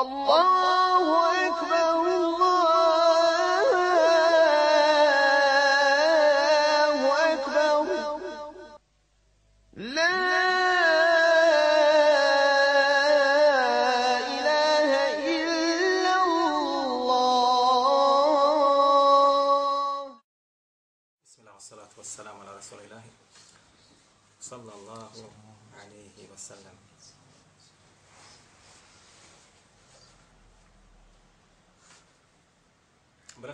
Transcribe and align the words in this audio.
الله 0.00 1.33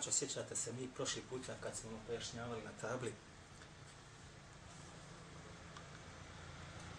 Braćo, 0.00 0.12
sjećate 0.12 0.56
se 0.56 0.72
mi 0.72 0.88
prošli 0.88 1.22
puta 1.30 1.54
kad 1.62 1.77
smo 1.77 1.90
pojašnjavali 2.06 2.62
na 2.62 2.70
tabli. 2.80 3.12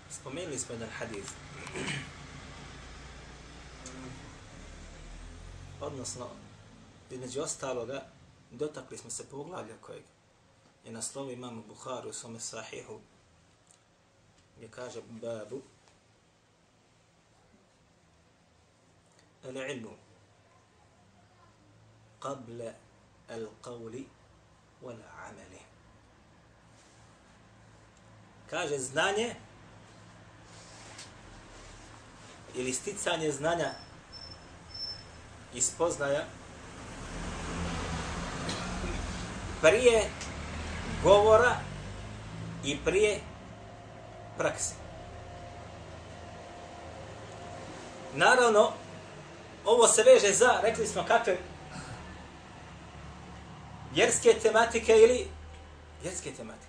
Spomenuli 0.09 0.59
smo 0.59 0.73
jedan 0.73 0.89
hadis. 0.89 1.25
Odnosno, 5.79 6.27
između 7.11 7.41
ostaloga, 7.41 8.05
dotakli 8.51 8.97
smo 8.97 9.09
se 9.09 9.29
poglavlja 9.29 9.77
kojeg 9.81 10.03
je 10.85 10.91
na 10.91 11.01
slovu 11.01 11.31
imamo 11.31 11.63
Buharu 11.67 12.09
u 12.09 12.13
svome 12.13 12.39
sahihu 12.39 12.99
gdje 14.55 14.67
kaže 14.67 15.01
babu 15.01 15.61
al-ilmu 19.43 19.95
qabla 22.19 22.90
al-qawli 23.31 24.05
wal 24.83 24.99
amali 25.27 25.61
kaže 28.49 28.77
znanje 28.77 29.35
ili 32.55 32.73
sticanje 32.73 33.31
znanja 33.31 33.71
i 35.53 35.61
spoznaja 35.61 36.25
prije 39.61 40.09
govora 41.03 41.55
i 42.63 42.77
prije 42.85 43.19
prakse. 44.37 44.73
Naravno, 48.15 48.71
ovo 49.65 49.87
se 49.87 50.03
veže 50.03 50.33
za, 50.33 50.59
rekli 50.63 50.87
smo 50.87 51.03
kakve 51.07 51.37
vjerske 53.93 54.33
tematike 54.41 54.93
ili 54.97 55.27
vjerske 56.01 56.31
tematike. 56.31 56.67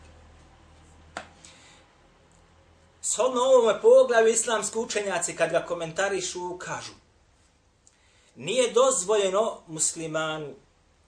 Shodno 3.03 3.41
ovome 3.41 3.81
poglavu 3.81 4.27
islamski 4.29 4.79
učenjaci 4.79 5.37
kad 5.37 5.51
ga 5.51 5.67
komentarišu 5.67 6.59
kažu 6.59 6.93
nije 8.37 8.73
dozvoljeno 8.73 9.61
muslimanu 9.67 10.55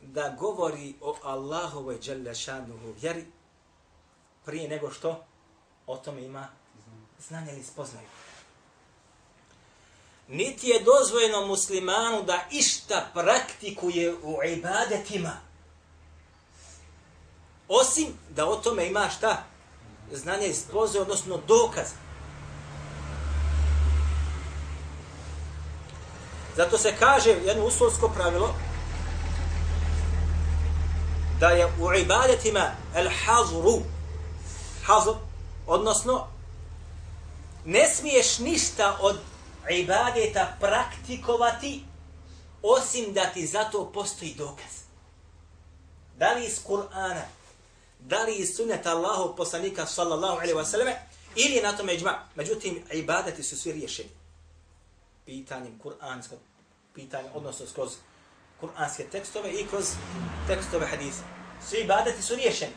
da 0.01 0.37
govori 0.39 0.95
o 1.01 1.17
Allahovoj 1.23 1.99
dželjašanuhu 2.01 2.95
vjeri 3.01 3.25
prije 4.45 4.69
nego 4.69 4.91
što 4.91 5.25
o 5.87 5.97
tome 5.97 6.23
ima 6.23 6.49
znanje 7.29 7.53
ili 7.53 7.63
spoznaju. 7.63 8.07
Niti 10.29 10.69
je 10.69 10.83
dozvoljeno 10.83 11.47
muslimanu 11.47 12.23
da 12.23 12.45
išta 12.51 13.11
praktikuje 13.15 14.15
u 14.15 14.39
ibadetima, 14.57 15.41
osim 17.69 18.07
da 18.31 18.47
o 18.47 18.57
tome 18.57 18.87
ima 18.87 19.09
šta? 19.09 19.43
Znanje 20.13 20.47
iz 20.47 20.59
spoznaju, 20.59 21.03
odnosno 21.03 21.39
dokaz. 21.49 21.87
Zato 26.57 26.79
se 26.79 26.97
kaže 26.99 27.31
jedno 27.31 27.65
uslovsko 27.65 28.09
pravilo, 28.09 28.55
da 31.41 31.49
je 31.49 31.67
u 31.67 31.95
ibadetima 31.95 32.71
el 32.95 33.09
hazru, 33.25 33.83
hazr, 34.85 35.11
odnosno, 35.67 36.27
ne 37.65 37.89
smiješ 37.89 38.39
ništa 38.39 38.97
od 39.01 39.19
ibadeta 39.71 40.57
praktikovati, 40.61 41.85
osim 42.63 43.13
da 43.13 43.27
ti 43.27 43.47
zato 43.47 43.91
postoji 43.95 44.35
dokaz. 44.35 44.73
Da 46.19 46.33
li 46.33 46.47
iz 46.47 46.61
Kur'ana, 46.69 47.23
da 48.05 48.23
li 48.25 48.37
iz 48.37 48.57
sunneta 48.57 48.91
Allahov 48.91 49.37
poslanika 49.37 49.87
sallallahu 49.87 50.37
alaihi 50.37 50.55
wasallam 50.55 50.95
ili 51.37 51.61
na 51.63 51.77
tome 51.77 51.95
iđma. 51.95 52.29
Međutim, 52.35 52.83
ibadeti 52.93 53.43
su 53.43 53.57
svi 53.57 53.73
riješeni. 53.73 54.09
Pitanjem 55.27 55.81
Kur'anskog, 55.85 56.39
pitanjem, 56.95 57.31
odnosno 57.35 57.67
skroz 57.67 57.91
kuranske 58.61 59.05
tekstove 59.05 59.53
i 59.53 59.67
kroz 59.67 59.85
tekstove 60.49 60.87
hadisa. 60.87 61.23
Svi 61.69 61.79
ibadeti 61.79 62.23
su 62.23 62.35
riješeni. 62.35 62.73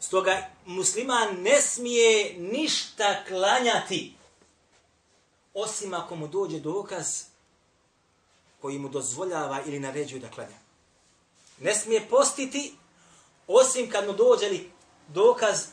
Stoga 0.00 0.48
musliman 0.66 1.42
ne 1.42 1.62
smije 1.62 2.34
ništa 2.38 3.24
klanjati 3.28 4.16
osim 5.54 5.94
ako 5.94 6.16
mu 6.16 6.28
dođe 6.28 6.60
dokaz 6.60 7.22
koji 8.60 8.78
mu 8.78 8.88
dozvoljava 8.88 9.62
ili 9.66 9.80
naređuje 9.80 10.20
da 10.20 10.30
klanja. 10.30 10.65
Ne 11.58 11.74
smije 11.74 12.08
postiti 12.08 12.74
osim 13.46 13.90
kad 13.90 14.06
mu 14.06 14.12
dođe 14.12 14.48
li 14.48 14.70
dokaz 15.08 15.66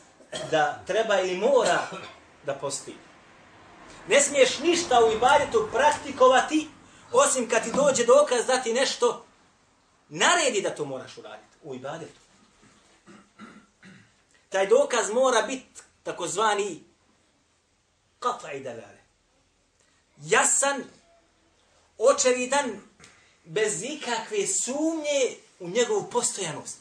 da 0.50 0.82
treba 0.86 1.20
ili 1.20 1.36
mora 1.36 1.86
da 2.46 2.54
posti. 2.54 2.94
Ne 4.08 4.20
smiješ 4.20 4.58
ništa 4.58 5.04
u 5.04 5.12
ibadetu 5.12 5.68
praktikovati 5.72 6.68
osim 7.12 7.48
kad 7.48 7.64
ti 7.64 7.72
dođe 7.72 8.04
dokaz 8.04 8.46
da 8.46 8.62
ti 8.62 8.72
nešto 8.72 9.24
naredi 10.08 10.60
da 10.60 10.74
to 10.74 10.84
moraš 10.84 11.18
uraditi 11.18 11.56
u 11.62 11.74
ibadetu. 11.74 12.20
Taj 14.48 14.66
dokaz 14.66 15.10
mora 15.10 15.42
biti 15.42 15.82
takozvani 16.02 16.84
kafa 18.18 18.52
i 18.52 18.60
dalale. 18.60 19.04
Jasan, 20.16 20.84
očevidan, 21.98 22.80
bez 23.44 23.82
ikakve 23.82 24.46
sumnje 24.46 25.43
u 25.64 25.68
njegovu 25.68 26.10
postojanost. 26.10 26.78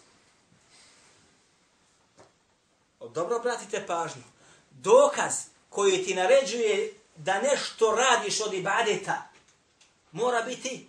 Dobro 3.14 3.40
pratite 3.40 3.88
pažnju. 3.88 4.24
Dokaz 4.72 5.34
koji 5.70 6.06
ti 6.06 6.16
naređuje 6.16 6.94
da 7.16 7.42
nešto 7.42 7.96
radiš 7.96 8.42
od 8.42 8.54
ibadeta 8.54 9.30
mora 10.12 10.42
biti 10.42 10.88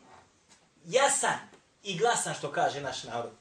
jasan 0.84 1.38
i 1.82 1.98
glasan 1.98 2.34
što 2.34 2.52
kaže 2.52 2.80
naš 2.80 3.02
narod. 3.04 3.36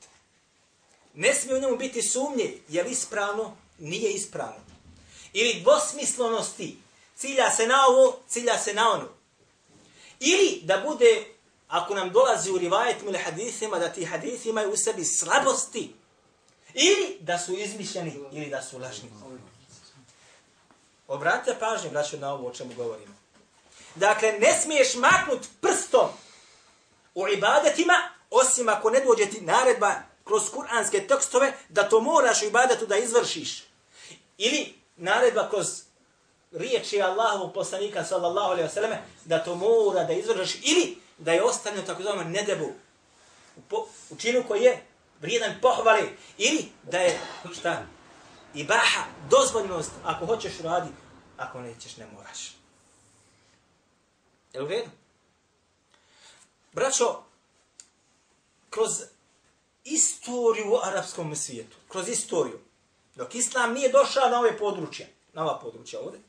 Ne 1.14 1.34
smije 1.34 1.58
u 1.58 1.62
njemu 1.62 1.78
biti 1.78 2.02
sumnje, 2.02 2.58
je 2.70 2.84
li 2.84 2.92
ispravno, 2.92 3.58
nije 3.80 4.12
ispravno. 4.12 4.64
Ili 5.34 5.62
dvosmislenosti, 5.62 6.78
cilja 7.16 7.52
se 7.52 7.68
na 7.68 7.86
ovo, 7.88 8.20
cilja 8.28 8.58
se 8.58 8.74
na 8.74 8.92
ono. 8.92 9.10
Ili 10.20 10.60
da 10.64 10.78
bude, 10.78 11.33
ako 11.74 11.96
nam 11.96 12.10
dolazi 12.10 12.52
u 12.52 12.58
rivajetima 12.58 13.10
ili 13.10 13.20
hadithima, 13.20 13.80
da 13.80 13.90
ti 13.90 14.06
hadithi 14.06 14.50
imaju 14.50 14.72
u 14.72 14.78
sebi 14.78 15.06
slabosti. 15.06 15.94
Ili 16.74 17.18
da 17.20 17.40
su 17.40 17.54
izmišljeni, 17.54 18.20
ili 18.32 18.50
da 18.50 18.62
su 18.62 18.80
lažni. 18.80 19.10
Obratite 21.08 21.60
pažnju, 21.60 21.90
braću, 21.90 22.18
na 22.18 22.34
ovo 22.34 22.48
o 22.48 22.54
čemu 22.54 22.74
govorimo. 22.74 23.14
Dakle, 23.96 24.32
ne 24.32 24.54
smiješ 24.62 24.96
maknut 24.96 25.48
prstom 25.62 26.10
u 27.16 27.28
ibadetima, 27.28 27.94
osim 28.30 28.70
ako 28.70 28.90
ne 28.90 29.00
dođe 29.00 29.26
ti 29.26 29.42
naredba 29.42 29.94
kroz 30.24 30.50
kuranske 30.50 31.08
tekstove, 31.08 31.54
da 31.70 31.90
to 31.90 32.02
moraš 32.02 32.42
u 32.42 32.46
ibadetu 32.46 32.86
da 32.86 32.98
izvršiš. 32.98 33.64
Ili 34.38 34.74
naredba 34.96 35.50
kroz 35.50 35.68
riječi 36.52 37.02
Allahovog 37.02 37.54
poslanika, 37.54 38.04
sallallahu 38.04 38.52
alaihi 38.52 38.70
wasallam, 38.70 38.96
da 39.26 39.44
to 39.44 39.56
mora 39.56 40.04
da 40.04 40.14
izvršiš. 40.14 40.60
Ili 40.64 41.03
da 41.24 41.32
je 41.32 41.44
ostavljeno 41.44 41.88
tako 41.88 42.04
zovemo 42.04 42.30
nedebu 42.30 42.74
u, 43.56 43.62
po, 43.70 43.88
u 44.10 44.16
činu 44.16 44.44
koji 44.48 44.62
je 44.62 44.86
vrijedan 45.22 45.56
pohvali. 45.62 46.18
Ili 46.38 46.72
da 46.92 46.98
je, 46.98 47.20
šta, 47.60 47.86
ibaha, 48.54 49.04
dozvoljnost, 49.30 49.92
ako 50.04 50.26
hoćeš 50.26 50.60
radi, 50.60 50.90
ako 51.38 51.62
nećeš, 51.62 51.98
ne 51.98 52.08
moraš. 52.16 52.56
Je 54.54 54.64
u 54.64 54.68
redu? 54.68 54.90
Braćo, 56.74 57.24
kroz 58.70 59.02
istoriju 59.84 60.72
u 60.72 60.80
arapskom 60.84 61.36
svijetu, 61.36 61.78
kroz 61.88 62.10
istoriju, 62.10 62.60
dok 63.16 63.36
islam 63.36 63.74
nije 63.74 63.90
došao 63.90 64.30
na 64.30 64.40
ove 64.40 64.58
područje, 64.58 65.14
na 65.34 65.44
ova 65.44 65.60
područja 65.60 66.00
ovdje, 66.00 66.20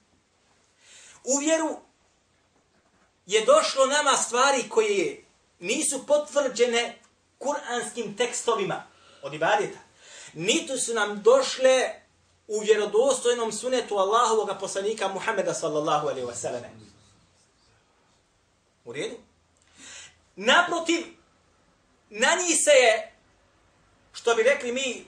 u 1.24 1.38
vjeru 1.38 1.76
je 3.26 3.44
došlo 3.44 3.86
nama 3.86 4.16
stvari 4.16 4.68
koje 4.68 5.24
nisu 5.58 6.06
potvrđene 6.06 6.98
kuranskim 7.38 8.16
tekstovima 8.16 8.82
od 9.22 9.34
ibadeta. 9.34 9.78
Niti 10.32 10.78
su 10.78 10.94
nam 10.94 11.22
došle 11.22 11.90
u 12.48 12.60
vjerodostojnom 12.60 13.52
sunetu 13.52 13.96
Allahovog 13.96 14.50
poslanika 14.60 15.08
Muhameda 15.08 15.54
sallallahu 15.54 16.08
alaihi 16.08 16.26
wasallam. 16.26 16.62
U 18.84 18.92
redu? 18.92 19.16
Naprotiv, 20.36 21.06
na 22.10 22.28
njih 22.34 22.56
se 22.56 22.70
je, 22.70 23.12
što 24.12 24.34
bi 24.34 24.42
rekli 24.42 24.72
mi, 24.72 25.04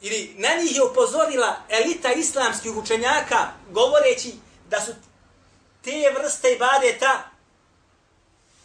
ili 0.00 0.34
na 0.38 0.48
njih 0.62 0.76
je 0.76 0.84
upozorila 0.84 1.56
elita 1.68 2.12
islamskih 2.12 2.76
učenjaka, 2.76 3.52
govoreći 3.70 4.34
da 4.68 4.80
su 4.80 4.92
te 5.82 6.14
vrste 6.18 6.52
ibadeta 6.52 7.30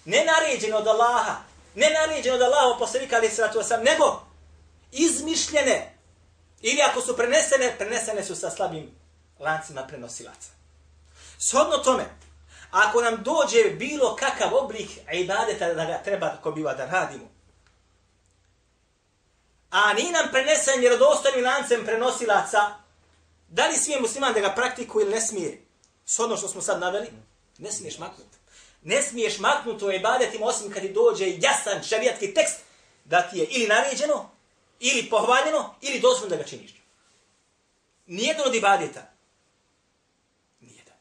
ne 0.06 0.26
naređene 0.26 0.76
od 0.76 0.88
Allaha, 0.88 1.36
ne 1.76 1.90
naređene 1.90 2.36
od 2.36 2.42
Allaha 2.42 2.80
poslanika 2.80 3.16
ali 3.16 3.30
sratu 3.30 3.60
osam, 3.60 3.84
nego 3.84 4.22
izmišljene 4.92 5.98
ili 6.62 6.82
ako 6.82 7.02
su 7.02 7.18
prenesene, 7.18 7.76
prenesene 7.78 8.24
su 8.24 8.36
sa 8.36 8.50
slabim 8.50 8.92
lancima 9.40 9.88
prenosilaca. 9.88 10.50
Shodno 11.40 11.78
tome, 11.78 12.06
ako 12.72 13.02
nam 13.02 13.24
dođe 13.24 13.70
bilo 13.70 14.16
kakav 14.16 14.56
oblik 14.56 14.90
ibadeta 15.14 15.74
da 15.74 15.86
ga 15.86 16.04
treba 16.04 16.38
ko 16.44 16.52
biva 16.52 16.74
da 16.74 16.86
radimo, 16.86 17.32
a 19.70 19.94
ni 19.94 20.12
nam 20.12 20.32
prenesen 20.32 20.80
vjerodostojnim 20.80 21.46
lancem 21.46 21.86
prenosilaca, 21.86 22.60
da 23.48 23.68
li 23.68 23.78
smije 23.78 24.02
musliman 24.02 24.34
da 24.34 24.40
ga 24.40 24.50
praktikuje 24.56 25.04
ili 25.04 25.14
ne 25.14 25.22
smije? 25.22 25.66
Shodno 26.06 26.38
što 26.38 26.48
smo 26.48 26.62
sad 26.62 26.80
naveli, 26.80 27.12
ne 27.58 27.72
smiješ 27.72 27.98
maknuti. 28.00 28.41
Ne 28.84 29.02
smiješ 29.02 29.40
maknuti 29.40 29.86
o 29.86 29.92
ibadetima 29.92 30.46
osim 30.46 30.72
kad 30.72 30.82
ti 30.82 30.94
dođe 30.94 31.26
jasan 31.38 31.84
šarijatski 31.84 32.34
tekst 32.34 32.60
da 33.06 33.22
ti 33.22 33.38
je 33.38 33.46
ili 33.46 33.68
naređeno, 33.68 34.30
ili 34.80 35.10
pohvaljeno, 35.10 35.76
ili 35.82 36.00
dozvoljeno 36.00 36.36
da 36.36 36.44
ga 36.44 36.50
činiš. 36.50 36.72
Nijedan 38.08 38.48
od 38.48 38.56
ibadeta. 38.56 39.02
Nijedan. 40.60 40.96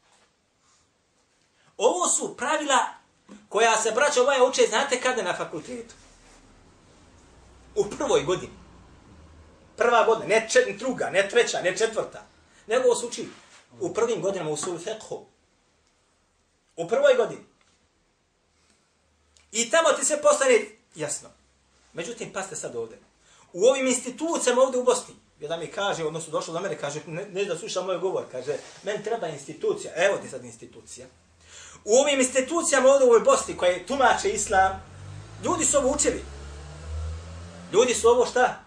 Ovo 1.76 2.08
su 2.08 2.36
pravila 2.36 2.86
koja 3.48 3.76
se 3.76 3.90
braća 3.90 4.22
ovaj 4.22 4.48
uče, 4.48 4.62
znate 4.68 5.00
kada 5.00 5.22
na 5.22 5.36
fakultetu? 5.36 5.94
U 7.74 7.84
prvoj 7.84 8.22
godini. 8.22 8.52
Prva 9.76 10.04
godina, 10.04 10.26
ne 10.26 10.48
čet, 10.50 10.78
druga, 10.78 11.10
ne 11.10 11.28
treća, 11.28 11.62
ne 11.62 11.76
četvrta. 11.76 12.26
Nego 12.66 12.84
ovo 12.84 12.94
su 12.94 13.06
uči 13.06 13.28
u 13.80 13.94
prvim 13.94 14.22
godinama 14.22 14.50
u 14.50 14.56
sulu 14.56 14.78
fekhu. 14.78 15.26
U 16.76 16.88
prvoj 16.88 17.14
godini. 17.16 17.49
I 19.52 19.70
tamo 19.70 19.88
ti 19.92 20.04
se 20.04 20.18
postane 20.22 20.60
jasno. 20.94 21.28
Međutim, 21.92 22.32
paste 22.32 22.56
sad 22.56 22.76
ovdje. 22.76 22.98
U 23.52 23.64
ovim 23.64 23.86
institucijama 23.86 24.62
ovdje 24.62 24.80
u 24.80 24.84
Bosni, 24.84 25.14
jedan 25.40 25.60
mi 25.60 25.66
kaže, 25.66 26.04
odnosno 26.04 26.32
došlo 26.32 26.54
do 26.54 26.60
mene, 26.60 26.78
kaže, 26.78 27.00
ne, 27.06 27.26
ne 27.32 27.44
da 27.44 27.58
sluša 27.58 27.82
moj 27.82 27.98
govor, 27.98 28.24
kaže, 28.32 28.56
meni 28.82 29.04
treba 29.04 29.28
institucija. 29.28 29.92
Evo 29.96 30.18
ti 30.18 30.28
sad 30.28 30.44
institucija. 30.44 31.06
U 31.84 31.94
ovim 31.94 32.20
institucijama 32.20 32.88
ovdje 32.88 33.06
u 33.06 33.10
ovoj 33.10 33.20
Bosni, 33.20 33.56
koje 33.56 33.86
tumače 33.86 34.30
islam, 34.30 34.82
ljudi 35.44 35.64
su 35.64 35.76
ovo 35.76 35.94
učili. 35.94 36.24
Ljudi 37.72 37.94
su 37.94 38.08
ovo 38.08 38.26
šta? 38.26 38.64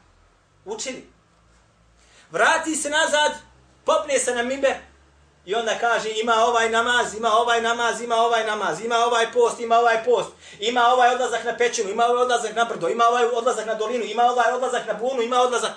Učili. 0.66 1.08
Vrati 2.32 2.76
se 2.76 2.90
nazad, 2.90 3.32
popne 3.86 4.20
se 4.20 4.36
na 4.36 4.44
mimbe, 4.44 4.80
I 5.46 5.56
onda 5.56 5.78
kaže 5.80 6.10
ima 6.22 6.34
ovaj 6.34 6.70
namaz, 6.70 7.14
ima 7.14 7.30
ovaj 7.32 7.62
namaz, 7.62 8.02
ima 8.02 8.16
ovaj 8.16 8.46
namaz, 8.46 8.82
ima 8.82 8.96
ovaj 8.96 9.32
post, 9.32 9.60
ima 9.60 9.78
ovaj 9.78 10.04
post, 10.06 10.30
ima 10.60 10.88
ovaj 10.88 11.14
odlazak 11.16 11.44
na 11.44 11.58
pećinu, 11.58 11.90
ima 11.90 12.06
ovaj 12.06 12.22
odlazak 12.22 12.56
na 12.56 12.64
brdo, 12.66 12.90
ima 12.90 13.04
ovaj 13.04 13.26
odlazak 13.26 13.66
na 13.66 13.76
dolinu, 13.76 14.04
ima 14.06 14.24
ovaj 14.24 14.54
odlazak 14.54 14.88
na 14.88 14.94
bunu, 14.94 15.22
ima 15.22 15.38
odlazak... 15.40 15.72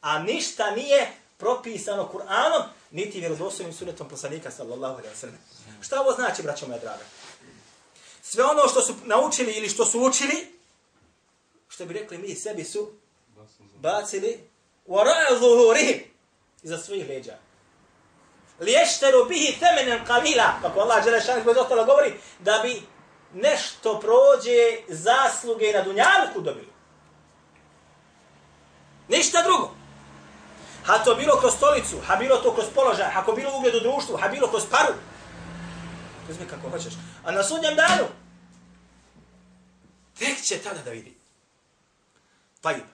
A 0.00 0.18
ništa 0.18 0.70
nije 0.70 1.12
propisano 1.38 2.10
Kur'anom, 2.12 2.62
niti 2.90 3.20
vjerodostojnim 3.20 3.74
sunetom 3.74 4.08
poslanika 4.08 4.50
sallallahu 4.50 4.94
alaihi 4.94 5.14
wa 5.14 5.20
sallam. 5.20 5.38
Šta 5.80 6.00
ovo 6.00 6.12
znači, 6.12 6.42
braćo 6.42 6.66
moja 6.66 6.78
draga? 6.78 7.04
Sve 8.22 8.44
ono 8.44 8.68
što 8.68 8.82
su 8.82 8.94
naučili 9.04 9.52
ili 9.52 9.68
što 9.68 9.84
su 9.84 10.00
učili, 10.00 10.58
što 11.68 11.86
bi 11.86 11.94
rekli 11.94 12.18
mi 12.18 12.34
sebi 12.34 12.64
su 12.64 12.92
bacili 13.80 14.40
u 14.86 14.96
ra'a 14.96 15.38
zuhurihim 15.38 16.04
iza 16.62 16.78
svojih 16.78 17.08
leđa 17.08 17.38
liješteru 18.60 19.24
bihi 19.28 19.58
temenen 19.60 20.04
kalila, 20.04 20.58
kako 20.62 20.80
Allah 20.80 21.04
Đelešan 21.04 21.44
koji 21.44 21.58
ostalo 21.58 21.84
govori, 21.84 22.14
da 22.38 22.60
bi 22.62 22.82
nešto 23.34 24.00
prođe 24.00 24.78
zasluge 24.88 25.72
na 25.72 25.82
dunjalku 25.82 26.40
dobili. 26.40 26.68
Ništa 29.08 29.42
drugo. 29.42 29.74
Ha 30.84 30.98
to 30.98 31.14
bilo 31.14 31.40
kroz 31.40 31.54
stolicu, 31.54 32.00
ha 32.06 32.16
bilo 32.16 32.36
to 32.36 32.54
kroz 32.54 32.66
položaj, 32.74 33.10
ha 33.10 33.24
ko 33.24 33.32
bilo 33.32 33.56
ugled 33.58 33.74
u 33.74 33.80
društvu, 33.80 34.16
ha 34.16 34.28
bilo 34.28 34.48
kroz 34.48 34.62
paru. 34.70 34.94
Uzmi 36.30 36.46
kako 36.46 36.70
hoćeš. 36.70 36.94
A 37.24 37.32
na 37.32 37.42
sudnjem 37.42 37.76
danu, 37.76 38.04
tek 40.18 40.42
će 40.42 40.58
tada 40.58 40.82
da 40.82 40.90
vidi. 40.90 41.16
Tajib. 42.60 42.84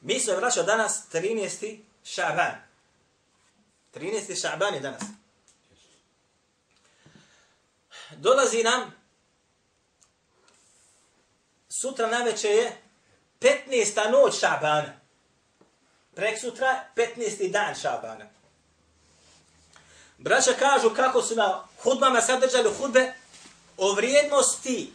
Mi 0.00 0.20
se 0.20 0.36
vraćao 0.36 0.62
danas 0.62 1.02
13. 1.12 1.78
šaban. 2.04 2.71
13. 3.94 4.40
šaban 4.40 4.74
je 4.74 4.80
danas. 4.80 5.02
Dolazi 8.10 8.62
nam 8.62 8.94
sutra 11.68 12.06
na 12.06 12.18
večer 12.18 12.50
je 12.50 12.82
15. 13.40 14.10
noć 14.10 14.38
šabana. 14.40 15.00
Prek 16.14 16.40
sutra 16.40 16.84
15. 16.96 17.50
dan 17.50 17.74
šabana. 17.74 18.24
Braća 20.18 20.52
kažu 20.52 20.90
kako 20.90 21.22
su 21.22 21.34
na 21.34 21.64
hudbama 21.82 22.20
sadržali 22.20 22.70
hudbe 22.78 23.12
o 23.76 23.92
vrijednosti 23.92 24.92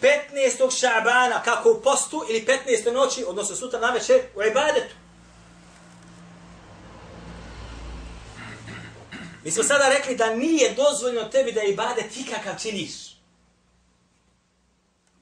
15. 0.00 0.80
šabana, 0.80 1.42
kako 1.42 1.70
u 1.70 1.82
postu 1.82 2.24
ili 2.28 2.46
15. 2.46 2.92
noći, 2.92 3.24
odnosno 3.28 3.56
sutra 3.56 3.80
na 3.80 3.90
večer, 3.90 4.20
u 4.36 4.42
ibadetu. 4.42 4.94
Mi 9.48 9.52
smo 9.52 9.62
sada 9.62 9.88
rekli 9.88 10.16
da 10.16 10.34
nije 10.34 10.74
dozvoljno 10.74 11.24
tebi 11.24 11.52
da 11.52 11.62
ibadet 11.62 12.16
ikakav 12.16 12.54
činiš. 12.62 12.92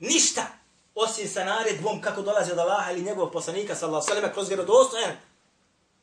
Ništa. 0.00 0.46
Osim 0.94 1.28
sa 1.28 1.44
naredbom 1.44 2.00
kako 2.00 2.22
dolazi 2.22 2.52
od 2.52 2.58
Allaha 2.58 2.92
ili 2.92 3.02
njegovog 3.02 3.32
poslanika 3.32 3.74
sallallahu 3.74 4.06
sallam 4.06 4.32
kroz 4.32 4.48
vjerodostojan. 4.48 5.16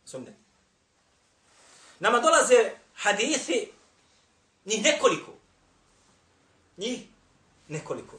Sumne. 0.05 0.33
Nama 1.99 2.19
dolaze 2.19 2.71
hadithi 2.95 3.71
njih 4.65 4.83
nekoliko. 4.83 5.31
Njih 6.77 6.99
nekoliko. 7.67 8.17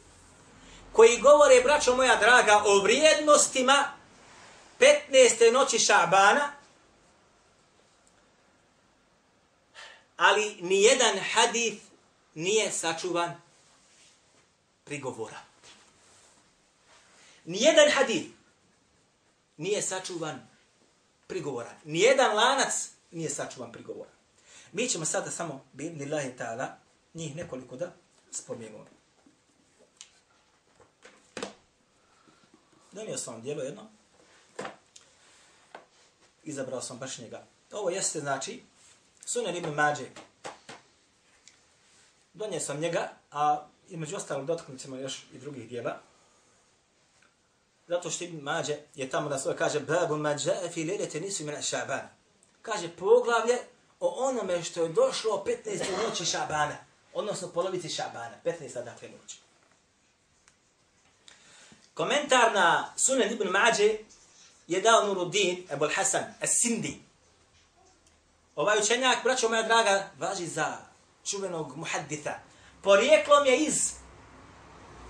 Koji 0.93 1.19
govore, 1.19 1.61
braćo 1.61 1.97
moja 1.97 2.17
draga, 2.17 2.63
o 2.67 2.79
vrijednostima 2.79 3.85
15. 4.81 5.53
noći 5.53 5.79
Šabana, 5.79 6.53
ali 10.17 10.57
ni 10.61 10.83
jedan 10.83 11.19
hadith 11.19 11.83
nije 12.35 12.73
sačuvan 12.73 13.41
prigovora. 14.85 15.41
Ni 17.45 17.63
jedan 17.63 17.91
hadith 17.91 18.31
nije 19.57 19.83
sačuvan 19.83 20.49
prigovora. 21.27 21.71
Ni 21.85 22.01
jedan 22.01 22.37
lanac 22.37 22.91
nije 23.11 23.31
sačuvan 23.31 23.73
prigovora. 23.73 24.11
Mi 24.73 24.89
ćemo 24.89 25.05
sada 25.05 25.31
samo, 25.31 25.65
bi 25.73 26.07
lahi 26.07 26.33
ta'ala, 26.39 26.67
njih 27.15 27.37
nekoliko 27.37 27.77
da 27.77 27.93
spomenemo. 28.31 28.87
Donio 32.93 33.19
sam 33.19 33.35
vam 33.35 33.43
dijelo 33.43 33.63
jedno. 33.63 33.91
Izabrao 36.45 36.83
sam 36.83 36.99
baš 36.99 37.19
njega. 37.19 37.47
Ovo 37.73 37.91
jeste, 37.91 38.21
znači, 38.21 38.63
Sunan 39.27 39.57
ibn 39.57 39.75
Mađe. 39.75 40.05
Donije 42.35 42.61
sam 42.61 42.81
njega, 42.81 43.13
a 43.31 43.67
između 43.89 44.17
ostalog 44.17 44.47
dotknut 44.47 44.81
ćemo 44.81 44.97
još 44.97 45.23
i 45.33 45.39
drugih 45.39 45.69
dijela. 45.69 46.01
Zato 47.89 48.11
što 48.11 48.25
ibn 48.25 48.43
Mađe 48.43 48.79
je 48.95 49.11
tamo 49.11 49.29
na 49.29 49.39
svoje 49.39 49.57
kaže 49.57 49.81
Babu 49.81 50.17
Mađe 50.17 50.53
fi 50.73 50.85
lelete 50.85 51.21
nisu 51.21 51.43
imena 51.43 51.63
šabana. 51.63 52.09
Kaže 52.63 52.89
poglavlje 52.97 53.59
o 54.01 54.09
onome 54.29 54.63
što 54.63 54.83
je 54.83 54.89
došlo 54.89 55.45
15. 55.47 56.09
noći 56.09 56.25
šabana. 56.25 56.77
Odnosno 57.15 57.49
polovici 57.49 57.89
šabana. 57.89 58.37
15. 58.45 58.85
dakle 58.85 59.09
noći. 59.09 59.37
Komentar 61.95 62.55
na 62.55 62.93
Sunan 62.97 63.33
ibn 63.33 63.49
Mađe 63.49 63.99
je 64.67 64.81
dao 64.81 65.07
Nuruddin 65.07 65.67
Ebul 65.71 65.91
Hasan 65.95 66.25
As-Sindi. 66.41 66.95
Ovaj 68.57 68.79
učenjak, 68.79 69.25
braćo 69.25 69.49
moja 69.49 69.63
draga, 69.63 70.11
važi 70.19 70.47
za 70.47 70.77
čuvenog 71.25 71.77
muhadditha. 71.77 72.35
Porijeklom 72.83 73.47
je 73.47 73.59
iz 73.59 73.93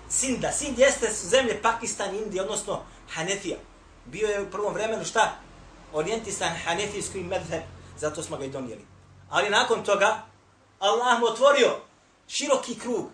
Sinda. 0.09 0.51
Sind 0.51 0.79
jeste 0.79 1.11
zemlje 1.11 1.61
Pakistan, 1.61 2.15
Indije, 2.15 2.41
odnosno 2.41 2.81
Hanefija. 3.09 3.57
Bio 4.05 4.27
je 4.27 4.41
u 4.41 4.51
prvom 4.51 4.73
vremenu 4.73 5.05
šta? 5.05 5.31
Orijentisan 5.93 6.55
hanefijski 6.65 7.19
medheb, 7.19 7.61
zato 7.97 8.23
smo 8.23 8.37
ga 8.37 8.45
i 8.45 8.49
donijeli. 8.49 8.85
Ali 9.29 9.49
nakon 9.49 9.83
toga, 9.83 10.21
Allah 10.79 11.19
mu 11.19 11.25
otvorio 11.25 11.77
široki 12.27 12.79
krug. 12.79 13.09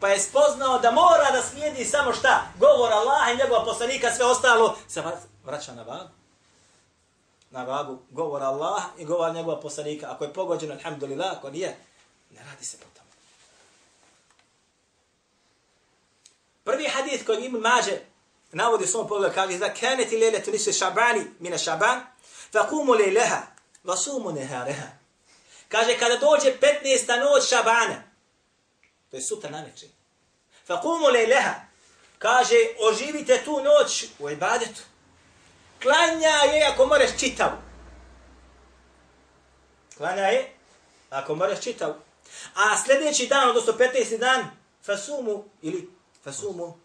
Pa 0.00 0.08
je 0.08 0.20
spoznao 0.20 0.78
da 0.78 0.90
mora 0.90 1.30
da 1.32 1.42
slijedi 1.42 1.84
samo 1.84 2.12
šta? 2.12 2.42
Govor 2.58 2.92
Allaha 2.92 3.32
i 3.32 3.36
njegova 3.36 3.64
poslanika, 3.64 4.10
sve 4.10 4.24
ostalo 4.24 4.76
se 4.88 5.02
vraća 5.44 5.74
na 5.74 5.82
vagu. 5.82 6.21
Na 7.52 7.64
vagu 7.64 7.98
govor 8.10 8.42
Allah 8.42 8.82
i 8.98 9.04
govor 9.04 9.34
njegova 9.34 9.60
poslanika. 9.60 10.06
Ako 10.10 10.24
je 10.24 10.32
pogođeno, 10.32 10.74
alhamdulillah, 10.74 11.36
ako 11.36 11.50
nije, 11.50 11.76
ne 12.30 12.44
radi 12.50 12.64
se 12.64 12.76
po 12.76 12.84
tome. 12.94 13.10
Prvi 16.64 16.88
hadith 16.88 17.26
koji 17.26 17.44
Ibn 17.44 17.56
Mađe 17.56 17.98
navodi 18.52 18.84
u 18.84 18.86
svom 18.86 19.08
pogledu 19.08 19.34
kaže 19.34 19.58
da 19.58 19.74
kaneti 19.74 20.16
lejletu 20.16 20.50
nisu 20.50 20.72
šabani 20.72 21.24
mina 21.38 21.58
šaban, 21.58 22.00
fa 22.52 22.68
kumu 22.68 22.92
lejleha, 22.92 23.42
va 23.84 23.96
sumu 23.96 24.32
nehareha. 24.32 24.88
Kaže 25.68 25.98
kada 25.98 26.16
dođe 26.16 26.58
15. 26.60 27.20
noć 27.20 27.48
šabana, 27.48 28.02
to 29.10 29.16
je 29.16 29.22
sutra 29.22 29.50
na 29.50 29.62
večer, 29.62 29.88
fa 30.66 30.80
kumu 30.80 31.06
lejleha, 31.06 31.54
kaže 32.18 32.56
oživite 32.80 33.44
tu 33.44 33.62
noć 33.62 34.04
u 34.18 34.30
ibadetu. 34.30 34.82
Klanja 35.82 36.54
je 36.54 36.66
ako 36.72 36.86
moraš 36.86 37.18
čitavu. 37.18 37.56
Klanja 39.96 40.22
je 40.22 40.52
ako 41.10 41.34
moraš 41.34 41.60
čitavu. 41.60 41.94
A 42.54 42.82
sljedeći 42.84 43.26
dan, 43.26 43.48
odnosno 43.48 43.72
15. 43.72 44.18
dan, 44.18 44.50
fasumu 44.86 45.44
ili 45.62 45.90
fasumu 46.24 46.78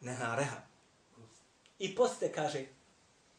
nehareha. 0.00 0.56
I 1.78 1.94
poste 1.94 2.32
kaže 2.32 2.64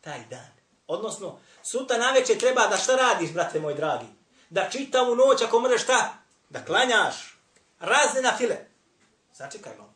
taj 0.02 0.20
dan. 0.30 0.52
Odnosno, 0.88 1.40
sutra 1.64 1.98
na 1.98 2.12
večer 2.12 2.38
treba 2.38 2.68
da 2.68 2.78
šta 2.78 2.96
radiš, 2.96 3.34
brate 3.34 3.60
moj 3.60 3.74
dragi? 3.74 4.06
Da 4.50 4.70
čitavu 4.70 5.16
noć, 5.16 5.42
ako 5.42 5.60
možeš 5.60 5.84
šta? 5.84 6.14
Da 6.50 6.66
klanjaš. 6.66 7.38
Razne 7.80 8.22
na 8.22 8.38
file. 8.38 8.58
Začekaj 9.34 9.74
malo. 9.78 9.94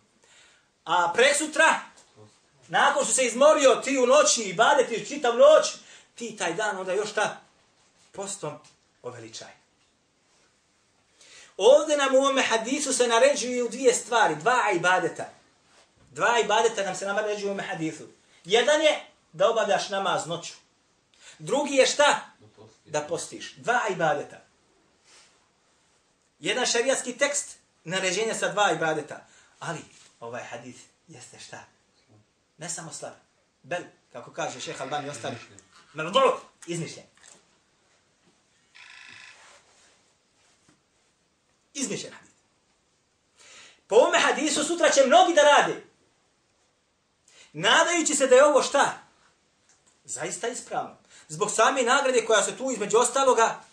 A 0.85 1.11
presutra, 1.13 1.79
nakon 2.71 3.03
što 3.03 3.13
se 3.13 3.25
izmorio 3.25 3.75
ti 3.75 3.97
u 3.97 4.07
noći 4.07 4.43
i 4.43 4.53
bade 4.53 4.87
ti 4.87 5.05
čitav 5.05 5.37
noć, 5.37 5.75
ti 6.15 6.37
taj 6.37 6.53
dan 6.53 6.77
onda 6.77 6.93
još 6.93 7.09
šta? 7.09 7.41
Postom 8.11 8.53
oveličaj. 9.03 9.51
Ovdje 11.57 11.97
nam 11.97 12.15
u 12.15 12.17
ovome 12.17 12.41
hadisu 12.41 12.93
se 12.93 13.07
naređuju 13.07 13.69
dvije 13.69 13.93
stvari, 13.93 14.35
dva 14.35 14.71
ibadeta. 14.75 15.29
Dva 16.11 16.39
ibadeta 16.39 16.83
nam 16.83 16.95
se 16.95 17.05
naređuju 17.05 17.47
u 17.47 17.51
ovome 17.51 17.63
hadisu. 17.63 18.07
Jedan 18.45 18.81
je 18.81 19.05
da 19.33 19.49
obavljaš 19.49 19.89
namaz 19.89 20.27
noću. 20.27 20.53
Drugi 21.39 21.75
je 21.75 21.85
šta? 21.85 22.19
Da 22.85 23.01
postiš. 23.01 23.53
Dva 23.55 23.81
ibadeta. 23.89 24.41
Jedan 26.39 26.65
šarijatski 26.65 27.17
tekst, 27.17 27.57
naređenje 27.83 28.33
sa 28.33 28.47
dva 28.47 28.71
ibadeta. 28.71 29.25
Ali 29.59 29.79
ovaj 30.19 30.43
hadis 30.43 30.75
jeste 31.07 31.39
šta? 31.39 31.63
Ne 32.61 32.69
samo 32.69 32.93
slab. 32.93 33.13
Bel, 33.63 33.81
kako 34.13 34.31
kaže 34.31 34.59
šeha 34.61 34.83
Albani 34.83 35.07
i 35.07 35.09
ostali. 35.09 35.35
Merdolo, 35.93 36.41
izmišljen. 36.67 37.05
Izmišljen 41.73 42.13
hadis. 42.13 42.33
Po 43.87 43.95
ovome 43.95 44.19
hadisu 44.19 44.63
sutra 44.63 44.89
će 44.89 45.05
mnogi 45.05 45.33
da 45.33 45.41
rade. 45.41 45.83
Nadajući 47.53 48.15
se 48.15 48.27
da 48.27 48.35
je 48.35 48.45
ovo 48.45 48.63
šta? 48.63 48.93
Zaista 50.03 50.47
ispravno. 50.47 50.97
Zbog 51.27 51.51
same 51.51 51.83
nagrade 51.83 52.25
koja 52.25 52.43
se 52.43 52.57
tu 52.57 52.71
između 52.71 52.97
ostaloga 52.97 53.63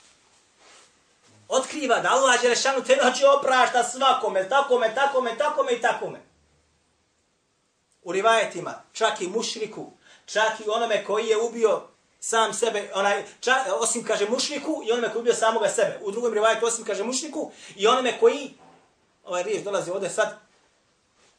otkriva 1.48 2.00
da 2.00 2.10
Allah 2.10 2.40
Đelešanu 2.42 2.84
te 2.84 2.96
noći 3.04 3.24
oprašta 3.38 3.84
svakome, 3.84 4.48
takome, 4.48 4.94
takome, 4.94 5.38
takome 5.38 5.72
i 5.72 5.80
takome. 5.80 6.27
U 8.08 8.12
rivajetima, 8.12 8.82
čak 8.92 9.20
i 9.20 9.28
mušriku, 9.28 9.92
čak 10.26 10.60
i 10.60 10.68
onome 10.68 11.04
koji 11.04 11.26
je 11.26 11.42
ubio 11.42 11.82
sam 12.20 12.54
sebe, 12.54 12.90
onaj, 12.94 13.24
čak, 13.40 13.56
osim 13.80 14.04
kaže 14.04 14.28
mušriku 14.28 14.82
i 14.86 14.92
onome 14.92 15.12
koji 15.12 15.20
ubio 15.20 15.34
samoga 15.34 15.68
sebe. 15.68 15.98
U 16.02 16.10
drugom 16.10 16.34
rivajetu 16.34 16.66
osim 16.66 16.84
kaže 16.84 17.04
mušriku 17.04 17.52
i 17.76 17.86
onome 17.86 18.18
koji, 18.20 18.54
ovaj 19.24 19.42
riješ 19.42 19.62
dolazi 19.62 19.90
ovdje 19.90 20.10
sad, 20.10 20.38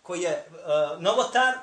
koji 0.02 0.22
je 0.22 0.46
uh, 0.50 1.02
novotar, 1.02 1.54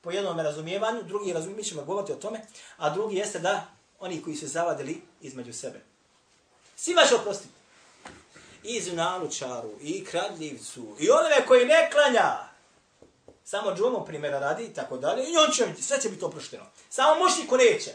po 0.00 0.10
jednom 0.10 0.40
razumijevanju, 0.40 1.02
drugi 1.02 1.32
razumije, 1.32 1.56
mi 1.56 1.64
ćemo 1.64 1.84
govoriti 1.84 2.12
o 2.12 2.16
tome, 2.16 2.40
a 2.76 2.90
drugi 2.90 3.16
jeste 3.16 3.38
da 3.38 3.66
oni 4.00 4.22
koji 4.22 4.36
su 4.36 4.46
zavadili 4.46 5.02
između 5.20 5.52
sebe. 5.52 5.80
Svi 6.76 6.94
će 7.08 7.14
oprostiti. 7.14 7.54
I 8.62 8.80
zunalučaru, 8.80 9.70
i 9.80 10.04
kradljivcu, 10.04 10.96
i 10.98 11.10
onome 11.10 11.46
koji 11.46 11.66
ne 11.66 11.90
klanja. 11.92 12.49
Samo 13.50 13.74
džumu 13.74 14.04
primjera 14.06 14.38
radi 14.38 14.64
i 14.64 14.74
tako 14.74 14.96
dalje. 14.96 15.24
I 15.24 15.36
on 15.36 15.52
će 15.52 15.66
biti, 15.66 15.82
sve 15.82 16.00
će 16.00 16.08
biti 16.08 16.24
oprošteno. 16.24 16.64
Samo 16.90 17.24
mušniku 17.24 17.56
neće. 17.56 17.90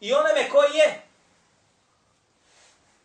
I 0.00 0.12
onome 0.12 0.48
koji 0.50 0.74
je 0.74 1.02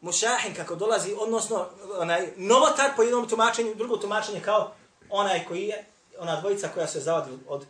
mušahin 0.01 0.55
kako 0.55 0.75
dolazi, 0.75 1.15
odnosno 1.19 1.69
onaj 1.97 2.27
novotar 2.35 2.91
po 2.95 3.03
jednom 3.03 3.29
tumačenju, 3.29 3.75
drugo 3.75 3.97
tumačenje 3.97 4.41
kao 4.41 4.73
onaj 5.09 5.45
koji 5.45 5.63
je 5.63 5.85
ona 6.19 6.41
dvojica 6.41 6.69
koja 6.73 6.87
se 6.87 6.99
zavadi 6.99 7.31
od 7.47 7.65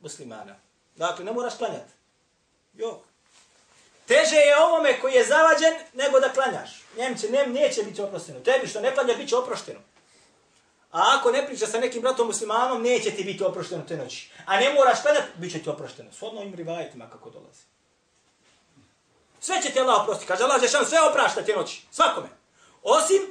muslimana. 0.00 0.56
Dakle, 0.96 1.24
ne 1.24 1.32
moraš 1.32 1.56
klanjati. 1.58 1.92
Jo. 2.74 3.00
Teže 4.06 4.36
je 4.36 4.58
ovome 4.58 5.00
koji 5.00 5.14
je 5.14 5.26
zavađen 5.26 5.74
nego 5.92 6.20
da 6.20 6.32
klanjaš. 6.32 6.84
Njemce, 6.96 7.28
njem 7.28 7.52
neće 7.52 7.82
biti 7.82 8.02
oprošteno. 8.02 8.40
Tebi 8.40 8.66
što 8.66 8.80
ne 8.80 8.94
klanja, 8.94 9.14
bit 9.14 9.28
će 9.28 9.36
oprošteno. 9.36 9.80
A 10.92 11.16
ako 11.18 11.30
ne 11.30 11.46
priča 11.46 11.66
sa 11.66 11.80
nekim 11.80 12.02
bratom 12.02 12.26
muslimanom, 12.26 12.82
neće 12.82 13.10
ti 13.10 13.24
biti 13.24 13.44
oprošteno 13.44 13.82
te 13.88 13.96
noći. 13.96 14.30
A 14.46 14.60
ne 14.60 14.74
moraš 14.74 15.02
klanjati, 15.02 15.26
bit 15.36 15.52
će 15.52 15.58
ti 15.58 15.68
oprošteno. 15.68 16.12
Svodno 16.12 16.42
im 16.42 16.54
rivajetima 16.54 17.10
kako 17.10 17.30
dolazi. 17.30 17.62
Sve 19.40 19.62
će 19.62 19.70
ti 19.70 19.80
Allah 19.80 20.02
oprostiti. 20.02 20.28
Kaže 20.28 20.44
Allah, 20.44 20.60
Žešan, 20.60 20.86
sve 20.86 20.98
oprašta 21.10 21.42
te 21.42 21.56
noći. 21.56 21.82
Svakome. 21.90 22.28
Osim 22.82 23.22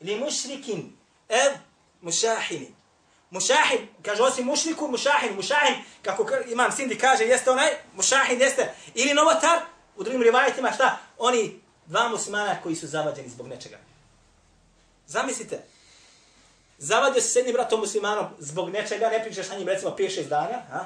li 0.00 0.16
mušrikin 0.16 0.92
ev 1.28 1.52
mušahinin. 2.00 2.74
Mušahin, 3.30 3.88
kaže 4.02 4.22
osim 4.22 4.46
mušniku, 4.46 4.88
mušahin, 4.88 5.34
mušahin, 5.36 5.74
kako 6.02 6.26
imam 6.50 6.72
Sindi 6.72 6.98
kaže, 6.98 7.24
jeste 7.24 7.50
onaj, 7.50 7.68
mušahin 7.94 8.40
jeste, 8.40 8.74
ili 8.94 9.14
novotar, 9.14 9.58
u 9.96 10.02
drugim 10.02 10.22
rivajetima, 10.22 10.72
šta? 10.72 10.98
Oni 11.18 11.60
dva 11.86 12.08
muslimana 12.08 12.62
koji 12.62 12.76
su 12.76 12.86
zavađeni 12.86 13.28
zbog 13.28 13.48
nečega. 13.48 13.78
Zamislite, 15.06 15.62
zavadio 16.78 17.22
se 17.22 17.28
s 17.28 17.36
jednim 17.36 17.52
bratom 17.52 17.80
muslimanom 17.80 18.26
zbog 18.38 18.70
nečega, 18.70 19.08
ne 19.08 19.22
pričaš 19.24 19.46
sa 19.46 19.56
njim 19.56 19.68
recimo 19.68 19.96
5-6 19.98 20.28
dana, 20.28 20.62
a? 20.72 20.84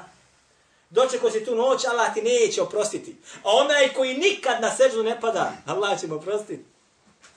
Doće 0.89 1.19
ko 1.19 1.31
si 1.31 1.45
tu 1.45 1.55
noć, 1.55 1.85
Allah 1.85 2.13
ti 2.13 2.21
neće 2.21 2.61
oprostiti. 2.61 3.15
A 3.43 3.49
onaj 3.51 3.93
koji 3.93 4.17
nikad 4.17 4.61
na 4.61 4.75
seždu 4.75 5.03
ne 5.03 5.21
pada, 5.21 5.51
Allah 5.65 5.99
će 5.99 6.07
mu 6.07 6.15
oprostiti. 6.15 6.65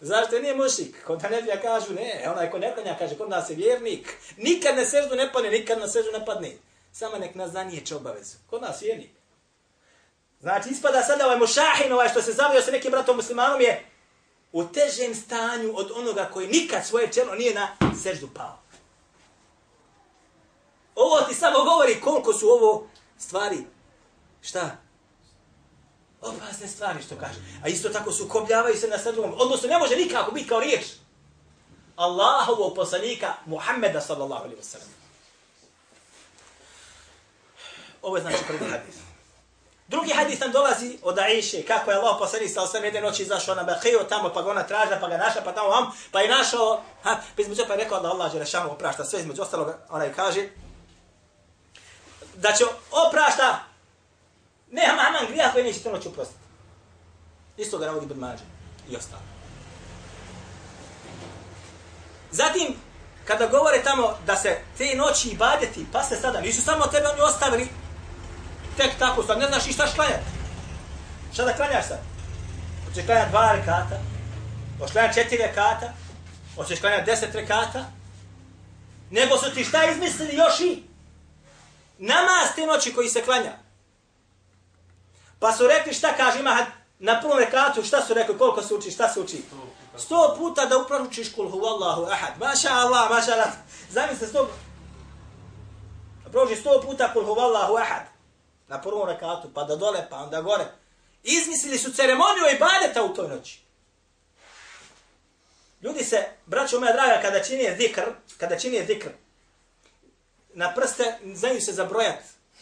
Zašto 0.01 0.39
nije 0.39 0.55
mušik? 0.55 1.05
Kod 1.07 1.23
Hanefija 1.23 1.61
kažu 1.61 1.95
ne, 1.95 2.25
onaj 2.31 2.51
ko 2.51 2.59
ne 2.59 2.75
klanja 2.75 2.97
kaže 2.99 3.15
kod 3.15 3.31
nas 3.31 3.51
je 3.51 3.57
vjernik. 3.57 4.17
Nikad 4.37 4.77
na 4.77 4.85
seždu 4.85 5.15
ne 5.15 5.33
padne, 5.33 5.51
nikad 5.51 5.79
na 5.79 5.89
seždu 5.89 6.11
ne 6.13 6.25
padne. 6.25 6.53
Samo 6.93 7.17
nek 7.17 7.35
nas 7.35 7.51
zaniječe 7.51 7.97
obavezu. 7.97 8.37
Kod 8.51 8.63
nas 8.63 8.83
vjernik. 8.83 9.11
Znači 10.41 10.69
ispada 10.71 11.03
sada 11.03 11.25
ovaj 11.25 11.39
mušahin, 11.39 11.93
ovaj 11.93 12.09
što 12.09 12.23
se 12.23 12.33
zavio 12.33 12.63
sa 12.63 12.71
nekim 12.71 12.91
bratom 12.91 13.17
muslimanom 13.17 13.61
je 13.61 13.85
u 14.53 14.65
težem 14.65 15.15
stanju 15.15 15.73
od 15.75 15.91
onoga 15.95 16.31
koji 16.33 16.49
nikad 16.49 16.87
svoje 16.87 17.13
čelo 17.13 17.35
nije 17.35 17.55
na 17.55 17.69
seždu 18.03 18.29
pao. 18.35 18.59
Ovo 20.95 21.21
ti 21.21 21.35
samo 21.35 21.65
govori 21.65 22.01
koliko 22.01 22.33
su 22.33 22.49
ovo 22.49 22.89
stvari. 23.19 23.59
Šta? 24.43 24.77
opasne 26.21 26.69
stvari 26.69 27.03
što 27.03 27.17
kaže. 27.17 27.41
A 27.65 27.69
isto 27.69 27.89
tako 27.89 28.13
su 28.13 28.29
kobljavaju 28.29 28.77
se 28.77 28.89
na 28.89 28.99
sad. 28.99 29.15
Odnosno 29.19 29.69
ne 29.69 29.79
može 29.79 29.97
nikako 29.97 30.31
biti 30.31 30.49
kao 30.49 30.61
riječ. 30.61 30.85
Allahovog 31.97 32.75
poslanika 32.75 33.35
Muhammeda 33.47 34.01
sallallahu 34.01 34.45
alaihi 34.45 34.61
wa 34.61 34.65
sallam. 34.65 34.89
Ovo 38.03 38.17
je 38.17 38.23
znači 38.23 38.39
prvi 38.47 38.71
hadis. 38.71 39.06
Drugi 39.89 40.13
hadis 40.13 40.41
nam 40.41 40.53
dolazi 40.53 40.99
od 41.03 41.19
Aisha, 41.19 41.57
kako 41.67 41.91
je 41.91 41.97
Allah 41.97 42.17
poslanik 42.19 42.51
sa 42.51 42.63
osam 42.63 42.85
jedne 42.85 43.01
noći 43.01 43.23
izašao 43.23 43.55
na 43.55 43.63
Bahiju, 43.63 43.99
tamo 44.09 44.33
pa 44.35 44.43
ga 44.43 44.51
ona 44.51 44.63
traža, 44.63 44.99
pa 45.01 45.09
ga 45.09 45.17
našla, 45.17 45.43
pa 45.45 45.53
tamo 45.53 45.69
vam, 45.69 45.93
pa 46.13 46.21
je 46.21 46.29
našao, 46.29 46.83
ha, 47.03 47.17
pa 47.37 47.43
između 47.43 47.63
pa 47.67 47.73
je 47.73 47.85
rekao 47.85 48.01
da 48.01 48.09
Allah 48.09 48.33
Želešanu 48.33 48.71
oprašta 48.73 49.05
sve, 49.05 49.21
između 49.21 49.43
ostalog, 49.43 49.69
ona 49.89 50.13
kaže, 50.13 50.49
da 52.35 52.53
će 52.53 52.65
oprašta 52.91 53.59
Ne, 54.71 54.83
ama 54.93 55.03
aman 55.09 55.27
grija 55.29 55.53
koji 55.53 55.65
neće 55.65 55.81
to 55.81 55.93
noć. 55.93 56.07
Isto 57.57 57.79
ga 57.79 57.87
navodi 57.87 58.07
Ibn 58.07 58.25
i 58.91 58.97
ostalo. 58.97 59.23
Zatim, 62.31 62.75
kada 63.25 63.47
govore 63.47 63.83
tamo 63.83 64.19
da 64.27 64.37
se 64.37 64.61
te 64.79 64.95
noći 64.97 65.29
ibadeti, 65.29 65.87
pa 65.93 66.03
se 66.03 66.17
sada, 66.17 66.41
nisu 66.41 66.63
samo 66.63 66.87
tebe 66.87 67.07
oni 67.09 67.21
ostavili 67.21 67.69
tek 68.77 68.99
tako, 68.99 69.23
sad 69.23 69.39
ne 69.39 69.47
znaš 69.47 69.67
i 69.67 69.73
šta 69.73 69.87
šklanjati. 69.87 70.25
Šta 71.33 71.45
da 71.45 71.53
klanjaš 71.53 71.89
sad? 71.89 71.99
Hoćeš 72.89 73.07
klanjati 73.07 73.31
dva 73.31 73.53
rekata, 73.53 73.99
hoćeš 74.79 74.93
klanjati 74.93 75.15
četiri 75.15 75.39
rekata, 75.39 75.93
hoćeš 76.57 76.81
klanjati 76.81 77.11
deset 77.11 77.35
rekata, 77.35 77.85
nego 79.11 79.39
su 79.39 79.55
ti 79.55 79.65
šta 79.65 79.85
izmislili 79.85 80.37
još 80.37 80.61
i 80.61 80.83
namaz 81.99 82.49
te 82.55 82.67
noći 82.67 82.95
koji 82.95 83.09
se 83.09 83.23
klanja. 83.23 83.53
Pa 85.39 85.53
su 85.53 85.67
rekli 85.67 85.95
šta 85.95 86.17
kaže 86.17 86.41
ima 86.41 86.57
na 86.99 87.21
prvom 87.21 87.39
rekatu, 87.39 87.83
šta 87.83 88.03
su 88.03 88.15
rekli, 88.15 88.39
koliko 88.39 88.63
se 88.63 88.75
uči, 88.75 88.91
šta 88.91 89.09
se 89.09 89.21
uči? 89.21 89.43
Sto 89.97 90.35
puta 90.39 90.67
da 90.67 90.79
upravo 90.79 91.05
učiš 91.05 91.33
kul 91.33 91.51
huvallahu 91.51 92.05
ahad. 92.05 92.39
Maša 92.39 92.69
Allah, 92.73 93.11
maša 93.11 93.33
Allah. 93.33 93.49
Zamisli 93.91 94.27
sto... 94.27 94.49
Prođi 96.33 96.57
sto 96.57 96.81
puta 96.85 97.13
kul 97.13 97.25
huvallahu 97.25 97.77
ahad. 97.77 98.16
Na 98.69 98.81
prvom 98.81 99.09
rekatu, 99.09 99.51
pa 99.55 99.65
da 99.65 99.77
dole, 99.77 100.07
pa 100.11 100.17
onda 100.17 100.41
gore. 100.41 100.65
Izmislili 101.23 101.79
su 101.79 101.93
ceremoniju 101.93 102.45
ibadeta 102.57 103.03
u 103.03 103.15
toj 103.15 103.29
noći. 103.29 103.61
Ljudi 105.83 106.05
se, 106.05 106.25
braćo 106.47 106.81
moja 106.81 106.93
draga, 106.93 107.23
kada 107.23 107.43
čini 107.43 107.77
zikr, 107.79 108.03
kada 108.39 108.59
čini 108.59 108.87
zikr, 108.87 109.09
na 110.55 110.75
prste 110.75 111.19
znaju 111.35 111.61
se 111.61 111.73
zabrojat. 111.73 112.19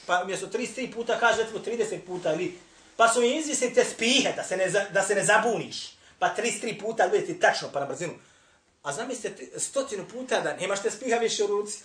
Pa 0.06 0.22
umjesto 0.22 0.46
33 0.46 0.94
puta 0.94 1.18
kaže 1.18 1.42
recimo 1.42 1.58
30 1.58 2.06
puta 2.06 2.34
ili 2.34 2.58
pa 2.96 3.08
su 3.08 3.22
im 3.22 3.38
izmislili 3.38 3.74
te 3.74 3.84
spihe 3.84 4.32
da 4.36 4.44
se 4.44 4.56
ne 4.56 4.70
da 4.92 5.02
se 5.02 5.14
ne 5.14 5.24
zabuniš. 5.24 5.96
Pa 6.18 6.34
33 6.36 6.80
puta 6.80 7.06
ljudi 7.06 7.26
ti 7.26 7.40
tačno 7.40 7.68
pa 7.72 7.80
na 7.80 7.86
brzinu. 7.86 8.12
A 8.82 8.92
zamislite 8.92 9.60
stotinu 9.60 10.04
puta 10.08 10.40
da 10.40 10.56
nemaš 10.56 10.82
te 10.82 10.90
spiha 10.90 11.16
više 11.16 11.44
u 11.44 11.46
ruci. 11.46 11.78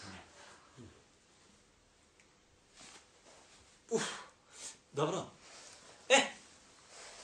Uf, 3.90 4.04
dobro. 4.92 5.26
E, 6.10 6.22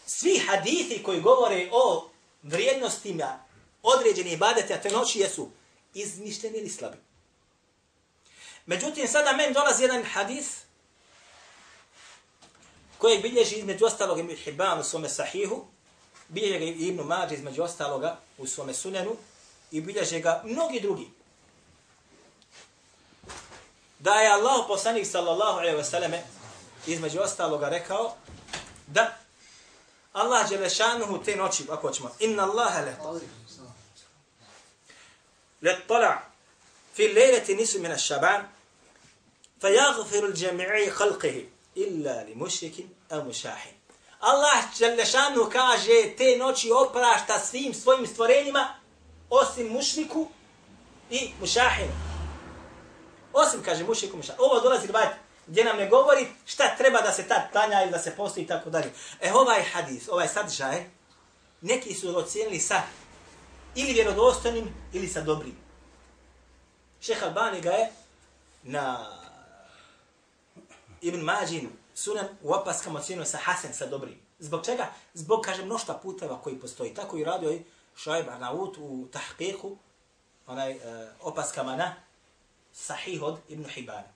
svi 0.06 0.38
hadithi 0.38 1.04
koji 1.04 1.22
govore 1.22 1.70
o 1.72 2.10
vrijednostima 2.44 3.40
određeni 3.84 4.32
ibadete, 4.32 4.74
a 4.74 4.82
te 4.82 4.90
noći 4.90 5.20
jesu 5.20 5.50
izmišljeni 5.94 6.58
ili 6.58 6.70
slabi. 6.70 6.98
Međutim, 8.66 9.08
sada 9.08 9.34
meni 9.34 9.54
dolazi 9.54 9.84
jedan 9.84 10.04
hadis 10.04 10.66
koji 12.98 13.20
bilježi 13.20 13.56
između 13.56 13.86
ostalog 13.86 14.20
Ibn 14.20 14.36
Hibban 14.36 14.80
u 14.80 14.84
svome 14.84 15.10
sahihu, 15.10 15.66
bilježi 16.28 16.60
ga 16.60 16.66
Ibn 16.66 17.02
Mađe 17.02 17.36
između 17.36 17.64
ostaloga 17.64 18.18
u 18.38 18.48
svome 18.48 18.74
sunenu 18.74 19.16
i 19.72 19.82
bilježi 19.82 20.20
ga 20.20 20.42
mnogi 20.46 20.80
drugi. 20.80 21.08
Da 24.00 24.14
je 24.14 24.32
Allah 24.32 24.66
poslanik 24.68 25.08
sallallahu 25.08 25.60
alaihi 25.60 25.78
wasallam 25.78 26.20
između 26.88 27.20
ostaloga 27.20 27.70
rekao 27.70 28.16
da 28.88 29.18
Allah 30.14 30.50
Đelešanuhu 30.50 31.24
te 31.24 31.36
noći, 31.36 31.64
ako 31.70 31.92
ćemo, 31.92 32.12
inna 32.20 32.44
Allahe 32.44 32.82
le 32.82 32.96
tala. 33.02 33.20
Le 35.62 35.80
tala. 35.88 36.22
Fi 36.96 37.08
lejleti 37.08 37.56
nisu 37.56 37.80
mina 37.80 37.98
šaban. 37.98 38.44
Fa 39.62 39.68
jagfiru 39.68 40.34
džemi'i 40.34 40.92
halqihi. 40.98 41.46
Illa 41.76 42.22
li 42.22 42.36
mušikin 42.36 42.90
a 43.10 43.24
mušahin. 43.24 43.74
Allah 44.20 44.64
Đelešanuhu 44.80 45.50
kaže 45.52 46.16
te 46.18 46.38
noći 46.38 46.72
oprašta 46.72 47.40
svim 47.40 47.74
svojim 47.74 48.08
stvorenjima 48.08 48.76
osim 49.30 49.68
mušniku 49.68 50.28
i 51.10 51.30
mušahinu. 51.40 51.94
Osim, 53.34 53.64
kaže, 53.64 53.84
mušniku, 53.84 54.18
mušahinu. 54.18 54.46
Ovo 54.46 54.60
dolazi, 54.60 54.88
gledajte, 54.88 55.18
gdje 55.48 55.64
nam 55.64 55.78
ne 55.78 55.90
govori 55.90 56.28
šta 56.46 56.76
treba 56.78 57.02
da 57.02 57.12
se 57.12 57.28
tad 57.28 57.52
klanja 57.52 57.82
ili 57.82 57.92
da 57.92 58.00
se 58.00 58.16
posti 58.16 58.42
i 58.42 58.48
tako 58.48 58.70
dalje. 58.70 58.92
E 59.22 59.34
ovaj 59.34 59.64
hadis, 59.64 60.10
ovaj 60.10 60.28
sadržaj, 60.28 60.86
neki 61.62 61.94
su 61.94 62.18
ocijenili 62.18 62.60
sa 62.60 62.82
ili 63.76 63.94
vjerodostojnim 63.94 64.74
ili 64.94 65.08
sa 65.08 65.22
dobrim. 65.22 65.58
Šeha 67.02 67.26
Albani 67.26 67.62
ga 67.62 67.72
je 67.72 67.92
na 68.64 69.12
Ibn 71.02 71.22
Mađin 71.22 71.70
sunan 71.96 72.28
u 72.42 72.54
opaskama 72.54 73.00
ocijenio 73.00 73.26
sa 73.26 73.38
Hasan 73.38 73.74
sa 73.74 73.86
dobrim. 73.86 74.20
Zbog 74.40 74.66
čega? 74.66 74.88
Zbog, 75.14 75.42
kaže, 75.42 75.66
mnošta 75.66 75.94
puteva 75.94 76.42
koji 76.42 76.60
postoji. 76.60 76.94
Tako 76.94 77.18
i 77.18 77.24
radio 77.24 77.52
i 77.52 77.64
Šaib 77.96 78.30
Arnaut 78.30 78.78
u 78.78 79.08
tahqiqu, 79.14 79.76
onaj 80.48 80.76
uh, 80.76 80.82
opaskama 81.22 81.76
na 81.76 81.96
Sahih 82.74 83.22
od 83.22 83.38
Ibn 83.50 83.66
Hibana. 83.70 84.15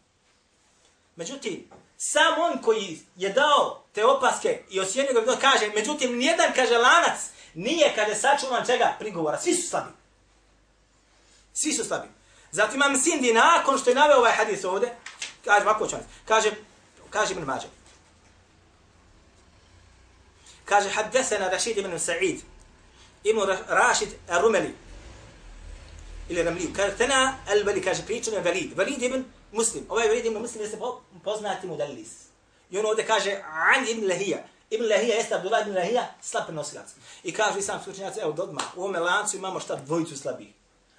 Međutim, 1.20 1.70
sam 1.98 2.34
on 2.40 2.62
koji 2.62 3.00
je 3.16 3.30
dao 3.30 3.84
te 3.94 4.06
opaske 4.06 4.62
i 4.70 4.80
ocijenio 4.80 5.22
ga, 5.22 5.36
kaže, 5.42 5.72
međutim, 5.76 6.18
nijedan, 6.18 6.54
kaže, 6.56 6.78
lanac 6.78 7.20
nije, 7.54 7.96
kaže, 7.96 8.16
sačuvan 8.16 8.66
čega 8.66 8.96
prigovora. 9.00 9.40
Svi 9.40 9.54
su 9.54 9.70
slabi. 9.70 9.92
Svi 11.54 11.74
su 11.74 11.84
slabi. 11.84 12.08
Zato 12.52 12.76
imam 12.76 12.98
Sindi 12.98 13.34
nakon 13.34 13.78
što 13.78 13.90
je 13.90 13.96
naveo 13.96 14.18
ovaj 14.18 14.32
hadis 14.32 14.64
ovde, 14.64 14.96
kaže, 15.46 15.66
ovako 15.66 15.88
ću 15.88 15.96
vam, 15.96 16.06
kaže, 16.26 16.52
kaže 17.10 17.34
Ibn 17.34 17.44
Mađe. 17.44 17.68
Kaže, 20.66 20.90
haddesena 20.90 21.50
Rašid 21.50 21.78
ibn 21.78 22.00
Sa'id, 22.00 22.40
ibn 23.24 23.42
Rašid 23.68 24.10
al-Rumeli, 24.30 24.72
ili 26.30 26.44
Ramliju, 26.44 26.70
kaže, 26.76 26.98
tena 26.98 27.38
al-Vali, 27.48 27.84
kaže, 27.84 28.06
pričan 28.06 28.34
je 28.34 28.42
Valid, 28.42 28.78
Valid 28.78 29.02
ibn 29.02 29.26
Muslim, 29.52 29.86
ovaj 29.90 30.08
vrijed 30.08 30.26
ima 30.26 30.40
Muslim 30.40 30.62
jeste 30.62 30.78
se 30.78 30.84
poznati 31.24 31.68
mudallis. 31.68 32.10
I 32.72 32.78
on 32.78 32.86
ovdje 32.86 33.06
kaže, 33.06 33.42
an 33.44 33.88
ibn 33.90 34.08
Lahija, 34.08 34.44
Ibn 34.70 34.84
Lahija 34.84 35.16
jeste 35.16 35.36
Abdullah 35.36 35.68
ibn 35.68 35.76
Lahija, 35.76 36.16
slab 36.22 36.46
prenosilac. 36.46 36.88
I 37.24 37.34
kaže, 37.34 37.62
sam 37.62 37.84
slučenjaci, 37.84 38.20
evo, 38.20 38.32
dodma, 38.32 38.62
u 38.76 38.80
ovome 38.80 39.00
lancu 39.00 39.38
imamo 39.38 39.60
šta 39.60 39.76
dvojicu 39.76 40.18
slabih. 40.18 40.48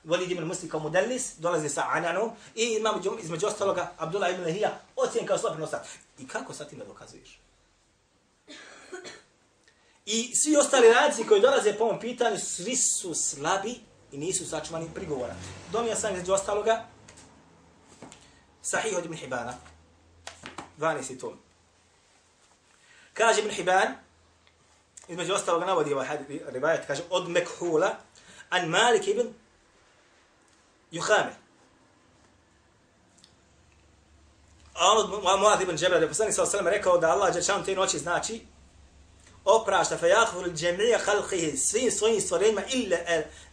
Walid 0.04 0.32
ibn 0.32 0.44
Muslim 0.44 0.70
kao 0.70 0.80
modelis, 0.80 1.34
dolazi 1.38 1.68
sa 1.68 1.86
Ananom 1.90 2.30
i 2.54 2.64
imam 2.64 3.00
između 3.22 3.46
ostaloga 3.46 3.92
Abdullah 3.98 4.30
ibn 4.30 4.42
Lahija, 4.42 4.80
ocijen 4.96 5.26
kao 5.26 5.38
slab 5.38 5.52
prenosilac. 5.52 5.86
I 6.18 6.28
kako 6.28 6.52
sa 6.52 6.64
tim 6.64 6.78
da 6.78 6.84
dokazuješ? 6.84 7.40
I 10.06 10.34
svi 10.34 10.56
ostali 10.56 10.92
radci 10.92 11.26
koji 11.26 11.40
dolaze 11.40 11.72
po 11.72 11.84
ovom 11.84 12.00
pitanju, 12.00 12.38
svi 12.38 12.76
su 12.76 13.14
slabi 13.14 13.74
i 14.12 14.18
nisu 14.18 14.46
sačuvani 14.46 14.88
prigovora. 14.94 15.34
Donio 15.72 15.96
sam 15.96 16.12
između 16.12 16.32
ostaloga 16.32 16.84
Sahih 18.70 18.98
od 18.98 19.04
Ibn 19.04 19.14
Hibana, 19.14 19.54
12. 20.78 21.20
tom. 21.20 21.38
Kaže 23.14 23.40
Ibn 23.40 23.50
Hiban, 23.50 23.88
između 25.08 25.34
ostaloga 25.34 25.66
navodi 25.66 25.94
ovaj 25.94 26.18
rivajet, 26.48 26.86
kaže 26.86 27.02
od 27.10 27.28
Mekhula, 27.28 27.96
an 28.50 28.68
Malik 28.68 29.08
ibn 29.08 29.34
Juhame. 30.90 31.34
A 34.74 34.90
on 34.90 34.98
od 34.98 35.40
Muad 35.40 35.60
ibn 35.60 35.76
Džebra, 35.76 35.98
da 35.98 36.04
je 36.04 36.08
poslanik 36.08 36.34
sa 36.34 36.42
osallam 36.42 36.68
rekao 36.68 36.98
da 36.98 37.10
Allah 37.10 37.34
Đeršan 37.34 37.64
te 37.64 37.74
noći 37.74 37.98
znači 37.98 38.40
oprašta 39.44 39.98
fe 39.98 40.08
jahvul 40.08 40.52
džemija 40.54 40.98
halqihi 41.06 41.56
svim 41.56 41.90
svojim 41.90 42.20
stvorenjima 42.20 42.62
illa 42.72 42.96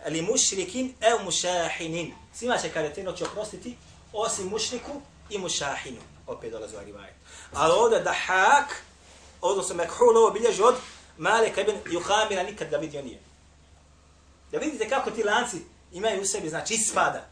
ali 0.05 0.21
mušrikin 0.21 0.93
ev 1.01 1.23
mušahinin. 1.25 2.13
Svima 2.33 2.57
će 2.57 2.69
kada 2.69 2.93
te 2.93 3.03
noći 3.03 3.23
oprostiti 3.23 3.77
osim 4.17 4.47
mušniku 4.47 5.01
i 5.29 5.37
mušahinu. 5.37 6.01
Opet 6.27 6.51
dolazi 6.51 6.75
ovaj 6.75 6.85
rivajet. 6.85 7.15
Ali 7.53 7.73
ovdje 7.73 7.99
dahak, 7.99 8.83
odnosno 9.41 9.75
mekhul 9.75 10.17
ovo 10.17 10.31
bilježi 10.31 10.61
od 10.61 10.75
Malika 11.17 11.61
ibn 11.61 11.77
Juhamira 11.91 12.43
nikad 12.43 12.69
ga 12.69 12.77
vidio 12.77 13.01
nije. 13.01 13.19
Da 14.51 14.57
vidite 14.57 14.89
kako 14.89 15.11
ti 15.11 15.23
lanci 15.23 15.57
imaju 15.91 16.21
u 16.21 16.25
sebi, 16.25 16.49
znači 16.49 16.73
ispada. 16.73 17.25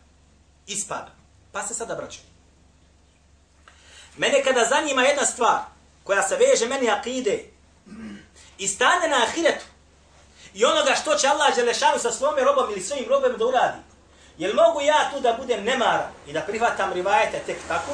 Ispada. 0.67 1.11
Pa 1.51 1.67
se 1.67 1.73
sada 1.73 1.95
braću. 1.95 2.19
Mene 4.17 4.43
kada 4.43 4.65
zanima 4.65 5.01
jedna 5.01 5.25
stvar 5.25 5.59
koja 6.03 6.27
se 6.27 6.35
veže 6.35 6.67
meni 6.67 6.89
akide 6.89 7.43
i 8.57 8.67
stane 8.67 9.07
na 9.07 9.23
ahiretu 9.23 9.65
i 10.53 10.65
onoga 10.65 10.95
što 11.01 11.15
će 11.15 11.27
Allah 11.27 11.55
Đelešanu 11.55 11.99
sa 11.99 12.11
svome 12.11 12.43
robom 12.43 12.71
ili 12.71 12.81
svojim 12.81 13.09
robom 13.09 13.37
da 13.37 13.45
uradi. 13.45 13.77
Jel 14.37 14.53
mogu 14.53 14.81
ja 14.81 15.11
tu 15.13 15.19
da 15.19 15.33
budem 15.33 15.63
nemara 15.63 16.11
i 16.27 16.33
da 16.33 16.41
prihvatam 16.41 16.93
rivajete 16.93 17.39
tek 17.45 17.57
tako? 17.67 17.91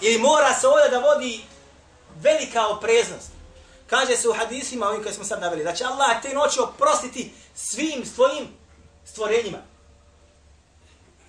Ili 0.00 0.18
mora 0.18 0.54
se 0.54 0.68
ovdje 0.68 0.90
da 0.90 0.98
vodi 0.98 1.44
velika 2.20 2.66
opreznost? 2.66 3.30
Kaže 3.86 4.16
se 4.16 4.28
u 4.28 4.32
hadisima, 4.32 4.88
ovim 4.88 5.02
koje 5.02 5.14
smo 5.14 5.24
sad 5.24 5.40
naveli, 5.40 5.64
da 5.64 5.72
će 5.72 5.84
Allah 5.84 6.22
te 6.22 6.34
noći 6.34 6.60
oprostiti 6.60 7.32
svim 7.54 8.06
svojim 8.06 8.48
stvorenjima. 9.04 9.58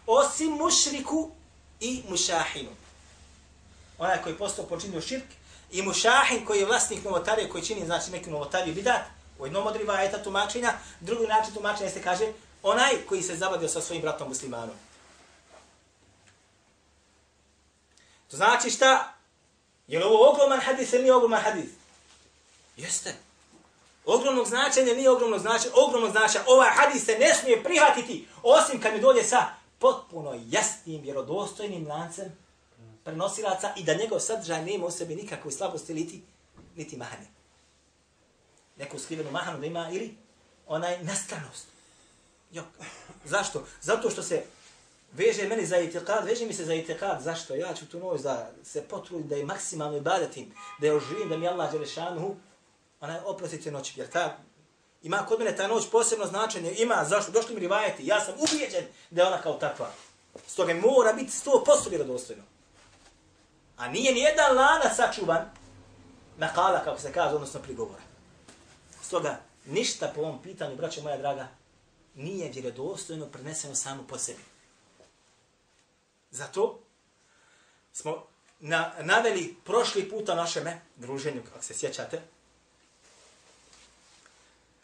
Osim 0.07 0.51
mušriku 0.51 1.31
i 1.79 2.03
mušahinu. 2.09 2.69
Onaj 3.97 4.21
koji 4.21 4.37
postao 4.37 4.65
počinio 4.65 5.01
širk 5.01 5.25
i 5.71 5.81
mušahin 5.81 6.45
koji 6.45 6.59
je 6.59 6.65
vlasnik 6.65 7.03
novotarije 7.03 7.49
koji 7.49 7.65
čini 7.65 7.85
znači 7.85 8.11
neku 8.11 8.29
novotariju 8.29 8.75
bidat, 8.75 9.01
U 9.43 9.45
jednom 9.45 9.67
od 9.67 9.75
rivajeta 9.75 10.23
tumačenja, 10.23 10.73
drugi 10.99 11.27
način 11.27 11.53
tumačenja 11.53 11.89
se 11.89 12.01
kaže 12.01 12.33
onaj 12.63 12.91
koji 13.09 13.21
se 13.21 13.35
zabadio 13.35 13.67
sa 13.67 13.81
svojim 13.81 14.01
bratom 14.01 14.27
muslimanom. 14.27 14.75
To 18.31 18.37
znači 18.37 18.69
šta? 18.69 19.13
Je 19.87 19.99
li 19.99 20.05
ovo 20.05 20.29
ogroman 20.29 20.59
hadis 20.59 20.93
ili 20.93 21.01
nije 21.01 21.15
ogroman 21.15 21.41
hadis? 21.41 21.69
Jeste. 22.77 23.15
Ogromnog 24.05 24.47
značenja 24.47 24.93
nije 24.93 25.09
ogromno 25.09 25.39
značenja, 25.39 25.73
ogromno 25.75 26.11
značenja. 26.11 26.45
Ovaj 26.47 26.69
hadis 26.69 27.05
se 27.05 27.17
ne 27.19 27.33
smije 27.33 27.63
prihvatiti 27.63 28.27
osim 28.43 28.81
kad 28.81 28.93
mi 28.93 29.01
dođe 29.01 29.23
sa 29.23 29.45
potpuno 29.79 30.41
jasnim, 30.49 31.01
vjerodostojnim 31.01 31.87
lancem 31.87 32.37
prenosilaca 33.03 33.73
i 33.77 33.83
da 33.83 33.93
njegov 33.93 34.19
sadržaj 34.19 34.65
nema 34.65 34.85
u 34.85 34.91
sebi 34.91 35.15
nikakve 35.15 35.51
slabosti 35.51 35.93
niti, 35.93 36.21
niti 36.75 36.97
mahanje. 36.97 37.42
Neku 38.75 38.99
skrivenu 38.99 39.31
mahanu 39.31 39.59
da 39.59 39.65
ima 39.65 39.89
ili 39.91 40.17
onaj 40.67 41.03
nastranost. 41.03 41.67
Jok. 42.51 42.65
Zašto? 43.25 43.65
Zato 43.81 44.09
što 44.09 44.23
se 44.23 44.43
veže 45.11 45.47
meni 45.47 45.65
za 45.65 45.77
itikad, 45.77 46.25
veže 46.25 46.45
mi 46.45 46.53
se 46.53 46.65
za 46.65 46.73
itikad. 46.73 47.21
Zašto? 47.21 47.55
Ja 47.55 47.73
ću 47.73 47.85
tu 47.85 47.99
noć 47.99 48.21
da 48.21 48.51
se 48.63 48.81
potrudim, 48.81 49.27
da 49.27 49.35
je 49.35 49.45
maksimalno 49.45 49.97
ibadetim, 49.97 50.53
da 50.79 50.87
je 50.87 50.93
oživim, 50.93 51.29
da 51.29 51.37
mi 51.37 51.47
Allah 51.47 51.71
žele 51.71 51.87
šanuhu, 51.87 52.35
onaj 52.99 53.19
oprostite 53.25 53.71
noć. 53.71 53.97
Jer 53.97 54.09
ta, 54.09 54.37
ima 55.03 55.25
kod 55.27 55.39
mene 55.39 55.55
ta 55.55 55.67
noć 55.67 55.89
posebno 55.91 56.25
značenje. 56.25 56.75
Ima, 56.77 57.05
zašto? 57.05 57.31
Došli 57.31 57.53
mi 57.53 57.59
rivajeti. 57.59 58.07
Ja 58.07 58.19
sam 58.19 58.33
ubijeđen 58.37 58.85
da 59.09 59.21
je 59.21 59.27
ona 59.27 59.41
kao 59.41 59.53
takva. 59.53 59.91
Stoga 60.47 60.73
mora 60.73 61.13
biti 61.13 61.31
100% 61.45 61.89
vjerodostojno. 61.89 62.43
A 63.77 63.87
nije 63.87 64.13
ni 64.13 64.19
jedan 64.19 64.55
lanac 64.55 64.95
sačuvan 64.95 65.49
na 66.37 66.53
kala, 66.53 66.83
kako 66.83 66.99
se 66.99 67.13
kaže, 67.13 67.35
odnosno 67.35 67.59
prigovora. 67.59 68.12
Stoga, 69.13 69.39
ništa 69.65 70.11
po 70.15 70.21
ovom 70.21 70.41
pitanju, 70.41 70.75
braćo 70.75 71.01
moja 71.01 71.17
draga, 71.17 71.47
nije 72.15 72.51
vjerodostojno 72.51 73.25
preneseno 73.25 73.75
samo 73.75 74.03
po 74.07 74.17
sebi. 74.17 74.41
Zato 76.31 76.79
smo 77.91 78.25
na, 78.59 78.93
naveli 78.99 79.55
prošli 79.65 80.09
puta 80.09 80.35
našeme 80.35 80.81
druženju, 80.95 81.41
ako 81.55 81.63
se 81.63 81.73
sjećate, 81.73 82.21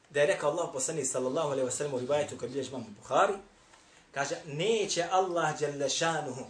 da 0.10 0.20
je 0.22 0.28
rekao 0.28 0.52
Allah 0.52 0.70
poslani 0.74 1.06
sallallahu 1.06 1.50
alaihi 1.50 1.68
wa 1.68 1.72
sallam 1.72 1.94
u 1.94 2.00
rivajetu 2.00 2.38
koji 2.38 2.52
bilježi 2.52 2.72
mamu 2.72 2.86
Bukhari, 3.02 3.34
kaže, 4.14 4.36
neće 4.46 5.08
Allah 5.12 5.58
djelešanuhu 5.58 6.46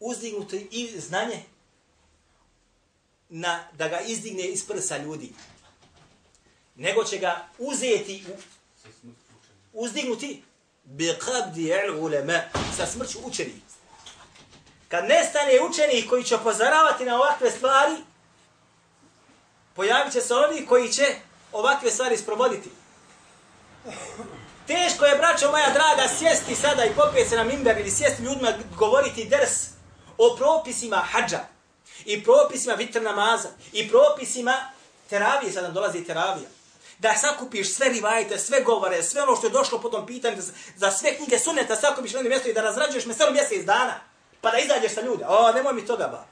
uzdignuti 0.00 0.68
i 0.70 1.00
znanje 1.00 1.42
na, 3.28 3.68
da 3.72 3.88
ga 3.88 4.00
izdigne 4.00 4.44
iz 4.48 4.66
prsa 4.66 4.98
ljudi, 4.98 5.32
nego 6.74 7.04
će 7.04 7.18
ga 7.18 7.48
uzeti, 7.58 8.24
u, 8.28 8.36
uzdignuti 9.72 10.42
bi 10.84 11.04
qabdi 11.04 11.72
al 11.72 12.04
ulama 12.04 12.40
sa 12.76 12.86
smrću 12.86 13.18
učenih. 13.24 13.54
Kad 14.88 15.04
nestane 15.04 15.60
učenih 15.70 16.08
koji 16.08 16.24
će 16.24 16.36
upozoravati 16.36 17.04
na 17.04 17.16
ovakve 17.16 17.50
stvari, 17.50 17.96
pojavit 19.74 20.12
će 20.12 20.20
se 20.20 20.34
oni 20.34 20.66
koji 20.66 20.92
će 20.92 21.14
ovakve 21.52 21.90
stvari 21.90 22.16
sprovoditi. 22.16 22.70
Teško 24.66 25.04
je, 25.04 25.16
braćo 25.16 25.50
moja 25.50 25.70
draga, 25.70 26.08
sjesti 26.18 26.54
sada 26.54 26.84
i 26.84 26.94
popijeti 26.96 27.30
se 27.30 27.36
na 27.36 27.44
mimber 27.44 27.78
ili 27.78 27.90
sjesti 27.90 28.22
ljudima 28.22 28.52
govoriti 28.76 29.24
ders 29.24 29.52
o 30.18 30.36
propisima 30.36 30.96
hađa 30.96 31.40
i 32.04 32.24
propisima 32.24 32.74
vitr 32.74 33.02
namaza 33.02 33.48
i 33.72 33.88
propisima 33.88 34.54
teravije, 35.10 35.52
sada 35.52 35.68
dolazi 35.68 36.04
teravija. 36.04 36.48
Da 37.02 37.14
sakupiš 37.14 37.74
sve 37.74 37.88
rivajte, 37.88 38.38
sve 38.38 38.62
govore, 38.62 39.02
sve 39.02 39.22
ono 39.22 39.36
što 39.36 39.46
je 39.46 39.50
došlo 39.50 39.80
po 39.80 39.88
tom 39.88 40.06
pitanju, 40.06 40.42
za 40.76 40.90
sve 40.90 41.16
knjige 41.16 41.38
suneta 41.38 41.76
sakupiš 41.76 42.12
na 42.12 42.18
jedno 42.18 42.28
mjesto 42.28 42.48
i 42.48 42.52
da 42.52 42.62
razrađuješ 42.62 43.06
meselo 43.06 43.30
mjesec 43.32 43.64
dana, 43.64 44.00
pa 44.40 44.50
da 44.50 44.58
izađeš 44.58 44.94
sa 44.94 45.00
ljude. 45.00 45.24
O, 45.28 45.52
nemoj 45.52 45.72
mi 45.72 45.86
toga 45.86 46.08
ba. 46.08 46.26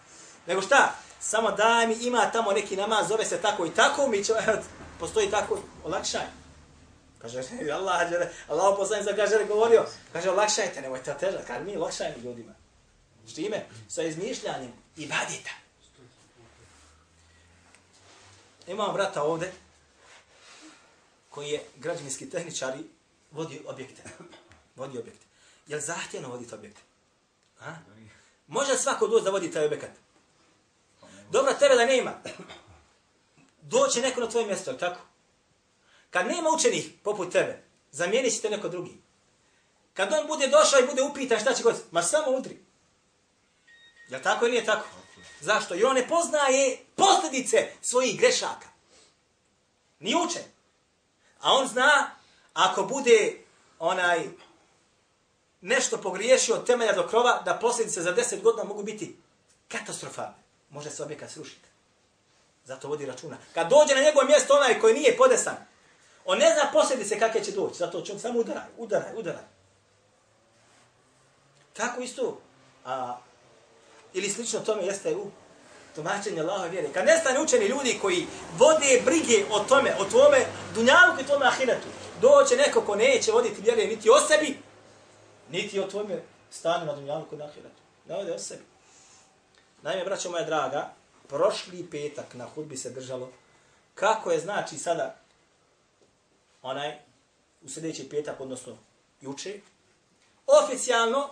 Nego 0.47 0.63
šta? 0.63 0.95
Samo 1.21 1.51
daj 1.51 1.87
mi, 1.87 1.95
ima 1.95 2.31
tamo 2.31 2.53
neki 2.53 2.77
namaz, 2.77 3.09
zove 3.09 3.25
se 3.25 3.39
tako 3.43 3.67
i 3.67 3.71
tako, 3.71 4.07
mi 4.07 4.25
će, 4.25 4.33
postoji 5.01 5.31
tako, 5.31 5.59
olakšaj. 5.85 6.27
Kaže, 7.19 7.43
Allah, 7.73 8.01
Allah 8.49 8.75
poslani 8.77 9.05
za 9.05 9.13
kaže, 9.13 9.45
govorio, 9.49 9.87
kaže, 10.13 10.31
olakšajte, 10.31 10.81
nemojte 10.81 11.15
težati, 11.21 11.47
kaže, 11.47 11.65
mi 11.65 11.77
olakšajmo 11.77 12.17
ljudima. 12.23 12.53
S 13.27 13.35
čime? 13.35 13.67
Sa 13.89 14.03
izmišljanjem 14.03 14.73
i 14.97 15.07
badita. 15.07 15.51
Imam 18.67 18.93
brata 18.95 19.23
ovde, 19.23 19.53
koji 21.31 21.51
je 21.51 21.65
građevinski 21.77 22.31
tehničar 22.31 22.77
i 22.77 22.85
vodi 23.31 23.63
objekte. 23.67 24.03
Vodi 24.77 24.99
objekte. 24.99 25.27
Je 25.67 25.77
li 25.77 25.83
zahtjevno 25.83 26.29
voditi 26.29 26.55
objekte? 26.55 26.81
A? 27.61 27.75
Može 28.47 28.77
svako 28.77 29.07
doći 29.07 29.25
da 29.25 29.31
vodi 29.31 29.51
taj 29.51 29.67
objekat? 29.67 29.91
Dobro, 31.31 31.55
tebe 31.55 31.75
da 31.75 31.85
nema. 31.85 32.13
Doće 33.63 34.01
neko 34.01 34.21
na 34.21 34.29
tvoje 34.29 34.47
mjesto, 34.47 34.73
tako? 34.73 35.01
Kad 36.11 36.27
nema 36.27 36.51
učenih 36.51 36.91
poput 37.03 37.33
tebe, 37.33 37.63
zamijeni 37.91 38.31
si 38.31 38.43
te 38.43 38.51
neko 38.51 38.69
drugi. 38.69 39.01
Kad 39.95 40.13
on 40.13 40.27
bude 40.27 40.47
došao 40.47 40.81
i 40.81 40.87
bude 40.87 41.03
upitan 41.03 41.41
šta 41.41 41.55
će 41.55 41.63
god, 41.63 41.83
ma 41.91 42.03
samo 42.03 42.31
udri. 42.31 42.59
Je 44.09 44.23
tako 44.23 44.45
ili 44.45 44.53
nije 44.53 44.65
tako? 44.65 44.89
Zašto? 45.41 45.75
Jer 45.75 45.87
on 45.87 45.95
ne 45.95 46.09
poznaje 46.09 46.79
posljedice 46.97 47.73
svojih 47.83 48.21
grešaka. 48.21 48.69
Ni 50.01 50.15
učen. 50.15 50.43
A 51.41 51.53
on 51.53 51.69
zna, 51.69 52.11
ako 52.55 52.83
bude 52.83 53.45
onaj 53.79 54.29
nešto 55.61 55.99
pogriješio 55.99 56.55
od 56.55 56.67
temelja 56.67 56.93
do 56.93 57.09
krova, 57.09 57.43
da 57.45 57.55
posljedice 57.55 58.03
za 58.03 58.13
deset 58.13 58.43
godina 58.43 58.65
mogu 58.65 58.83
biti 58.83 59.17
katastrofalne. 59.69 60.35
Može 60.71 60.91
se 60.91 61.03
objekat 61.03 61.31
srušiti. 61.31 61.69
Zato 62.65 62.89
vodi 62.89 63.07
računa. 63.07 63.37
Kad 63.55 63.69
dođe 63.71 63.95
na 63.95 64.01
njegovo 64.01 64.27
mjesto 64.27 64.55
onaj 64.55 64.81
koji 64.81 64.95
nije 64.95 65.17
podesan, 65.17 65.57
on 66.25 66.39
ne 66.39 66.55
zna 66.55 66.71
posljedice 66.73 67.19
kakve 67.19 67.45
će 67.45 67.53
doći. 67.53 67.79
Zato 67.79 68.01
će 68.01 68.13
on 68.13 68.21
samo 68.21 68.39
udaraj, 68.39 68.69
udaraj, 68.77 69.13
udaraj. 69.17 69.43
Tako 71.73 72.01
isto. 72.01 72.41
A 72.85 73.19
ili 74.13 74.31
slično 74.31 74.61
tome 74.61 74.83
jeste 74.83 75.17
u 75.17 75.31
tumačenje 75.95 76.41
Allaha 76.41 76.67
vjere. 76.67 76.89
Kad 76.93 77.07
nestane 77.07 77.41
učeni 77.41 77.67
ljudi 77.67 77.99
koji 78.03 78.27
vode 78.59 79.03
brige 79.05 79.45
o 79.51 79.59
tome, 79.59 79.95
o 79.99 80.05
tome 80.05 80.47
dunjalu 80.75 81.21
i 81.21 81.27
tome 81.27 81.47
ahiretu, 81.47 81.89
doće 82.21 82.57
neko 82.57 82.81
ko 82.81 82.97
neće 82.97 83.33
voditi 83.33 83.63
vjere 83.63 83.87
niti 83.87 84.11
o 84.11 84.21
sebi, 84.29 84.59
niti 85.51 85.81
o 85.81 85.87
tome 85.87 86.23
stanu 86.51 86.87
na 86.87 86.95
dunjalu 86.95 87.25
i 87.33 87.37
na 87.37 87.45
ahiretu. 87.45 87.83
Ne 88.09 88.15
vode 88.17 88.33
o 88.33 88.39
sebi. 88.39 88.63
Naime, 89.83 90.05
braćo 90.05 90.31
moja 90.31 90.45
draga, 90.45 90.95
prošli 91.29 91.87
petak 91.91 92.35
na 92.35 92.47
hudbi 92.55 92.77
se 92.77 92.91
držalo 92.91 93.31
kako 93.95 94.31
je 94.31 94.41
znači 94.41 94.79
sada 94.79 95.17
onaj 96.63 96.99
u 97.63 97.69
sljedeći 97.69 98.09
petak, 98.09 98.41
odnosno 98.41 98.77
juče, 99.21 99.61
oficijalno 100.47 101.29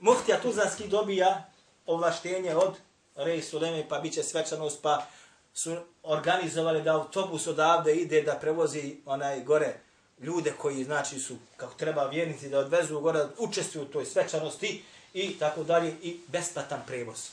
muftija 0.00 0.40
Tuzanski 0.40 0.88
dobija 0.88 1.52
ovlaštenje 1.86 2.56
od 2.56 2.76
Rej 3.16 3.42
Suleme, 3.42 3.88
pa 3.88 3.98
bit 3.98 4.14
će 4.14 4.22
svečanost, 4.22 4.82
pa 4.82 5.06
su 5.54 5.76
organizovali 6.02 6.82
da 6.82 6.94
autobus 6.94 7.46
odavde 7.46 7.94
ide 7.94 8.22
da 8.22 8.34
prevozi 8.34 8.96
onaj 9.06 9.44
gore 9.44 9.74
ljude 10.20 10.52
koji 10.58 10.84
znači 10.84 11.18
su 11.18 11.36
kako 11.56 11.74
treba 11.74 12.06
vjernici 12.06 12.48
da 12.48 12.58
odvezu 12.58 13.00
gore, 13.00 13.18
da 13.18 13.30
učestvuju 13.38 13.84
u 13.84 13.92
toj 13.92 14.04
svečanosti 14.04 14.82
i 15.14 15.38
tako 15.38 15.64
dalje 15.64 15.94
i 16.02 16.20
besplatan 16.28 16.80
prevoz. 16.86 17.28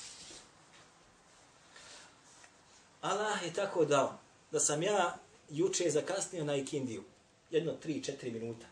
Allah 3.02 3.44
je 3.44 3.54
tako 3.54 3.86
dao 3.86 4.14
da 4.52 4.60
sam 4.60 4.84
ja 4.84 5.18
juče 5.50 5.90
zakasnio 5.90 6.44
na 6.44 6.56
ikindiju. 6.56 7.04
Jedno, 7.52 7.74
tri, 7.74 8.04
četiri 8.04 8.32
minuta. 8.32 8.66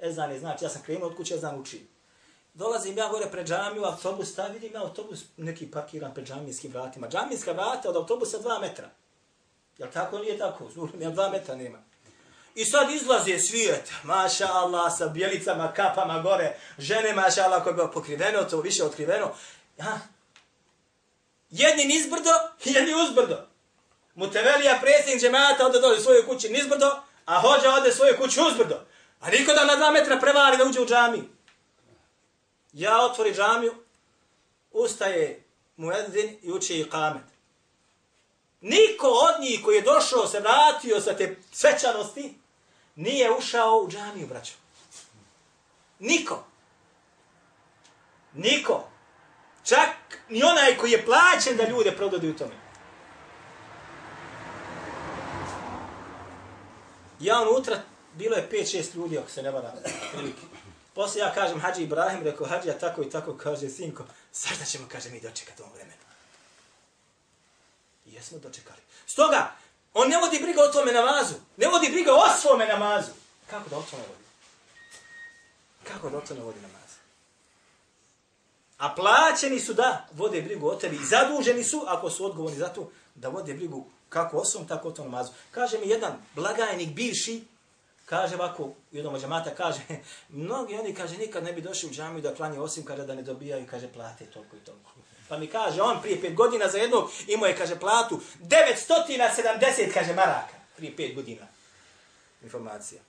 Ezan 0.00 0.30
je 0.30 0.38
znači, 0.38 0.64
ja 0.64 0.68
sam 0.68 0.82
krenuo 0.82 1.08
od 1.08 1.16
kuće, 1.16 1.34
ezan 1.34 1.60
učim. 1.60 1.88
Dolazim 2.58 2.98
ja 2.98 3.08
gore 3.08 3.26
pred 3.30 3.46
džamiju, 3.46 3.84
autobus 3.84 4.34
ta 4.34 4.46
vidim 4.46 4.74
ja 4.74 4.80
autobus 4.82 5.20
neki 5.36 5.70
parkiran 5.70 6.14
pred 6.14 6.26
džamijskim 6.26 6.72
vratima. 6.72 7.08
Džamijska 7.08 7.52
vrata 7.52 7.88
od 7.88 7.96
autobusa 7.96 8.38
dva 8.38 8.58
metra. 8.58 8.90
Jel 9.78 9.88
tako 9.92 10.18
nije 10.18 10.38
tako? 10.38 10.70
Zulim, 10.74 11.02
ja 11.02 11.10
dva 11.10 11.28
metra 11.30 11.54
nema. 11.54 11.78
I 12.54 12.64
sad 12.64 12.90
izlaze 12.90 13.38
svijet, 13.38 13.92
maša 14.02 14.46
Allah, 14.52 14.92
sa 14.98 15.08
bjelicama, 15.08 15.72
kapama 15.72 16.22
gore, 16.22 16.56
žene, 16.78 17.12
maša 17.12 17.42
Allah, 17.42 17.62
koje 17.62 17.72
je 17.72 17.92
pokriveno, 17.92 18.44
to 18.44 18.60
više 18.60 18.84
otkriveno. 18.84 19.30
Ja. 19.76 20.00
Jedni 21.50 21.84
nizbrdo, 21.84 22.30
jedni 22.76 22.94
uzbrdo. 22.94 23.46
Mutevelija, 24.14 24.78
predsjednik 24.82 25.22
džemata, 25.22 25.66
ode 25.66 25.80
dole 25.80 26.00
svoje 26.00 26.26
kući 26.26 26.48
nizbrdo, 26.48 27.02
a 27.24 27.40
hođa 27.40 27.70
ode 27.70 27.92
svoje 27.92 28.16
kući 28.16 28.40
uzbrdo. 28.40 28.84
A 29.20 29.30
niko 29.30 29.52
da 29.52 29.64
na 29.64 29.76
dva 29.76 29.90
metra 29.90 30.18
prevari 30.20 30.56
da 30.56 30.64
uđe 30.64 30.80
u 30.80 30.86
džamiju. 30.86 31.37
Ja 32.72 33.04
otvori 33.04 33.34
džamiju, 33.34 33.74
ustaje 34.72 35.44
muedzin 35.76 36.36
i 36.42 36.52
uči 36.52 36.80
i 36.80 36.90
kamet. 36.90 37.24
Niko 38.60 39.06
od 39.06 39.42
njih 39.42 39.60
koji 39.64 39.76
je 39.76 39.82
došao, 39.82 40.26
se 40.26 40.40
vratio 40.40 41.00
sa 41.00 41.16
te 41.16 41.36
svečanosti, 41.52 42.34
nije 42.96 43.36
ušao 43.36 43.76
u 43.78 43.88
džamiju, 43.88 44.26
braćo. 44.26 44.52
Niko. 45.98 46.44
Niko. 48.34 48.88
Čak 49.64 50.20
ni 50.28 50.42
onaj 50.42 50.76
koji 50.76 50.90
je 50.90 51.04
plaćen 51.04 51.56
da 51.56 51.68
ljude 51.68 51.96
prododi 51.96 52.28
u 52.28 52.36
tome. 52.36 52.54
Ja 57.20 57.40
unutra, 57.40 57.80
bilo 58.14 58.36
je 58.36 58.48
5-6 58.52 58.94
ljudi, 58.94 59.18
ako 59.18 59.30
se 59.30 59.42
ne 59.42 59.50
vara, 59.50 59.72
prilike. 60.12 60.42
Poslije 60.98 61.22
ja 61.22 61.34
kažem, 61.34 61.60
Hadži 61.60 61.82
Ibrahim, 61.82 62.22
rekao, 62.24 62.46
Hadži, 62.46 62.70
a 62.70 62.78
tako 62.78 63.02
i 63.02 63.10
tako, 63.10 63.36
kaže, 63.36 63.68
sinko, 63.68 64.04
sada 64.32 64.64
ćemo, 64.64 64.86
kaže, 64.92 65.10
mi 65.10 65.20
dočekati 65.20 65.62
ovom 65.62 65.74
vremenu. 65.74 66.02
I 68.06 68.14
jesmo 68.14 68.38
dočekali. 68.38 68.80
Stoga, 69.06 69.52
on 69.94 70.08
ne 70.08 70.16
vodi 70.16 70.38
briga 70.42 70.62
o 70.62 70.72
tome 70.72 70.92
namazu. 70.92 71.34
Ne 71.56 71.68
vodi 71.68 71.88
briga 71.90 72.12
o 72.12 72.22
svome 72.40 72.66
namazu. 72.66 73.10
Kako 73.50 73.68
da 73.70 73.78
o 73.78 73.82
tome 73.90 74.02
vodi? 74.02 74.24
Kako 75.84 76.10
da 76.10 76.18
o 76.18 76.20
tome 76.20 76.40
vodi 76.40 76.60
namaz? 76.60 76.90
A 78.78 78.94
plaćeni 78.94 79.60
su 79.60 79.74
da 79.74 80.08
vode 80.12 80.42
brigu 80.42 80.68
o 80.68 80.74
tebi. 80.74 80.96
I 80.96 81.06
zaduženi 81.06 81.64
su, 81.64 81.84
ako 81.86 82.10
su 82.10 82.24
odgovorni 82.24 82.58
za 82.58 82.68
to, 82.68 82.90
da 83.14 83.28
vode 83.28 83.54
brigu 83.54 83.86
kako 84.08 84.38
o 84.38 84.44
svom, 84.44 84.66
tako 84.66 84.88
o 84.88 84.92
tom 84.92 85.10
namazu. 85.10 85.32
Kaže 85.50 85.78
mi 85.78 85.88
jedan 85.88 86.12
blagajnik 86.34 86.88
bivši, 86.88 87.44
kaže 88.08 88.34
ovako, 88.34 88.72
jednom 88.92 89.14
od 89.14 89.20
džamata 89.20 89.54
kaže, 89.54 89.80
mnogi 90.28 90.74
oni, 90.74 90.94
kaže, 90.94 91.18
nikad 91.18 91.44
ne 91.44 91.52
bi 91.52 91.60
došli 91.60 91.88
u 91.88 91.92
džamiju 91.92 92.22
da 92.22 92.34
klanje 92.34 92.60
osim 92.60 92.84
kada 92.84 93.04
da 93.04 93.14
ne 93.14 93.22
dobijaju, 93.22 93.66
kaže, 93.70 93.92
plate 93.92 94.26
toliko 94.26 94.56
i 94.56 94.60
toliko. 94.60 94.90
Pa 95.28 95.38
mi 95.38 95.46
kaže, 95.46 95.82
on 95.82 96.02
prije 96.02 96.20
pet 96.20 96.34
godina 96.34 96.68
za 96.68 96.78
jednog 96.78 97.10
imao 97.26 97.46
je, 97.46 97.56
kaže, 97.56 97.80
platu 97.80 98.20
970, 98.40 99.92
kaže, 99.94 100.14
maraka. 100.14 100.54
Prije 100.76 100.96
pet 100.96 101.14
godina. 101.14 101.46
Informacija. 102.42 103.00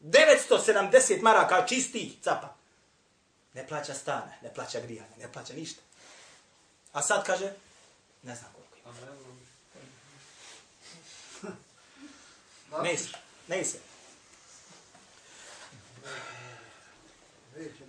970 0.00 1.22
maraka 1.22 1.66
čistih 1.66 2.12
capa. 2.22 2.54
Ne 3.54 3.66
plaća 3.68 3.94
stana, 3.94 4.32
ne 4.42 4.54
plaća 4.54 4.80
grijanje, 4.80 5.16
ne 5.18 5.32
plaća 5.32 5.54
ništa. 5.54 5.82
A 6.92 7.02
sad 7.02 7.24
kaže, 7.24 7.52
ne 8.22 8.34
znam 8.34 8.52
koliko 8.52 8.76
ima. 8.76 8.92
Ne 12.82 12.92
ise, 12.94 13.08
ne 13.48 13.60
ise. 13.60 13.78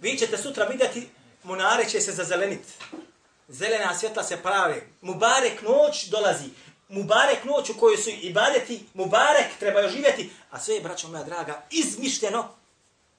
Vi 0.01 0.17
ćete 0.17 0.37
sutra 0.37 0.65
vidjeti, 0.65 1.09
munare 1.43 1.89
će 1.89 2.01
se 2.01 2.11
zazeleniti. 2.11 2.73
Zelena 3.47 3.97
svjetla 3.97 4.23
se 4.23 4.37
prave. 4.37 4.81
Mubarek 5.01 5.61
noć 5.61 6.05
dolazi. 6.05 6.49
Mubarek 6.89 7.43
noć 7.43 7.69
u 7.69 7.77
kojoj 7.79 7.97
su 7.97 8.09
ibadeti, 8.09 8.85
Mubarek 8.93 9.59
treba 9.59 9.89
živjeti. 9.89 10.31
A 10.51 10.59
sve 10.59 10.75
je, 10.75 10.81
braćo 10.81 11.07
moja 11.07 11.23
draga, 11.23 11.65
izmišljeno 11.71 12.55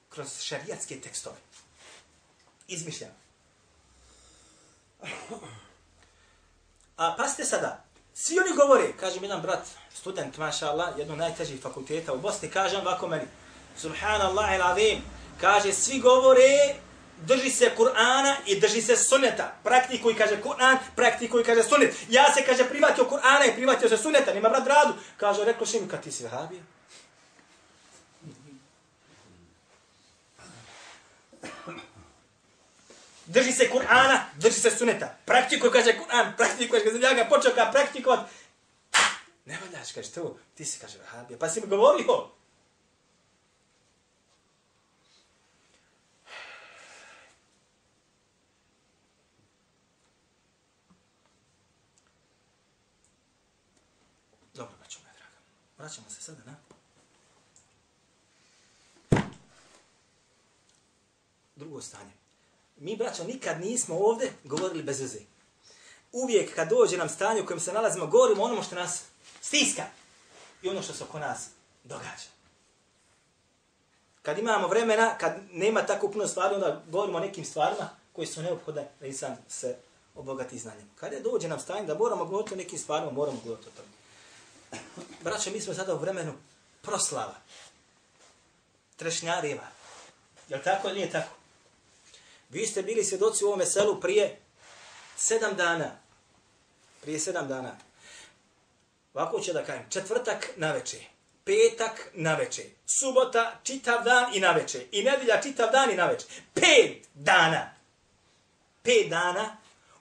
kroz 0.09 0.41
šarijatske 0.41 1.01
tekstove. 1.01 1.35
Izmišljeno. 2.67 3.13
A 6.97 7.15
pasite 7.17 7.45
sada, 7.45 7.83
svi 8.13 8.39
oni 8.39 8.55
govore, 8.55 8.93
kaže 8.99 9.19
mi 9.19 9.25
jedan 9.25 9.41
brat, 9.41 9.67
student, 9.93 10.37
maša 10.37 10.69
Allah, 10.69 10.97
jedno 10.97 11.15
najtežih 11.15 11.61
fakulteta 11.61 12.13
u 12.13 12.19
Bosni, 12.19 12.49
kaže 12.49 12.77
on 12.77 12.87
ovako 12.87 13.07
meni, 13.07 13.25
subhanallah 13.77 14.55
il 14.55 14.63
azim, 14.63 15.01
kaže, 15.41 15.73
svi 15.73 15.99
govore, 15.99 16.75
drži 17.25 17.49
se 17.49 17.71
Kur'ana 17.77 18.35
i 18.45 18.59
drži 18.59 18.81
se 18.81 18.97
sunneta. 18.97 19.55
Praktikuj, 19.63 20.17
kaže 20.17 20.41
Kur'an, 20.41 20.77
praktikuj, 20.95 21.43
kaže 21.43 21.63
sunnet. 21.63 21.95
Ja 22.09 22.33
se, 22.33 22.45
kaže, 22.45 22.69
privatio 22.69 23.09
Kur'ana 23.09 23.45
i 23.45 23.55
privatio 23.55 23.89
se 23.89 23.97
sunneta, 23.97 24.33
nema 24.33 24.49
brat 24.49 24.67
radu. 24.67 24.93
Kaže, 25.17 25.45
rekao 25.45 25.67
šim, 25.67 25.87
kad 25.87 26.03
ti 26.03 26.11
si 26.11 26.23
vahabija? 26.23 26.61
Drži 33.25 33.51
se 33.51 33.69
Kur'ana, 33.69 34.19
drži 34.35 34.59
se 34.59 34.71
suneta. 34.71 35.15
Praktikuj, 35.25 35.71
kaže 35.71 35.97
Kur'an, 35.97 36.33
praktikuj, 36.37 36.83
kaže, 36.83 36.99
ja 37.01 37.13
ga 37.13 37.25
počeo 37.29 37.55
kao 37.55 37.71
praktikovat. 37.71 38.19
Ne 39.45 39.57
valjaš, 39.61 39.91
kaže, 39.91 40.11
to, 40.11 40.37
ti 40.55 40.65
si, 40.65 40.79
kaže, 40.79 40.97
vahabija. 40.97 41.39
Pa 41.39 41.49
si 41.49 41.61
mi 41.61 41.67
govorio, 41.67 42.31
Dobro, 54.53 54.75
braćo 54.77 54.99
moja 55.03 55.13
draga. 55.13 55.37
Vraćamo 55.81 56.09
se 56.09 56.21
sada 56.21 56.39
na 56.45 56.55
drugo 61.55 61.81
stanje. 61.81 62.11
Mi, 62.77 62.95
braćo, 62.95 63.23
nikad 63.23 63.61
nismo 63.61 63.95
ovdje 63.95 64.33
govorili 64.43 64.83
bez 64.83 65.01
veze. 65.01 65.19
Uvijek 66.11 66.55
kad 66.55 66.69
dođe 66.69 66.97
nam 66.97 67.09
stanje 67.09 67.41
u 67.41 67.45
kojem 67.45 67.59
se 67.59 67.73
nalazimo, 67.73 68.07
govorimo 68.07 68.43
ono 68.43 68.63
što 68.63 68.75
nas 68.75 69.03
stiska 69.41 69.83
i 70.61 70.69
ono 70.69 70.81
što 70.81 70.93
se 70.93 71.03
oko 71.03 71.19
nas 71.19 71.49
događa. 71.83 72.29
Kad 74.21 74.39
imamo 74.39 74.67
vremena, 74.67 75.17
kad 75.17 75.39
nema 75.51 75.85
tako 75.85 76.11
puno 76.11 76.27
stvari, 76.27 76.55
onda 76.55 76.83
govorimo 76.87 77.17
o 77.17 77.21
nekim 77.21 77.45
stvarima 77.45 77.89
koji 78.13 78.27
su 78.27 78.41
neophodne 78.41 78.87
da 78.99 79.05
insan 79.05 79.37
se 79.47 79.77
obogati 80.15 80.59
znanjem. 80.59 80.89
Kada 80.95 81.19
dođe 81.19 81.47
nam 81.47 81.59
stanje 81.59 81.87
da 81.87 81.95
moramo 81.95 82.25
govoriti 82.25 82.53
o 82.53 82.57
nekim 82.57 82.79
stvarima, 82.79 83.11
moramo 83.11 83.39
govoriti 83.43 83.69
o 83.69 83.71
tome. 83.71 83.90
Braće, 85.21 85.51
mi 85.51 85.61
smo 85.61 85.73
sada 85.73 85.93
u 85.93 85.97
vremenu 85.97 86.33
proslava. 86.81 87.35
Trešnjareva. 88.95 89.67
Je 90.49 90.57
li 90.57 90.63
tako 90.63 90.87
ili 90.87 90.97
nije 90.97 91.11
tako? 91.11 91.35
Vi 92.49 92.65
ste 92.65 92.83
bili 92.83 93.03
svjedoci 93.03 93.43
u 93.43 93.47
ovome 93.47 93.65
selu 93.65 94.01
prije 94.01 94.39
sedam 95.17 95.55
dana. 95.55 95.91
Prije 97.01 97.19
sedam 97.19 97.47
dana. 97.47 97.77
Ovako 99.13 99.39
će 99.39 99.53
da 99.53 99.65
kajem. 99.65 99.85
Četvrtak 99.89 100.49
na 100.55 100.71
večer. 100.71 100.99
Petak 101.43 102.07
na 102.13 102.35
večer. 102.35 102.65
Subota 102.85 103.59
čitav 103.63 104.03
dan 104.03 104.35
i 104.35 104.39
na 104.39 104.51
večer. 104.51 104.83
I 104.91 105.03
nedelja 105.03 105.41
čitav 105.41 105.71
dan 105.71 105.91
i 105.91 105.95
na 105.95 106.05
večer. 106.05 106.27
Pet 106.53 107.07
dana. 107.13 107.73
Pet 108.83 109.09
dana 109.09 109.57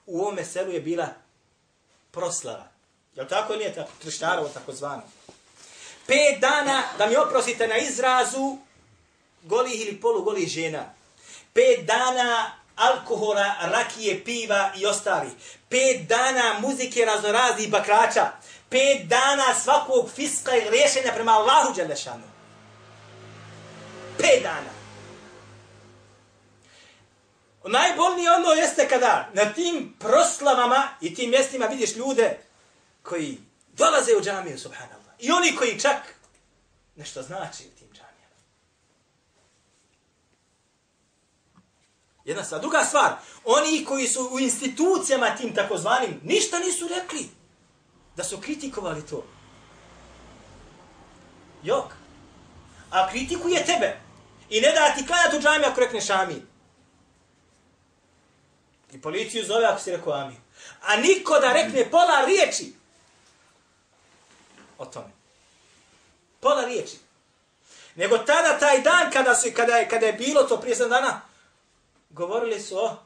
u 0.07 0.21
ovome 0.21 0.45
selu 0.45 0.73
je 0.73 0.81
bila 0.81 1.09
proslava. 2.11 2.70
Je 3.21 3.29
tako 3.29 3.53
ili 3.53 3.59
nije 3.59 3.75
tako? 3.75 3.91
Trešnjarovo 4.03 4.49
tako 4.49 4.73
zvano. 4.73 5.03
Pet 6.07 6.41
dana, 6.41 6.83
da 6.99 7.07
mi 7.07 7.17
oprosite 7.17 7.69
na 7.69 7.77
izrazu, 7.77 8.57
golih 9.43 9.81
ili 9.81 10.01
polugolih 10.01 10.49
žena. 10.49 10.85
Pet 11.53 11.85
dana 11.85 12.53
alkohola, 12.77 13.55
rakije, 13.63 14.25
piva 14.25 14.71
i 14.77 14.87
ostali. 14.87 15.31
Pet 15.69 16.09
dana 16.09 16.59
muzike 16.61 17.05
raznorazni 17.05 17.67
bakrača. 17.67 18.31
Pet 18.69 19.07
dana 19.07 19.55
svakog 19.63 20.11
fiska 20.15 20.57
i 20.57 20.71
rješenja 20.71 21.13
prema 21.15 21.33
Allahu 21.33 21.75
Đelešanu. 21.75 22.25
Pet 24.19 24.43
dana. 24.43 24.71
Najbolnije 27.65 28.31
ono 28.31 28.51
jeste 28.51 28.89
kada 28.89 29.29
na 29.33 29.53
tim 29.53 29.97
proslavama 29.99 30.89
i 31.01 31.15
tim 31.15 31.31
mjestima 31.31 31.67
vidiš 31.67 31.97
ljude 31.97 32.50
koji 33.03 33.39
dolaze 33.73 34.17
u 34.19 34.23
džamiju, 34.23 34.59
subhanallah. 34.59 35.15
I 35.19 35.31
oni 35.31 35.57
koji 35.57 35.81
čak 35.81 36.15
nešto 36.97 37.23
znači 37.23 37.63
u 37.63 37.79
tim 37.79 37.89
džamijama. 37.93 38.37
Jedna 42.25 42.45
stvar. 42.45 42.61
Druga 42.61 42.85
stvar, 42.85 43.13
oni 43.45 43.85
koji 43.85 44.09
su 44.09 44.29
u 44.33 44.41
institucijama 44.41 45.37
tim 45.37 45.55
takozvanim, 45.55 46.21
ništa 46.25 46.59
nisu 46.59 46.89
rekli 46.89 47.29
da 48.17 48.25
su 48.25 48.41
kritikovali 48.41 49.07
to. 49.07 49.25
Jok. 51.63 51.93
A 52.91 53.09
kritikuje 53.11 53.65
tebe. 53.65 54.01
I 54.51 54.61
ne 54.61 54.73
da 54.73 54.95
ti 54.95 55.07
klanjati 55.07 55.37
u 55.37 55.41
džamiju 55.41 55.69
ako 55.69 55.81
rekneš 55.81 56.11
amin. 56.11 56.47
I 58.93 59.01
policiju 59.01 59.45
zove 59.45 59.67
ako 59.67 59.81
si 59.81 59.91
rekao 59.91 60.13
amin. 60.13 60.37
A 60.83 60.97
niko 60.97 61.39
da 61.39 61.53
rekne 61.53 61.91
pola 61.91 62.25
riječi 62.27 62.80
o 64.81 64.87
tome. 64.87 65.11
Pola 66.40 66.64
riječi. 66.64 66.97
Nego 67.95 68.19
tada, 68.19 68.59
taj 68.59 68.83
dan, 68.83 69.11
kada, 69.12 69.35
su, 69.35 69.49
kada, 69.57 69.77
je, 69.77 69.88
kada 69.88 70.07
je 70.07 70.12
bilo 70.12 70.43
to 70.43 70.61
prije 70.61 70.77
dana, 70.77 71.21
govorili 72.11 72.61
su 72.61 72.79
o 72.79 72.97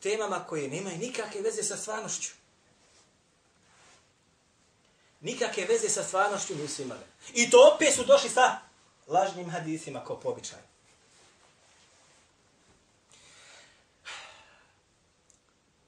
temama 0.00 0.44
koje 0.44 0.68
nemaju 0.68 0.98
nikakve 0.98 1.40
veze 1.40 1.62
sa 1.62 1.76
stvarnošću. 1.76 2.30
Nikakve 5.20 5.64
veze 5.64 5.88
sa 5.88 6.02
stvarnošću 6.02 6.54
nisu 6.54 6.82
imali. 6.82 7.04
I 7.32 7.50
to 7.50 7.72
opet 7.74 7.94
su 7.94 8.04
došli 8.04 8.30
sa 8.30 8.58
lažnim 9.06 9.50
hadisima 9.50 10.04
kao 10.04 10.20
pobičaj. 10.20 10.58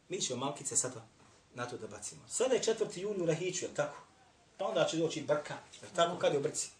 Mi 0.09 0.21
ćemo 0.21 0.45
malkice 0.45 0.77
sad 0.77 1.16
na 1.57 1.67
to 1.67 1.77
da 1.77 1.87
bacimo. 1.87 2.21
Sada 2.29 2.55
je 2.55 2.61
4. 2.61 2.99
juli 2.99 3.23
u 3.23 3.27
Rahiću, 3.27 3.65
je 3.65 3.75
tako? 3.75 3.97
Pa 4.59 4.65
onda 4.65 4.85
će 4.85 4.97
doći 4.97 5.23
brka, 5.23 5.55
je 5.83 5.89
tako 5.97 6.19
kad 6.19 6.33
je 6.33 6.39
u 6.39 6.43
brci? 6.43 6.71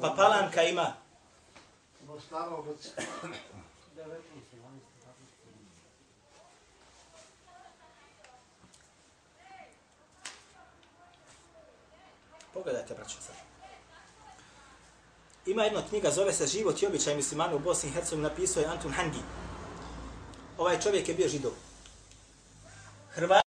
Pa 0.00 0.14
palanka 0.16 0.62
ima. 0.62 0.94
Pogledajte, 12.54 12.94
braćo, 12.94 13.16
sad. 13.20 13.36
Ima 15.46 15.62
jedna 15.62 15.82
knjiga, 15.88 16.10
zove 16.10 16.32
se 16.32 16.46
Život 16.46 16.82
i 16.82 16.86
običaj 16.86 17.16
muslimana 17.16 17.54
u 17.54 17.58
Bosni 17.58 17.88
i 17.88 17.92
Hercegovini, 17.92 18.28
napisao 18.28 18.60
je 18.60 18.66
Antun 18.66 18.92
Hangi. 18.92 19.18
Ovaj 20.58 20.80
čovjek 20.80 21.08
je 21.08 21.14
bio 21.14 21.28
židov. 21.28 21.52
Hrvat 23.10 23.43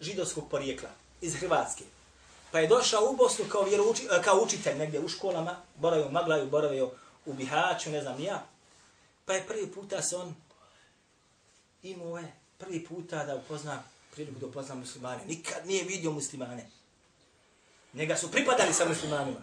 židovskog 0.00 0.50
porijekla, 0.50 0.88
iz 1.20 1.34
Hrvatske. 1.34 1.84
Pa 2.50 2.58
je 2.58 2.68
došao 2.68 3.10
u 3.10 3.16
Bosnu 3.16 3.44
kao, 3.48 3.62
vjerouči, 3.62 4.08
e, 4.10 4.22
kao 4.22 4.40
učitelj 4.42 4.78
negdje 4.78 5.00
u 5.00 5.08
školama, 5.08 5.56
boravio 5.76 6.06
u 6.06 6.10
Maglaju, 6.10 6.50
boravio 6.50 6.90
u 7.26 7.32
Bihaću, 7.32 7.90
ne 7.90 8.02
znam 8.02 8.20
ja. 8.20 8.46
Pa 9.24 9.32
je 9.32 9.46
prvi 9.46 9.72
puta 9.72 10.02
se 10.02 10.16
on 10.16 10.34
imao 11.82 12.18
je 12.18 12.32
prvi 12.58 12.84
puta 12.84 13.24
da 13.24 13.36
upozna 13.36 13.82
priliku 14.12 14.40
da 14.40 14.46
upozna 14.46 14.74
muslimane. 14.74 15.24
Nikad 15.26 15.66
nije 15.66 15.84
vidio 15.84 16.10
muslimane. 16.10 16.70
Njega 17.94 18.16
su 18.16 18.30
pripadali 18.30 18.74
sa 18.74 18.88
muslimanima. 18.88 19.40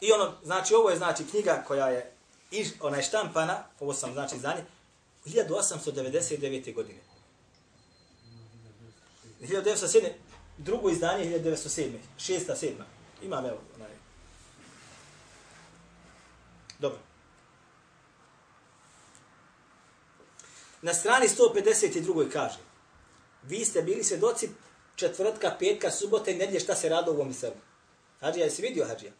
I 0.00 0.12
ono, 0.12 0.32
znači, 0.42 0.74
ovo 0.74 0.90
je 0.90 0.96
znači 0.96 1.26
knjiga 1.26 1.64
koja 1.66 1.88
je 1.88 2.12
iš, 2.50 2.68
ona 2.80 2.96
je 2.96 3.02
štampana, 3.02 3.64
ovo 3.80 3.94
sam 3.94 4.12
znači 4.12 4.36
izdanje, 4.36 4.64
1899. 5.24 6.74
godine. 6.74 7.13
1907. 9.44 10.08
Drugo 10.58 10.90
izdanje 10.90 11.24
1907. 11.24 11.92
Šesta, 12.18 12.56
sedma. 12.56 12.84
Imam 13.22 13.46
evo, 13.46 13.58
onaj. 13.76 13.88
Dobro. 16.78 16.98
Na 20.82 20.94
strani 20.94 21.28
152. 21.28 22.30
kaže, 22.32 22.58
vi 23.42 23.64
ste 23.64 23.82
bili 23.82 24.04
svjedoci 24.04 24.50
četvrtka, 24.96 25.56
petka, 25.58 25.90
subota 25.90 26.30
i 26.30 26.36
nedlje 26.36 26.60
šta 26.60 26.74
se 26.74 26.88
rado 26.88 27.12
u 27.12 27.14
ovom 27.14 27.32
selu. 27.32 27.54
Hadžija, 28.20 28.44
jesi 28.44 28.62
vidio 28.62 28.86
Hadžija? 28.86 29.12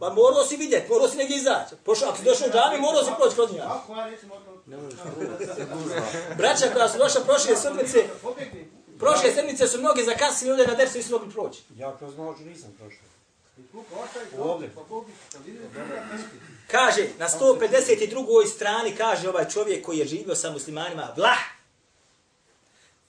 Pa 0.00 0.08
morao 0.12 0.44
si 0.44 0.56
vidjeti, 0.56 0.92
morao 0.92 1.08
si 1.08 1.16
negdje 1.16 1.36
izaći. 1.36 1.74
Pošao, 1.84 2.08
ako 2.08 2.18
si 2.18 2.24
došao 2.24 2.48
u 2.48 2.50
džami, 2.50 2.80
morao 2.80 3.04
si 3.04 3.10
proći 3.18 3.34
kroz 3.34 3.52
njega. 3.52 3.82
Braća 6.38 6.66
koja 6.72 6.88
su 6.88 6.98
došla 6.98 7.20
prošle 7.24 7.56
sedmice, 7.56 8.04
prošle 8.98 9.32
sedmice 9.34 9.68
su 9.68 9.78
mnogi 9.78 10.02
zakasili 10.04 10.50
ovdje 10.50 10.66
na 10.66 10.74
dersu 10.74 10.98
i 10.98 11.02
su 11.02 11.12
mogli 11.12 11.30
proći. 11.30 11.62
Ja 11.76 11.98
kroz 11.98 12.16
noću 12.16 12.42
nisam 12.44 12.74
prošao. 12.78 13.06
Ovdje. 14.38 14.70
Kaže, 16.70 17.08
na 17.18 17.28
152. 17.28 18.46
strani 18.46 18.96
kaže 18.96 19.28
ovaj 19.28 19.48
čovjek 19.48 19.84
koji 19.84 19.98
je 19.98 20.06
živio 20.06 20.34
sa 20.34 20.50
muslimanima, 20.50 21.12
vlah, 21.16 21.38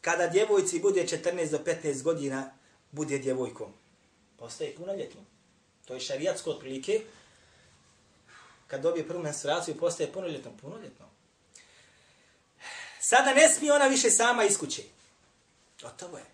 kada 0.01 0.27
djevojci 0.27 0.79
bude 0.79 1.03
14 1.03 1.51
do 1.51 1.57
15 1.57 2.03
godina, 2.03 2.51
bude 2.91 3.17
djevojkom. 3.17 3.73
Postaje 4.37 4.75
punoljetnom. 4.75 5.25
To 5.85 5.93
je 5.93 5.99
šarijatsko 5.99 6.49
otprilike. 6.49 7.01
Kad 8.67 8.81
dobije 8.81 9.07
prvu 9.07 9.23
menstruaciju, 9.23 9.77
postaje 9.77 10.11
punoljetnom. 10.11 10.57
Punoljetnom. 10.57 11.09
Sada 13.09 13.33
ne 13.33 13.49
smije 13.49 13.73
ona 13.73 13.87
više 13.87 14.11
sama 14.11 14.43
iz 14.43 14.57
kuće. 14.57 14.81
Gotovo 15.81 16.17
je. 16.17 16.25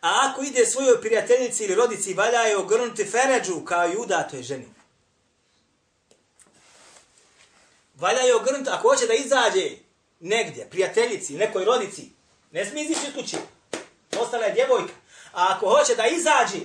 A 0.00 0.30
ako 0.30 0.42
ide 0.42 0.66
svojoj 0.66 1.00
prijateljici 1.00 1.64
ili 1.64 1.74
rodici, 1.74 2.14
valja 2.14 2.40
je 2.40 2.56
ogrnuti 2.56 3.04
feređu 3.04 3.64
kao 3.64 3.88
i 3.88 3.96
udatoj 3.96 4.42
ženi. 4.42 4.68
Valja 7.94 8.20
je 8.20 8.34
ogrnuti, 8.34 8.70
ako 8.70 8.88
hoće 8.88 9.06
da 9.06 9.14
izađe 9.14 9.70
negdje, 10.20 10.70
prijateljici, 10.70 11.36
nekoj 11.36 11.64
rodici, 11.64 12.10
ne 12.50 12.66
smije 12.66 12.84
izići 12.84 13.06
iz 13.08 13.14
kuće. 13.14 13.36
Ostala 14.20 14.44
je 14.44 14.52
djevojka. 14.52 14.92
A 15.32 15.54
ako 15.56 15.68
hoće 15.68 15.94
da 15.94 16.06
izađe 16.06 16.64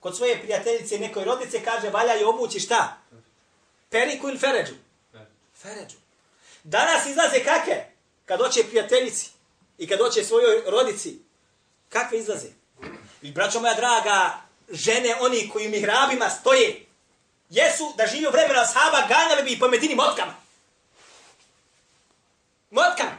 kod 0.00 0.16
svoje 0.16 0.42
prijateljice 0.42 0.96
i 0.96 1.00
nekoj 1.00 1.24
rodice, 1.24 1.64
kaže, 1.64 1.90
valja 1.90 2.12
je 2.12 2.26
obući 2.26 2.60
šta? 2.60 2.98
Periku 3.90 4.28
ili 4.28 4.38
feređu? 4.38 4.74
Feređu. 5.62 5.96
Danas 6.64 7.06
izlaze 7.06 7.44
kakve? 7.44 7.92
Kad 8.24 8.38
doće 8.38 8.64
prijateljici 8.64 9.30
i 9.78 9.88
kad 9.88 9.98
doće 9.98 10.24
svojoj 10.24 10.62
rodici, 10.66 11.18
kakve 11.88 12.18
izlaze? 12.18 12.48
I 13.22 13.32
braćo 13.32 13.60
moja 13.60 13.74
draga, 13.74 14.40
žene, 14.68 15.16
oni 15.20 15.50
koji 15.52 15.66
u 15.66 15.70
mihrabima 15.70 16.30
stoje, 16.30 16.86
jesu 17.50 17.94
da 17.96 18.06
živi 18.06 18.26
u 18.26 18.30
vremena 18.30 18.66
sahaba, 18.66 19.06
ganjali 19.08 19.42
bi 19.42 19.58
po 19.58 19.68
medini 19.68 19.94
motkama. 19.94 20.34
Motkama. 22.70 23.12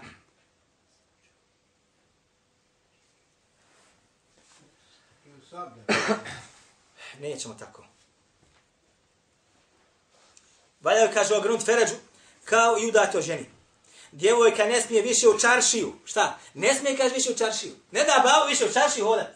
Nećemo 7.19 7.53
tako. 7.53 7.86
Valjaju, 10.82 11.10
kaže, 11.13 11.36
ogrunt 11.36 11.65
feređu, 11.65 11.93
kao 12.45 12.79
i 12.79 12.88
udato 12.88 13.21
ženi. 13.21 13.45
Djevojka 14.12 14.65
ne 14.65 14.82
smije 14.82 15.01
više 15.01 15.27
u 15.27 15.39
čaršiju. 15.39 15.93
Šta? 16.06 16.39
Ne 16.53 16.73
smije, 16.73 16.97
kaže, 16.97 17.15
više 17.15 17.32
u 17.32 17.36
čaršiju. 17.36 17.75
Ne 17.91 18.03
da 18.03 18.23
babo 18.23 18.45
više 18.45 18.65
u 18.65 18.73
čaršiju 18.73 19.06
hodat. 19.06 19.27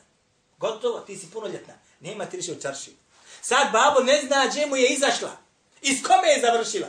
Gotovo, 0.57 0.99
ti 0.99 1.17
si 1.17 1.31
punoljetna. 1.31 1.73
Nema 1.99 2.25
ti 2.25 2.37
više 2.37 2.51
u 2.51 2.61
čaršiju. 2.61 2.93
Sad 3.41 3.71
babo 3.71 3.99
ne 3.99 4.21
zna 4.21 4.47
gdje 4.47 4.65
mu 4.65 4.75
je 4.75 4.93
izašla. 4.93 5.37
Iz 5.81 6.03
kome 6.03 6.27
je 6.27 6.41
završila. 6.41 6.87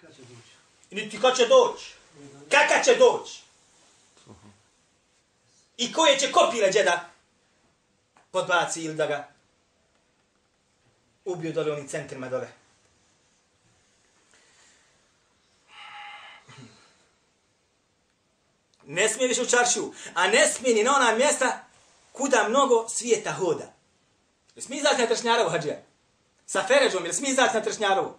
Kad 0.00 0.16
će 0.16 0.22
doći? 0.22 0.50
Niti 0.90 1.20
kad 1.20 1.36
će 1.36 1.46
doći. 1.46 1.94
Kaka 2.50 2.82
će 2.84 2.94
doći? 2.94 3.42
I 5.76 5.92
koje 5.92 6.18
će 6.18 6.32
kopile 6.32 6.72
džeda 6.72 7.10
podbaci 8.30 8.82
ili 8.82 8.94
da 8.94 9.06
ga 9.06 9.28
ubiju 11.24 11.52
dole 11.52 11.72
onim 11.72 11.88
centrima 11.88 12.28
dole. 12.28 12.48
Ne 18.86 19.08
smije 19.08 19.28
više 19.28 19.42
u 19.42 19.46
čaršiju, 19.46 19.92
a 20.14 20.28
ne 20.28 20.46
smije 20.46 20.74
ni 20.74 20.82
na 20.82 20.96
ona 20.96 21.14
mjesta 21.14 21.64
kuda 22.12 22.48
mnogo 22.48 22.88
svijeta 22.88 23.32
hoda. 23.32 23.72
Ne 24.56 24.62
smije 24.62 24.80
izaći 24.80 25.00
na 25.00 25.06
tršnjarovu, 25.06 25.50
hađija? 25.50 25.82
Sa 26.46 26.64
Feređom, 26.68 27.04
ili 27.04 27.14
smije 27.14 27.32
izaći 27.32 27.54
na 27.54 27.62
tršnjarovu? 27.62 28.14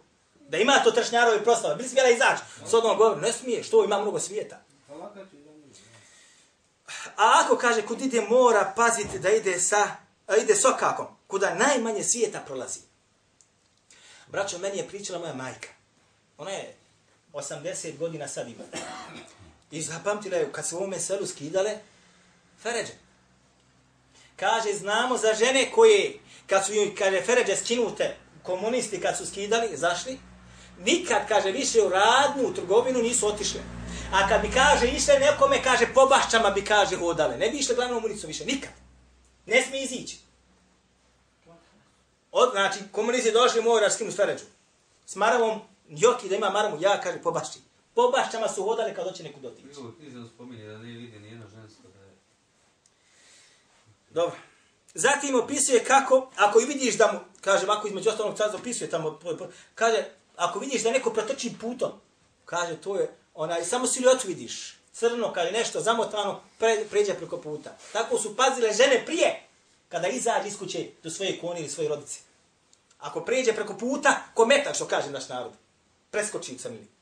Da 0.49 0.57
ima 0.57 0.83
to 0.83 0.91
tršnjarovi 0.91 1.43
proslava. 1.43 1.75
bili 1.75 1.89
smijela 1.89 2.09
izaći? 2.09 2.41
S 2.69 2.73
odnom 2.73 2.97
govorom, 2.97 3.21
ne 3.21 3.33
smije, 3.33 3.63
što 3.63 3.83
ima 3.83 4.01
mnogo 4.01 4.19
svijeta. 4.19 4.63
A 7.17 7.41
ako 7.43 7.57
kaže, 7.57 7.81
kud 7.81 8.01
ide 8.01 8.21
mora 8.21 8.73
paziti 8.75 9.19
da 9.19 9.29
ide 9.29 9.59
sa, 9.59 9.87
a 10.27 10.35
ide 10.35 10.55
sokakom, 10.55 11.07
kuda 11.27 11.55
najmanje 11.55 12.03
svijeta 12.03 12.39
prolazi. 12.39 12.79
Braćo, 14.27 14.57
meni 14.57 14.77
je 14.77 14.87
pričala 14.87 15.19
moja 15.19 15.33
majka. 15.33 15.69
Ona 16.37 16.51
je 16.51 16.75
80 17.33 17.97
godina 17.97 18.27
sad 18.27 18.47
ima. 18.47 18.63
I 19.71 19.81
zapamtila 19.81 20.37
je, 20.37 20.51
kad 20.51 20.67
se 20.67 20.75
u 20.75 20.77
ovome 20.77 20.99
selu 20.99 21.27
skidale, 21.27 21.77
Feređe. 22.63 22.93
Kaže, 24.35 24.73
znamo 24.73 25.17
za 25.17 25.33
žene 25.33 25.71
koje, 25.71 26.19
kad 26.47 26.65
su 26.65 26.73
im, 26.73 26.95
kaže, 26.95 27.21
Feređe 27.21 27.55
skinute, 27.55 28.15
komunisti 28.43 29.01
kad 29.01 29.17
su 29.17 29.25
skidali, 29.25 29.77
zašli, 29.77 30.19
nikad, 30.79 31.27
kaže, 31.27 31.51
više 31.51 31.81
u 31.81 31.89
radnu, 31.89 32.47
u 32.47 32.53
trgovinu 32.53 32.99
nisu 32.99 33.27
otišle. 33.27 33.61
A 34.13 34.29
kad 34.29 34.41
bi, 34.41 34.51
kaže, 34.51 34.87
išle 34.87 35.19
nekome, 35.19 35.63
kaže, 35.63 35.87
po 35.93 36.05
bašćama 36.05 36.49
bi, 36.49 36.65
kaže, 36.65 36.95
hodale. 36.95 37.37
Ne 37.37 37.49
bi 37.49 37.57
išle 37.57 37.75
glavnom 37.75 38.03
ulicom 38.03 38.27
više, 38.27 38.45
nikad. 38.45 38.71
Ne 39.45 39.63
smije 39.63 39.83
izići. 39.83 40.17
Od, 42.31 42.51
znači, 42.51 42.79
komunisti 42.91 43.31
došli, 43.31 43.61
mora 43.61 43.89
skinu 43.89 44.11
Feređu. 44.11 44.43
S 45.05 45.15
Maravom, 45.15 45.61
Joki 45.89 46.29
da 46.29 46.35
ima 46.35 46.49
Maramu, 46.49 46.77
ja, 46.81 47.01
kaže, 47.01 47.21
po 47.21 47.31
bašći. 47.31 47.59
Po 47.97 48.11
bašćama 48.11 48.47
su 48.47 48.63
hodale 48.63 48.95
kad 48.95 49.05
doće 49.05 49.23
neku 49.23 49.39
dotići. 49.39 49.67
Bilo 49.67 49.93
knjize 49.99 50.29
spominje 50.35 50.65
da 50.65 50.77
nije 50.77 50.97
vidi 50.97 51.19
nijedno 51.19 51.45
žensko 51.47 51.81
da 51.87 52.03
je... 52.05 52.11
Dobro. 54.09 54.35
Zatim 54.93 55.35
opisuje 55.35 55.83
kako, 55.83 56.31
ako 56.35 56.59
i 56.59 56.65
vidiš 56.65 56.97
da 56.97 57.11
mu, 57.11 57.19
kaže, 57.41 57.65
ako 57.69 57.87
između 57.87 58.09
ostalog 58.09 58.37
car 58.37 58.55
opisuje 58.55 58.89
tamo, 58.89 59.19
kaže, 59.75 60.05
ako 60.35 60.59
vidiš 60.59 60.83
da 60.83 60.91
neko 60.91 61.09
protrči 61.09 61.53
putom, 61.61 61.91
kaže, 62.45 62.81
to 62.81 62.95
je, 62.95 63.15
onaj, 63.33 63.65
samo 63.65 63.87
siliotu 63.87 64.27
vidiš, 64.27 64.77
crno, 64.93 65.33
kaže, 65.33 65.51
nešto 65.51 65.81
zamotano, 65.81 66.41
pre, 66.59 66.85
pređe 66.89 67.13
preko 67.13 67.37
puta. 67.37 67.77
Tako 67.93 68.17
su 68.17 68.35
pazile 68.35 68.73
žene 68.73 69.03
prije, 69.05 69.43
kada 69.89 70.07
izađe 70.07 70.47
iz 70.47 70.59
kuće 70.59 70.89
do 71.03 71.09
svoje 71.09 71.39
kone 71.39 71.59
ili 71.59 71.69
svoje 71.69 71.89
rodice. 71.89 72.19
Ako 72.99 73.21
pređe 73.21 73.53
preko 73.53 73.77
puta, 73.77 74.21
ko 74.33 74.45
metak, 74.45 74.75
što 74.75 74.87
kaže 74.87 75.11
naš 75.11 75.29
narod, 75.29 75.51
preskoči 76.11 76.57
sam 76.57 76.73
ili. 76.73 76.96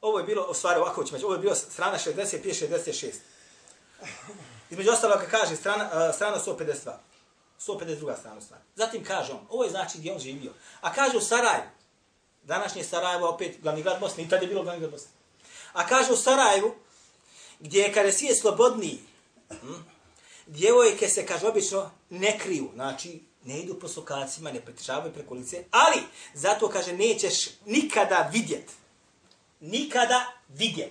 Ovo 0.00 0.18
je 0.18 0.24
bilo, 0.24 0.46
u 0.50 0.54
stvari 0.54 0.80
ovako 0.80 1.04
ćemo, 1.04 1.20
ovo 1.24 1.34
je 1.34 1.40
bilo 1.40 1.54
strana 1.54 1.98
65, 1.98 2.66
66. 2.68 3.12
Između 4.70 4.90
ostalo, 4.90 5.20
kaže 5.30 5.56
strana, 5.56 6.08
e, 6.10 6.12
strana 6.12 6.38
152. 6.46 6.92
152. 7.60 8.18
strana 8.18 8.40
strana. 8.40 8.62
Zatim 8.76 9.04
kaže 9.04 9.32
on, 9.32 9.46
ovo 9.50 9.64
je 9.64 9.70
znači 9.70 9.98
gdje 9.98 10.12
on 10.12 10.18
živio. 10.18 10.52
A 10.80 10.92
kaže 10.92 11.16
u 11.16 11.20
Sarajevu, 11.20 11.70
današnje 12.42 12.84
Sarajevo, 12.84 13.28
opet 13.28 13.56
glavni 13.62 13.82
grad 13.82 14.00
Bosne, 14.00 14.22
i 14.22 14.28
tad 14.28 14.42
je 14.42 14.48
bilo 14.48 14.62
glavni 14.62 14.80
grad 14.80 14.90
Bosne. 14.90 15.10
A 15.72 15.86
kaže 15.86 16.12
u 16.12 16.16
Sarajevu, 16.16 16.74
gdje 17.60 17.80
je 17.82 17.92
kada 17.92 18.06
je 18.06 18.12
svijet 18.12 18.38
slobodniji, 18.38 19.00
hm, 19.50 19.74
djevojke 20.46 21.08
se, 21.08 21.26
kaže, 21.26 21.48
obično 21.48 21.90
ne 22.10 22.38
kriju, 22.38 22.70
znači 22.74 23.22
ne 23.44 23.60
idu 23.60 23.74
po 23.74 23.88
sokacima, 23.88 24.52
ne 24.52 24.60
pretičavaju 24.60 25.12
preko 25.12 25.34
lice, 25.34 25.64
ali 25.70 26.02
zato, 26.34 26.68
kaže, 26.68 26.92
nećeš 26.92 27.48
nikada 27.66 28.30
vidjet, 28.32 28.70
nikada 29.60 30.32
vidjen. 30.48 30.90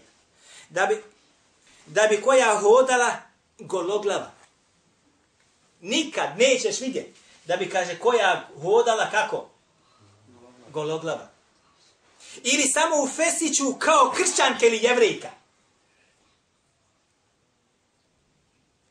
da 0.70 0.86
bi, 0.86 1.04
da 1.86 2.08
bi 2.08 2.22
koja 2.22 2.60
hodala 2.60 3.18
gologlava. 3.60 4.32
Nikad 5.82 6.30
nećeš 6.38 6.80
vidjet, 6.80 7.08
da 7.46 7.58
bi, 7.58 7.70
kaže, 7.70 8.00
koja 8.00 8.50
hodala 8.62 9.10
kako? 9.12 9.50
Gologlava. 10.74 11.30
Ili 12.44 12.64
samo 12.64 12.96
u 13.04 13.08
fesiću 13.08 13.74
kao 13.80 14.14
kršćanka 14.16 14.66
ili 14.66 14.84
jevrejka. 14.84 15.30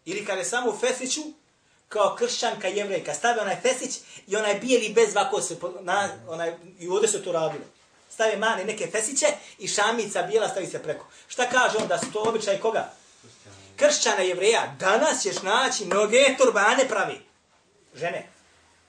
Ili 0.05 0.25
kada 0.25 0.39
je 0.39 0.45
samo 0.45 0.71
u 0.71 0.79
fesiću, 0.79 1.23
kao 1.89 2.17
kršćanka 2.19 2.69
jevrejka, 2.69 3.15
stave 3.15 3.41
onaj 3.41 3.61
fesić 3.61 4.01
i 4.27 4.37
onaj 4.37 4.55
bijeli 4.55 4.93
bez 4.95 5.15
vako 5.15 5.41
se, 5.41 5.57
na, 5.81 6.09
onaj, 6.29 6.57
i 6.79 6.89
ovdje 6.89 7.09
se 7.09 7.25
to 7.25 7.33
radilo. 7.33 7.65
Stave 8.19 8.37
mane 8.37 8.65
neke 8.65 8.87
fesiće 8.87 9.27
i 9.59 9.69
šamica 9.69 10.23
bijela 10.23 10.49
stavi 10.49 10.67
se 10.67 10.83
preko. 10.83 11.07
Šta 11.29 11.51
kaže 11.51 11.79
on 11.79 11.89
da 11.89 11.99
su 11.99 12.13
to 12.13 12.23
običaj 12.23 12.61
koga? 12.61 12.93
Kršćana 13.77 14.23
jevreja. 14.23 14.77
Danas 14.81 15.23
ćeš 15.23 15.43
naći 15.43 15.85
mnoge 15.85 16.37
turbane 16.39 16.89
pravi. 16.89 17.21
Žene. 17.95 18.29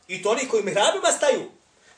I 0.07 0.23
to 0.23 0.29
oni 0.29 0.47
koji 0.47 0.63
mihrabima 0.63 1.11
staju. 1.17 1.51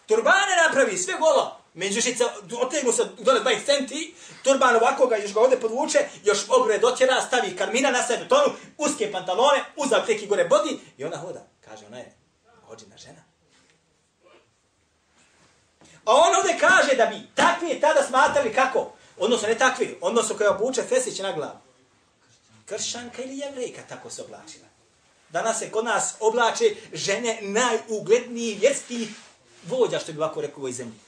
Turbane 0.07 0.55
napravi, 0.67 0.97
sve 0.97 1.13
golo. 1.13 1.57
Međušica, 1.73 2.25
otegnu 2.61 2.91
se 2.91 3.05
dole 3.19 3.39
20 3.39 3.65
centi, 3.65 4.13
turban 4.43 4.75
ovako 4.75 5.07
ga 5.07 5.15
još 5.15 5.33
ga 5.33 5.39
ovdje 5.39 5.59
podvuče, 5.59 5.99
još 6.23 6.39
obre 6.49 6.77
dotjera, 6.77 7.21
stavi 7.21 7.55
karmina 7.55 7.91
na 7.91 8.03
sebe 8.03 8.27
tonu, 8.27 8.53
uske 8.77 9.11
pantalone, 9.11 9.63
uzak 9.75 10.05
teki 10.05 10.27
gore 10.27 10.43
bodi 10.45 10.79
i 10.97 11.03
ona 11.03 11.17
hoda. 11.17 11.47
Kaže, 11.65 11.85
ona 11.85 11.97
je 11.97 12.15
hođena 12.67 12.97
žena. 12.97 13.20
A 16.05 16.15
on 16.15 16.35
ovdje 16.35 16.57
kaže 16.59 16.95
da 16.95 17.05
bi 17.05 17.27
takvi 17.35 17.79
tada 17.81 18.03
smatrali 18.03 18.53
kako? 18.53 18.91
Odnosno 19.17 19.47
ne 19.47 19.57
takvi, 19.57 19.97
odnosno 20.01 20.37
koja 20.37 20.51
obuče 20.51 20.83
fesić 20.83 21.19
na 21.19 21.31
glavu. 21.31 21.57
Kršanka 22.65 23.21
ili 23.23 23.37
jevrejka 23.37 23.81
tako 23.89 24.09
se 24.09 24.21
oblačila. 24.21 24.65
Danas 25.29 25.59
se 25.59 25.71
kod 25.71 25.85
nas 25.85 26.15
oblače 26.19 26.75
žene 26.93 27.37
najugledniji 27.41 28.57
vjetski 28.61 29.07
vođa, 29.67 29.99
što 29.99 30.11
bi 30.11 30.17
ovako 30.17 30.41
rekao 30.41 30.57
u 30.57 30.61
ovoj 30.61 30.71
zemlji. 30.71 30.99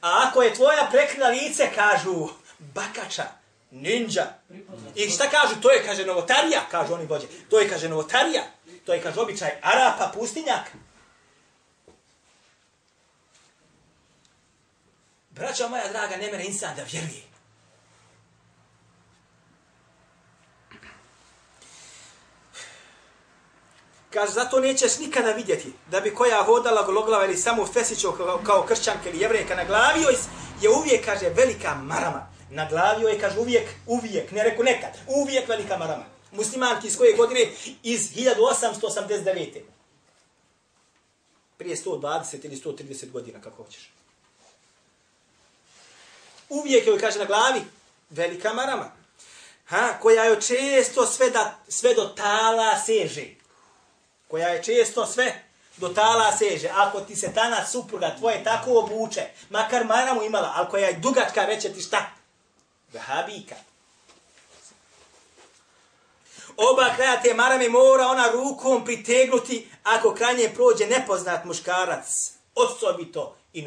A 0.00 0.28
ako 0.28 0.42
je 0.42 0.54
tvoja 0.54 0.88
prekrila 0.90 1.28
lice, 1.28 1.70
kažu 1.74 2.28
bakača, 2.58 3.24
ninja. 3.70 4.26
I 4.94 5.10
šta 5.10 5.30
kažu? 5.30 5.60
To 5.62 5.70
je, 5.70 5.84
kaže, 5.86 6.06
novotarija, 6.06 6.60
kažu 6.70 6.94
oni 6.94 7.06
vođe. 7.06 7.26
To 7.50 7.60
je, 7.60 7.68
kaže, 7.68 7.88
novotarija. 7.88 8.42
To 8.86 8.92
je, 8.94 9.02
kaže, 9.02 9.20
običaj 9.20 9.50
Arapa, 9.62 10.10
pustinjak. 10.14 10.72
Braćo 15.30 15.68
moja 15.68 15.88
draga, 15.88 16.16
ne 16.16 16.30
mene 16.32 16.46
insan 16.46 16.76
da 16.76 16.82
vjeruje. 16.82 17.30
Kaže, 24.10 24.32
zato 24.32 24.60
nećeš 24.60 24.98
nikada 24.98 25.32
vidjeti 25.32 25.72
da 25.90 26.00
bi 26.00 26.14
koja 26.14 26.42
hodala 26.42 26.82
gologlava 26.82 27.24
ili 27.24 27.36
samo 27.36 27.66
fesićo 27.66 28.12
kao, 28.12 28.40
kao 28.46 28.62
kršćanka 28.62 29.08
ili 29.08 29.20
jevrejka 29.20 29.56
na 29.56 29.64
glavi 29.64 30.02
joj 30.02 30.14
je 30.62 30.70
uvijek, 30.70 31.04
kaže, 31.04 31.28
velika 31.28 31.74
marama. 31.74 32.30
Na 32.50 32.68
glavi 32.68 33.02
joj 33.02 33.12
je, 33.12 33.20
kaže, 33.20 33.38
uvijek, 33.38 33.68
uvijek, 33.86 34.32
ne 34.32 34.44
reku 34.44 34.62
nekad, 34.62 34.98
uvijek 35.06 35.48
velika 35.48 35.78
marama. 35.78 36.04
Muslimanki 36.32 36.86
iz 36.86 36.96
koje 36.96 37.16
godine? 37.16 37.40
Iz 37.82 38.12
1889. 38.14 39.60
Prije 41.56 41.76
120 41.76 42.44
ili 42.44 42.56
130 42.56 43.10
godina, 43.10 43.40
kako 43.40 43.62
hoćeš. 43.62 43.99
Uvijek 46.50 46.86
joj, 46.86 46.98
kaže, 46.98 47.18
na 47.18 47.24
glavi 47.24 47.60
velika 48.10 48.52
marama. 48.52 48.92
Ha, 49.66 49.98
koja 50.00 50.24
joj 50.24 50.40
često 50.40 51.06
sve, 51.06 51.30
da, 51.30 51.58
sve 51.68 51.94
do 51.94 52.04
tala 52.04 52.78
seže 52.86 53.40
koja 54.28 54.48
je 54.48 54.62
često 54.62 55.06
sve 55.06 55.42
do 55.76 55.88
tala 55.88 56.36
seže. 56.36 56.68
Ako 56.74 57.00
ti 57.00 57.16
se 57.16 57.32
tana 57.34 57.66
supruga 57.66 58.16
tvoje 58.18 58.44
tako 58.44 58.78
obuče, 58.78 59.22
makar 59.50 59.84
maramu 59.84 60.22
imala, 60.22 60.52
ali 60.56 60.68
koja 60.70 60.86
je 60.86 60.98
dugačka, 60.98 61.44
reće 61.44 61.72
ti 61.72 61.80
šta? 61.80 62.06
Vahabika. 62.92 63.54
Oba 66.56 66.94
kraja 66.96 67.22
te 67.22 67.34
marame 67.34 67.68
mora 67.68 68.06
ona 68.06 68.30
rukom 68.32 68.84
pritegnuti 68.84 69.70
ako 69.82 70.14
kranje 70.14 70.50
prođe 70.54 70.86
nepoznat 70.86 71.44
muškarac, 71.44 72.32
osobito 72.54 73.36
i. 73.52 73.64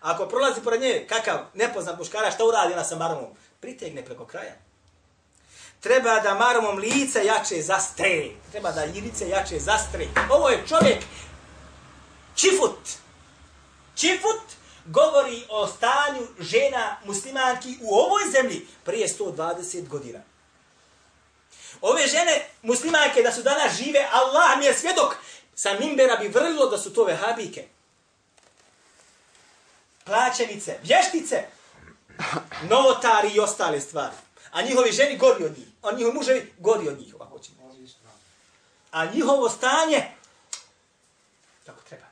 Ako 0.00 0.28
prolazi 0.28 0.60
pored 0.60 0.80
nje 0.80 1.06
kakav 1.08 1.38
nepoznat 1.54 1.98
muškara, 1.98 2.30
šta 2.30 2.44
uradi 2.44 2.72
ona 2.72 2.84
sa 2.84 2.96
marmom? 2.96 3.36
Pritegne 3.60 4.04
preko 4.04 4.26
kraja 4.26 4.52
treba 5.80 6.20
da 6.20 6.34
marmom 6.34 6.78
lice 6.78 7.24
jače 7.24 7.62
zastre. 7.62 8.30
Treba 8.50 8.72
da 8.72 8.84
lice 8.84 9.28
jače 9.28 9.58
zastre. 9.58 10.06
Ovo 10.30 10.48
je 10.48 10.64
čovjek 10.68 10.98
čifut. 12.34 12.78
Čifut 13.94 14.40
govori 14.84 15.44
o 15.48 15.66
stanju 15.66 16.26
žena 16.38 16.96
muslimanki 17.04 17.76
u 17.82 17.94
ovoj 17.94 18.22
zemlji 18.32 18.66
prije 18.84 19.08
120 19.08 19.88
godina. 19.88 20.18
Ove 21.80 22.06
žene 22.06 22.46
muslimanke 22.62 23.22
da 23.22 23.32
su 23.32 23.42
danas 23.42 23.76
žive, 23.76 24.08
Allah 24.12 24.58
mi 24.58 24.64
je 24.64 24.74
svjedok, 24.74 25.16
sa 25.54 25.70
mimbera 25.80 26.16
bi 26.16 26.28
vrlilo 26.28 26.66
da 26.66 26.78
su 26.78 26.92
to 26.92 27.04
vehabike. 27.04 27.68
Plaćenice, 30.04 30.78
vještice, 30.82 31.44
novotari 32.70 33.30
i 33.34 33.40
ostale 33.40 33.80
stvari. 33.80 34.16
A 34.50 34.62
njihovi 34.62 34.92
ženi 34.92 35.16
gori 35.16 35.44
od 35.44 35.58
njih. 35.58 35.66
A 35.82 35.92
njihovi 35.92 36.14
muževi 36.14 36.52
gori 36.58 36.88
od 36.88 36.98
njih. 36.98 37.14
Ovako 37.14 37.38
ćemo. 37.38 37.60
A 38.90 39.06
njihovo 39.06 39.48
stanje 39.48 40.10
tako 41.66 41.82
treba. 41.88 42.06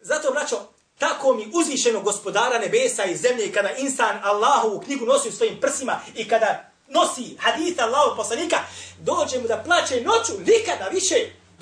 Zato, 0.00 0.30
braćo, 0.30 0.68
tako 0.98 1.34
mi 1.34 1.50
uzvišeno 1.54 2.00
gospodara 2.00 2.58
nebesa 2.58 3.04
i 3.04 3.16
zemlje 3.16 3.46
i 3.46 3.52
kada 3.52 3.70
insan 3.70 4.20
Allahovu 4.22 4.80
knjigu 4.80 5.06
nosi 5.06 5.28
u 5.28 5.32
svojim 5.32 5.60
prsima 5.60 6.00
i 6.14 6.28
kada 6.28 6.70
nosi 6.88 7.36
hadith 7.40 7.82
Allahu 7.82 8.16
poslanika, 8.16 8.56
dođe 8.98 9.38
mu 9.38 9.48
da 9.48 9.62
plaće 9.66 10.00
noću, 10.00 10.32
nikada 10.46 10.88
više. 10.88 11.14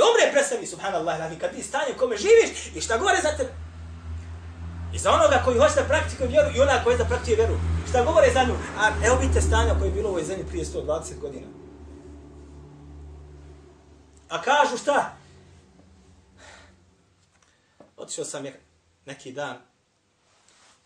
Dobre 0.02 0.32
predstavi, 0.32 0.66
subhanallah, 0.66 1.18
dakle, 1.18 1.38
kad 1.38 1.50
ti 1.54 1.62
stanje 1.62 1.92
u 1.94 1.98
kome 1.98 2.16
živiš 2.16 2.50
i 2.74 2.80
šta 2.80 2.98
govore 2.98 3.18
za 3.22 3.36
tebe. 3.36 3.52
I 4.94 4.98
za 4.98 5.10
onoga 5.12 5.42
koji 5.44 5.58
hoće 5.58 5.74
da 5.74 5.84
praktikuje 5.84 6.28
vjeru 6.28 6.48
i 6.56 6.60
ona 6.60 6.84
koji 6.84 6.98
da 6.98 7.04
praktikuje 7.04 7.36
vjeru. 7.36 7.56
Šta 7.88 8.04
govore 8.04 8.32
za 8.32 8.42
nju? 8.44 8.54
A 8.78 8.90
evo 9.06 9.16
vidite 9.20 9.40
stanje 9.40 9.72
koje 9.78 9.88
je 9.88 9.92
bilo 9.92 10.08
u 10.08 10.12
ovoj 10.12 10.24
zemlji 10.24 10.46
prije 10.48 10.64
120 10.64 11.18
godina. 11.20 11.46
A 14.28 14.42
kažu 14.42 14.76
šta? 14.76 15.16
Otišao 17.96 18.24
sam 18.24 18.44
je 18.44 18.60
neki 19.06 19.32
dan. 19.32 19.56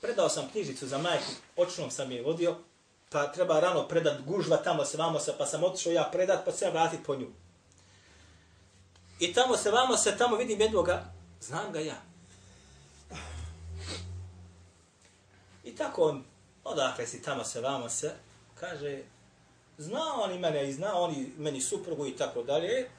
Predao 0.00 0.28
sam 0.28 0.48
knjižicu 0.52 0.86
za 0.86 0.98
majku. 0.98 1.32
Očnom 1.56 1.90
sam 1.90 2.12
je 2.12 2.22
vodio. 2.22 2.56
Pa 3.10 3.32
treba 3.32 3.60
rano 3.60 3.88
predat 3.88 4.20
gužva 4.26 4.56
tamo 4.56 4.84
se 4.84 4.96
vamo 4.96 5.18
se. 5.18 5.34
Pa 5.38 5.46
sam 5.46 5.64
otišao 5.64 5.92
ja 5.92 6.08
predat 6.12 6.44
pa 6.44 6.52
se 6.52 6.64
ja 6.64 6.70
vratit 6.70 7.00
po 7.06 7.16
nju. 7.16 7.45
I 9.18 9.32
tamo 9.32 9.56
se 9.56 9.70
vamo 9.70 9.96
se, 9.96 10.16
tamo 10.16 10.36
vidim 10.36 10.60
jednoga. 10.60 11.04
Znam 11.40 11.72
ga 11.72 11.80
ja. 11.80 12.02
I 15.64 15.76
tako 15.76 16.02
on, 16.02 16.24
odakle 16.64 17.06
si 17.06 17.22
tamo 17.22 17.44
se, 17.44 17.60
vamo 17.60 17.88
se, 17.88 18.14
kaže, 18.54 19.02
zna 19.78 20.14
on 20.14 20.32
i 20.32 20.38
mene 20.38 20.68
i 20.68 20.72
zna 20.72 20.94
on 20.94 21.12
i 21.12 21.32
meni 21.38 21.60
suprugu 21.60 22.06
i 22.06 22.16
tako 22.16 22.42
dalje. 22.42 22.90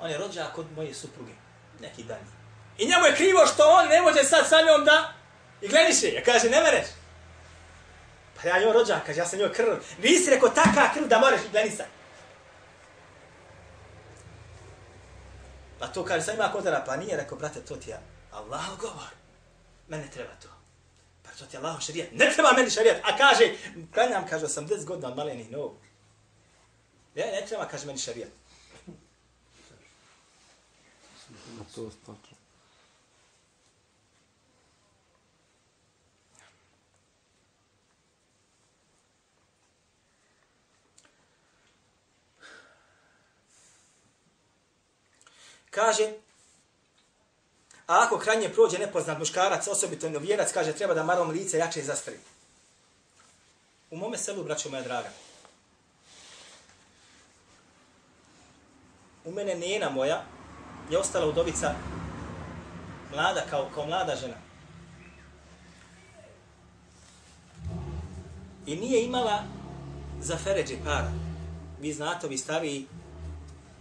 On 0.00 0.10
je 0.10 0.18
rođak 0.18 0.58
od 0.58 0.66
moje 0.76 0.94
supruge, 0.94 1.32
neki 1.80 2.04
dan. 2.04 2.20
I 2.78 2.86
njemu 2.86 3.04
je 3.04 3.16
krivo 3.16 3.46
što 3.46 3.70
on 3.70 3.88
ne 3.88 4.02
može 4.02 4.24
sad 4.24 4.48
sa 4.48 4.56
njom 4.62 4.84
da 4.84 5.12
i 5.60 5.68
glediše. 5.68 6.12
Ja 6.12 6.24
kaže, 6.24 6.50
ne 6.50 6.60
mereš. 6.60 6.86
Pa 8.36 8.48
ja 8.48 8.60
njoj 8.60 8.72
rođak, 8.72 9.06
kaže, 9.06 9.20
ja 9.20 9.26
sam 9.26 9.38
njoj 9.38 9.52
krv. 9.52 9.74
Nisi 10.02 10.30
rekao 10.30 10.48
taka 10.48 10.92
krv 10.94 11.06
da 11.06 11.18
moraš 11.18 11.40
i 11.40 11.50
gledisati. 11.52 11.97
Pa 15.78 15.86
to 15.86 16.04
kaže, 16.04 16.24
sad 16.24 16.34
ima 16.34 16.52
kodara, 16.52 16.84
pa 16.86 16.96
nije, 16.96 17.16
rekao, 17.16 17.38
brate, 17.38 17.60
to 17.60 17.76
ti 17.76 17.90
je 17.90 18.00
Allahov 18.32 18.76
govor. 18.76 19.10
Mene 19.88 20.10
treba 20.10 20.34
to. 20.42 20.48
Pa 21.22 21.30
to 21.30 21.46
ti 21.46 21.56
je 21.56 21.58
Allahov 21.58 21.80
šarijat. 21.80 22.08
Ne 22.12 22.32
treba 22.34 22.52
meni 22.52 22.70
šarijat. 22.70 23.00
A 23.04 23.16
kaže, 23.16 23.54
klanjam, 23.94 24.26
kaže, 24.30 24.46
80 24.46 24.84
godina 24.84 25.08
od 25.08 25.16
malenih 25.16 25.50
nogu. 25.50 25.76
Ne, 27.14 27.22
ne 27.22 27.46
treba, 27.48 27.68
kaže, 27.68 27.86
meni 27.86 27.98
šarijat. 27.98 28.30
To 31.74 31.90
stačno. 31.90 32.36
Kaže, 45.78 46.10
a 47.86 48.02
ako 48.02 48.18
kranje 48.18 48.48
prođe 48.48 48.78
nepoznat 48.78 49.18
muškarac, 49.18 49.68
osobito 49.68 50.10
novijerac, 50.10 50.52
kaže, 50.52 50.72
treba 50.72 50.94
da 50.94 51.04
marom 51.04 51.30
lice 51.30 51.58
jače 51.58 51.82
zastri. 51.82 52.18
U 53.90 53.96
mome 53.96 54.18
selu, 54.18 54.44
braćo 54.44 54.70
moja 54.70 54.82
draga, 54.82 55.10
u 59.24 59.32
mene 59.32 59.54
nena 59.54 59.90
moja 59.90 60.24
je 60.90 60.98
ostala 60.98 61.26
udovica 61.26 61.74
mlada, 63.14 63.44
kao, 63.50 63.70
kao 63.74 63.86
mlada 63.86 64.16
žena. 64.16 64.36
I 68.66 68.76
nije 68.76 69.04
imala 69.04 69.42
za 70.20 70.36
feređe 70.36 70.76
para. 70.84 71.12
Vi 71.80 71.92
znate, 71.92 72.28
vi 72.28 72.38
stariji, 72.38 72.86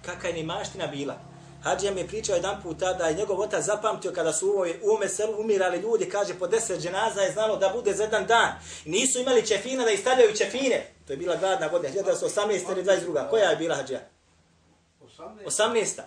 kakva 0.05 0.29
je 0.29 0.43
maština 0.43 0.87
bila. 0.87 1.27
Hadžija 1.63 1.93
mi 1.93 2.01
je 2.01 2.07
pričao 2.07 2.35
jedan 2.35 2.61
puta 2.63 2.93
da 2.93 3.07
je 3.07 3.15
njegov 3.15 3.39
otac 3.39 3.65
zapamtio 3.65 4.11
kada 4.11 4.33
su 4.33 4.47
u 4.47 4.51
ovoj 4.51 4.79
ume 4.83 5.09
selu 5.09 5.39
umirali 5.39 5.77
ljudi, 5.77 6.09
kaže 6.09 6.33
po 6.33 6.47
deset 6.47 6.81
dženaza 6.81 7.21
je 7.21 7.31
znalo 7.31 7.57
da 7.57 7.69
bude 7.69 7.93
za 7.93 8.03
jedan 8.03 8.25
dan. 8.25 8.51
Nisu 8.85 9.19
imali 9.19 9.47
čefina 9.47 9.83
da 9.83 9.91
istavljaju 9.91 10.35
čefine. 10.35 10.93
To 11.07 11.13
je 11.13 11.17
bila 11.17 11.35
gladna 11.35 11.67
godina, 11.67 11.93
1918. 11.93 12.71
ili 12.71 12.83
22. 12.83 13.29
Koja 13.29 13.49
je 13.49 13.55
bila 13.55 13.75
Hadžija? 13.75 14.01
18. 15.45 16.01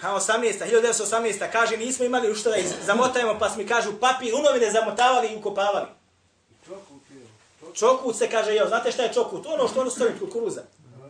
Ha, 0.00 0.14
18. 0.14 0.64
1918. 0.72 1.52
Kaže, 1.52 1.76
nismo 1.76 2.04
imali 2.04 2.30
u 2.30 2.34
što 2.34 2.50
da 2.50 2.56
zamotajemo, 2.86 3.36
pa 3.38 3.48
smo 3.48 3.62
mi 3.62 3.68
kažu 3.68 3.92
papir, 4.00 4.34
unovine 4.34 4.70
zamotavali 4.70 5.28
i 5.28 5.36
ukopavali. 5.36 5.86
Čokut 7.74 8.16
se 8.16 8.30
kaže, 8.30 8.54
jo, 8.54 8.68
znate 8.68 8.92
šta 8.92 9.02
je 9.02 9.12
čokut? 9.12 9.46
Ono 9.46 9.68
što 9.68 9.80
ono 9.80 9.90
stoji 9.90 10.18
kukuruza. 10.18 10.62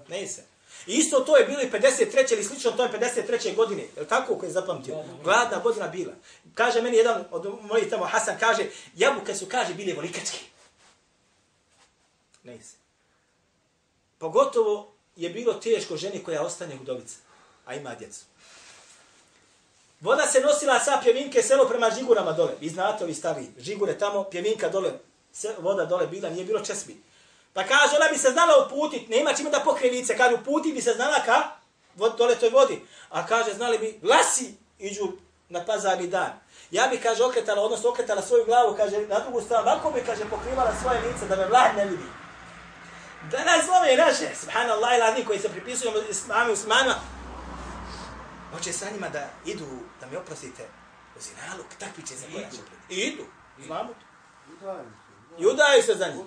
Ne 0.09 0.27
se. 0.27 0.48
I 0.89 0.93
isto 0.93 1.21
to 1.21 1.37
je 1.37 1.47
bilo 1.47 1.63
i 1.63 1.71
53. 1.71 2.33
ili 2.33 2.45
slično 2.45 2.71
to 2.71 2.83
je 2.83 2.91
53. 2.91 3.55
godine. 3.57 3.83
Je 3.83 4.03
li 4.03 4.09
tako 4.09 4.35
koji 4.35 4.49
je 4.49 4.53
zapamtio? 4.53 5.05
Gladna 5.25 5.59
godina 5.59 5.89
bila. 5.89 6.13
Kaže 6.55 6.83
meni 6.83 6.97
jedan 6.97 7.25
od 7.31 7.59
mojih 7.63 7.91
tamo, 7.91 8.05
Hasan, 8.05 8.37
kaže, 8.41 8.67
jabuke 8.97 9.35
su, 9.35 9.47
kaže, 9.47 9.75
bile 9.75 9.95
volikačke. 9.95 10.39
Ne 12.43 12.63
se. 12.63 12.77
Pogotovo 14.19 14.93
je 15.17 15.31
bilo 15.31 15.55
teško 15.55 15.97
ženi 15.97 16.23
koja 16.25 16.43
ostane 16.43 16.79
udovica, 16.81 17.17
a 17.67 17.75
ima 17.75 17.95
djecu. 17.95 18.25
Voda 20.01 20.27
se 20.27 20.41
nosila 20.41 20.81
sa 20.81 21.01
pjevinke 21.03 21.43
selo 21.43 21.69
prema 21.69 21.91
žigurama 21.91 22.33
dole. 22.33 22.53
Vi 22.61 22.69
znate 22.69 23.05
ovi 23.05 23.15
stari 23.15 23.47
žigure 23.59 23.99
tamo, 23.99 24.25
pjevinka 24.25 24.69
dole, 24.69 24.93
voda 25.59 25.85
dole 25.85 26.07
bila, 26.07 26.31
nije 26.31 26.45
bilo 26.45 26.61
česmi. 26.61 26.97
Pa 27.53 27.65
kaže, 27.65 27.97
ona 27.97 28.09
bi 28.13 28.19
se 28.19 28.31
znala 28.31 28.67
uputit, 28.67 29.09
nema 29.09 29.35
čime 29.35 29.51
da 29.51 29.61
pokrije 29.61 29.93
lice, 29.93 30.17
kaže, 30.17 30.35
uputit 30.35 30.75
bi 30.75 30.83
se 30.83 30.93
znala 30.93 31.21
ka 31.25 31.43
vod, 31.97 32.17
dole 32.19 32.35
toj 32.35 32.51
vodi. 32.51 32.83
A 33.11 33.27
kaže, 33.27 33.55
znali 33.55 33.79
bi, 33.79 33.99
vlasi 34.03 34.55
iđu 34.79 35.13
na 35.49 35.65
pazarni 35.65 36.07
dan. 36.07 36.33
Ja 36.71 36.87
bi, 36.87 37.01
kaže, 37.01 37.25
okretala, 37.25 37.63
odnosno 37.63 37.91
okretala 37.91 38.23
svoju 38.23 38.45
glavu, 38.45 38.77
kaže, 38.77 39.07
na 39.07 39.19
drugu 39.21 39.41
stranu, 39.41 39.69
ovako 39.69 39.91
bi, 39.91 40.03
kaže, 40.07 40.25
pokrivala 40.31 40.73
svoje 40.83 41.01
lice 41.01 41.27
da 41.27 41.37
me 41.37 41.47
vlad 41.47 41.77
ne 41.77 41.85
vidi. 41.85 42.09
Da 43.31 43.45
nas 43.45 43.65
zlome 43.67 43.97
naše, 43.97 44.37
subhanallah 44.41 44.97
i 44.97 45.01
ladni 45.01 45.25
koji 45.25 45.39
se 45.39 45.49
pripisuju 45.49 45.93
islami 46.11 46.53
usmanima, 46.53 46.95
hoće 48.53 48.73
sa 48.73 48.91
njima 48.91 49.09
da 49.09 49.29
idu, 49.45 49.67
da 50.01 50.07
mi 50.07 50.17
oprostite, 50.17 50.63
u 51.17 51.21
zinaluk, 51.21 51.67
takvi 51.79 52.07
će 52.07 52.15
za 52.15 52.27
koja 52.33 52.51
će 52.51 52.57
I 52.89 52.95
idu, 52.95 53.25
znamo 53.67 53.89
to. 53.89 54.07
I 55.39 55.47
udaju 55.47 55.83
se 55.83 55.95
za 55.95 56.09
njih. 56.09 56.25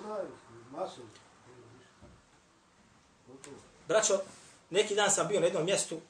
Braćo, 3.88 4.20
neki 4.70 4.94
dan 4.94 5.10
sam 5.10 5.28
bio 5.28 5.40
na 5.40 5.46
jednom 5.46 5.64
mjestu, 5.64 6.00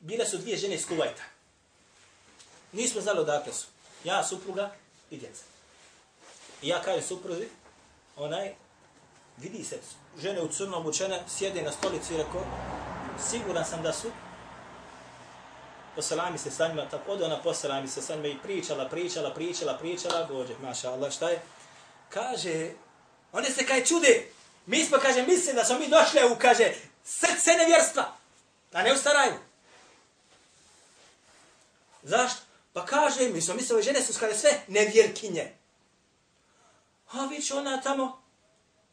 bile 0.00 0.26
su 0.26 0.38
dvije 0.38 0.56
žene 0.56 0.74
iz 0.74 0.86
Kuvajta. 0.86 1.22
Nismo 2.72 3.00
znali 3.00 3.18
odakle 3.18 3.52
su. 3.52 3.66
Ja, 4.04 4.24
supruga 4.24 4.74
i 5.10 5.16
djeca. 5.16 5.42
I 6.62 6.68
ja 6.68 6.82
kažem 6.82 7.02
supruzi, 7.02 7.48
onaj, 8.16 8.54
vidi 9.36 9.64
se, 9.64 9.78
žene 10.18 10.42
u 10.42 10.48
crnom 10.48 10.86
učene, 10.86 11.24
sjede 11.28 11.62
na 11.62 11.72
stolici 11.72 12.14
i 12.14 12.16
rekao, 12.16 12.44
siguran 13.30 13.64
sam 13.64 13.82
da 13.82 13.92
su, 13.92 14.10
poselami 15.94 16.38
se 16.38 16.50
sa 16.50 16.68
njima, 16.68 16.88
tako 16.88 17.12
ode 17.12 17.24
ona 17.24 17.42
poselami 17.42 17.88
se 17.88 18.02
sa 18.02 18.16
njima 18.16 18.28
i 18.28 18.38
pričala, 18.42 18.88
pričala, 18.88 19.34
pričala, 19.34 19.78
pričala, 19.78 20.24
dođe, 20.24 20.54
maša 20.62 20.92
Allah, 20.92 21.12
šta 21.12 21.30
je? 21.30 21.40
Kaže, 22.08 22.70
one 23.32 23.50
se 23.50 23.66
kaj 23.66 23.84
čude, 23.84 24.26
mi 24.66 24.84
smo, 24.84 24.98
kaže, 24.98 25.22
mislim 25.22 25.56
da 25.56 25.64
smo 25.64 25.78
mi 25.78 25.88
došli 25.88 26.20
u, 26.32 26.36
kaže, 26.38 26.72
srce 27.04 27.50
nevjerstva, 27.58 28.16
a 28.72 28.82
ne 28.82 28.92
u 28.92 28.96
Zašto? 32.02 32.40
Pa 32.72 32.86
kaže, 32.86 33.28
mi 33.28 33.40
smo 33.40 33.54
mislili, 33.54 33.82
žene 33.82 34.02
su 34.02 34.12
skale 34.12 34.34
sve 34.34 34.50
nevjerkinje. 34.68 35.54
A 37.12 37.26
vić 37.26 37.50
ona 37.50 37.80
tamo, 37.80 38.22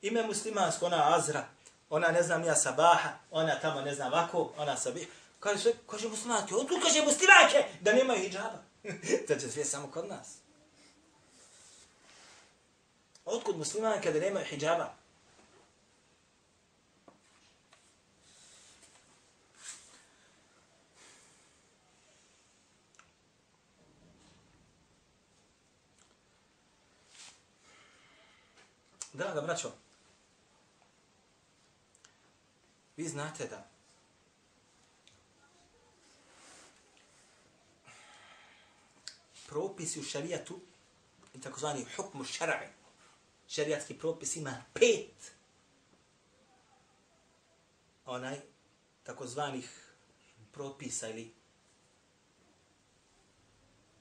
ime 0.02 0.24
muslimansko, 0.24 0.86
ona 0.86 1.16
Azra, 1.16 1.48
ona 1.90 2.08
ne 2.08 2.24
znam 2.24 2.44
ja 2.44 2.56
Sabaha, 2.56 3.10
ona 3.32 3.60
tamo 3.60 3.82
ne 3.82 3.96
znam 3.96 4.14
ovako, 4.14 4.52
ona 4.58 4.78
Sabiha. 4.78 5.12
Kaže 5.48 5.60
sve, 5.62 5.74
kaže 5.88 6.10
muslimanke, 6.10 6.56
otkud 6.56 6.82
kaže 6.84 7.04
muslimanke 7.06 7.66
da 7.82 7.94
nemaju 7.94 8.20
hijjaba? 8.20 8.64
to 9.28 9.36
će 9.36 9.52
sve 9.52 9.66
samo 9.66 9.88
kod 9.92 10.08
nas. 10.10 10.28
Otkud 13.26 13.58
muslimanke 13.58 14.12
da 14.12 14.20
nemaju 14.20 14.46
hijjaba? 14.46 14.94
Draga 29.14 29.42
braćo, 29.42 29.72
vi 32.98 33.08
znate 33.08 33.48
da 33.48 33.77
propisi 39.48 40.00
u 40.00 40.04
šarijatu 40.04 40.60
takozvani 41.44 41.86
hukmu 41.96 42.24
šara'i, 42.24 42.68
šarijatski 43.48 43.98
propis 43.98 44.36
ima 44.36 44.64
pet 44.74 45.32
onaj 48.06 48.40
takozvanih 49.04 49.94
propisa 50.52 51.10
ili 51.10 51.34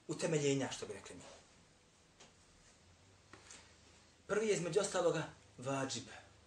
utemeljenja, 0.07 0.71
što 0.71 0.85
bi 0.85 0.93
rekli 0.93 1.15
mi. 1.15 1.21
Prvi 4.27 4.47
je 4.47 4.53
između 4.53 4.79
ostaloga 4.79 5.23
vađib, 5.57 6.03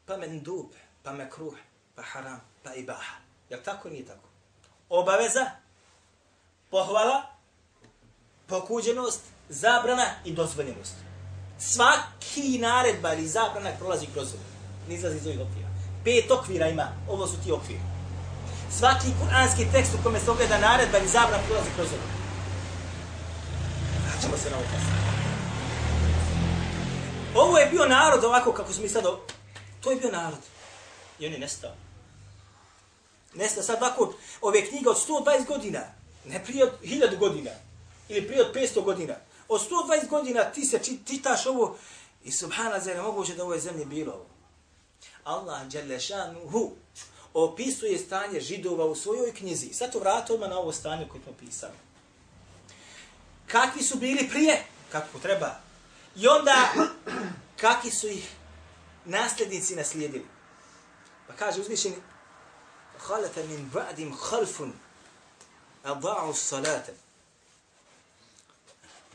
pa 0.06 0.16
mendub, 0.16 0.66
pa 1.02 1.12
mekruh, 1.12 1.54
pa 1.94 2.02
haram, 2.02 2.40
pa 2.62 2.74
ibaha. 2.74 3.16
Jel 3.50 3.60
tako 3.64 3.88
nije 3.88 4.06
tako? 4.06 4.28
Obaveza, 4.88 5.50
pohvala, 6.70 7.39
pokuđenost, 8.50 9.20
zabrana 9.48 10.06
i 10.24 10.32
dozvoljenost. 10.32 10.94
Svaki 11.58 12.58
naredba 12.58 13.14
ili 13.14 13.28
zabrana 13.28 13.70
prolazi 13.78 14.06
kroz 14.14 14.28
ovo. 14.34 14.42
Ne 14.88 14.94
izlazi 14.94 15.16
iz 15.16 15.26
ovih 15.26 15.40
okvira. 15.40 15.68
Pet 16.04 16.30
okvira 16.30 16.68
ima, 16.68 16.88
ovo 17.08 17.26
su 17.26 17.34
ti 17.44 17.52
okviri. 17.52 17.80
Svaki 18.78 19.06
kuranski 19.20 19.66
tekst 19.72 19.94
u 19.94 20.02
kome 20.02 20.20
se 20.20 20.30
ogleda 20.30 20.58
naredba 20.58 20.98
ili 20.98 21.08
zabrana 21.08 21.42
prolazi 21.48 21.70
kroz 21.76 21.88
ovo. 21.92 22.02
Vraćamo 24.06 24.36
se 24.36 24.50
na 24.50 24.56
ovo. 24.56 24.66
Ovo 27.34 27.58
je 27.58 27.66
bio 27.66 27.86
narod 27.86 28.24
ovako 28.24 28.52
kako 28.52 28.72
smo 28.72 28.82
mi 28.82 28.88
sad... 28.88 29.04
To 29.80 29.90
je 29.90 29.96
bio 29.96 30.10
narod. 30.10 30.38
I 31.18 31.26
on 31.26 31.32
je 31.32 31.38
nestao. 31.38 31.70
Nestao 33.34 33.62
sad 33.62 33.82
ovako 33.82 34.12
ove 34.40 34.66
knjige 34.66 34.88
od 34.88 34.96
120 35.08 35.46
godina. 35.46 35.80
Ne 36.24 36.44
prije 36.44 36.64
od 36.64 36.72
1000 36.82 37.18
godina. 37.18 37.50
Ili 38.10 38.26
prije 38.26 38.42
od 38.42 38.54
500 38.54 38.84
godina. 38.84 39.14
Od 39.48 39.60
120 39.70 40.08
godina 40.08 40.44
ti 40.44 40.64
se 40.64 40.80
čitaš 41.06 41.46
ovo 41.46 41.76
i 42.24 42.32
subhana 42.32 42.80
za 42.80 42.90
je 42.90 43.02
moguće 43.02 43.34
da 43.34 43.42
ovo 43.42 43.54
je 43.54 43.60
zemlji 43.60 43.84
bilo 43.84 44.12
ovo. 44.12 44.26
Allah 45.24 45.68
dželle 45.68 46.00
šanuhu 46.00 46.72
opisuje 47.34 47.98
stanje 47.98 48.40
židova 48.40 48.84
u 48.84 48.94
svojoj 48.94 49.34
knjizi. 49.34 49.72
Sad 49.72 49.92
to 49.92 49.98
vrati 49.98 50.32
odmah 50.32 50.50
na 50.50 50.58
ovo 50.58 50.72
stanje 50.72 51.08
koje 51.08 51.22
smo 51.22 51.32
pisali. 51.40 51.72
Kakvi 53.46 53.82
su 53.82 53.98
bili 53.98 54.28
prije? 54.28 54.64
Kako 54.92 55.18
treba? 55.18 55.60
I 56.16 56.28
onda, 56.28 56.68
kakvi 57.60 57.90
su 57.90 58.08
ih 58.08 58.30
nasljednici 59.04 59.76
naslijedili? 59.76 60.26
Pa 61.26 61.32
kaže 61.32 61.60
uzvišeni, 61.60 61.96
خَلَفَ 62.98 63.36
min 63.48 63.70
بَعْدِمْ 63.70 64.12
خَلْفٌ 64.14 64.70
أَضَعُوا 65.84 66.34
salata, 66.34 66.92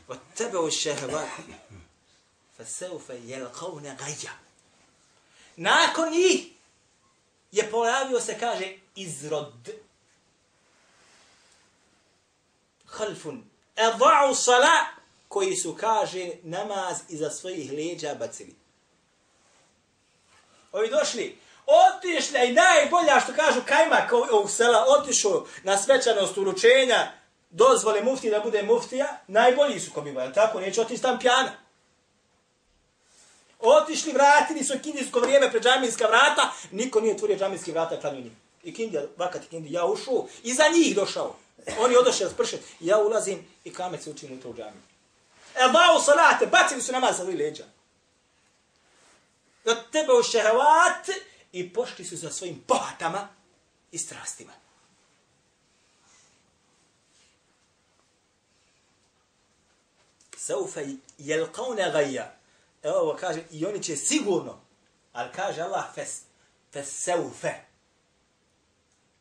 واتبعوا 0.09 0.67
الشهوات 0.67 1.27
فسوف 2.57 3.09
يلقون 3.09 3.97
غيا 4.01 4.31
nakon 5.57 6.11
njih 6.11 6.47
je 7.51 7.71
pojavio 7.71 8.19
se, 8.19 8.39
kaže, 8.39 8.73
izrod. 8.95 9.69
Halfun. 12.85 13.43
Eda'u 13.75 14.35
sala, 14.35 14.85
koji 15.27 15.55
su, 15.55 15.77
kaže, 15.79 16.29
namaz 16.43 16.97
iza 17.09 17.29
svojih 17.29 17.71
leđa 17.71 18.15
bacili. 18.15 18.55
Ovi 20.71 20.89
došli, 20.89 21.37
otišli 21.65 22.39
i 22.47 22.53
najbolja 22.53 23.19
što 23.19 23.33
kažu 23.33 23.61
kajmak 23.65 24.11
ovog 24.11 24.51
sela, 24.51 24.85
otišao 24.87 25.45
na 25.63 25.77
svečanost 25.77 26.37
uručenja, 26.37 27.11
dozvole 27.56 28.02
mufti 28.02 28.30
da 28.30 28.40
bude 28.40 28.62
muftija, 28.62 29.18
najbolji 29.26 29.80
su 29.80 29.90
ko 29.90 30.00
biva, 30.00 30.22
jel 30.22 30.32
tako? 30.32 30.60
Neće 30.60 30.80
otići 30.80 31.02
tam 31.02 31.18
pjana. 31.18 31.52
Otišli, 33.60 34.12
vratili 34.12 34.64
su 34.64 34.74
kindijsko 34.82 35.20
vrijeme 35.20 35.50
pred 35.50 35.62
džamijska 35.62 36.06
vrata, 36.06 36.52
niko 36.70 37.00
nije 37.00 37.14
otvorio 37.14 37.36
džamijski 37.36 37.72
vrata 37.72 38.00
klanio 38.00 38.20
njim. 38.20 38.36
I 38.62 38.74
kindija, 38.74 39.02
vakat 39.16 39.44
i 39.44 39.48
kindija, 39.48 39.80
ja 39.80 39.86
ušao, 39.86 40.26
i 40.42 40.54
za 40.54 40.64
njih 40.68 40.96
došao. 40.96 41.36
Oni 41.78 41.96
odošli 41.96 42.30
spršet, 42.30 42.60
ja 42.80 42.98
ulazim 42.98 43.46
i 43.64 43.72
kamet 43.72 44.02
se 44.02 44.10
učim 44.10 44.32
u 44.32 44.42
to 44.42 44.48
u 44.48 44.54
džamiju. 44.54 44.82
E, 45.54 45.68
bao 45.72 46.00
salate, 46.00 46.46
bacili 46.46 46.82
su 46.82 46.92
namaz 46.92 47.16
za 47.16 47.22
svoj 47.24 47.34
leđa. 47.34 47.64
Da 49.64 49.82
tebe 49.82 50.12
u 50.12 50.22
šehevat 50.22 51.08
i 51.52 51.72
pošli 51.72 52.04
su 52.04 52.16
za 52.16 52.30
svojim 52.30 52.64
pohatama 52.66 53.28
i 53.92 53.98
strastima. 53.98 54.52
Saufa 60.46 60.80
jelqauna 61.18 61.92
gajja. 61.92 62.32
Evo 62.82 62.98
ovo 62.98 63.16
kaže, 63.20 63.42
i 63.50 63.66
oni 63.66 63.82
će 63.82 63.96
sigurno, 63.96 64.60
ali 65.12 65.32
kaže 65.32 65.60
Allah, 65.60 65.94
fes, 65.94 66.20
fes 66.72 67.04
saufe. 67.04 67.52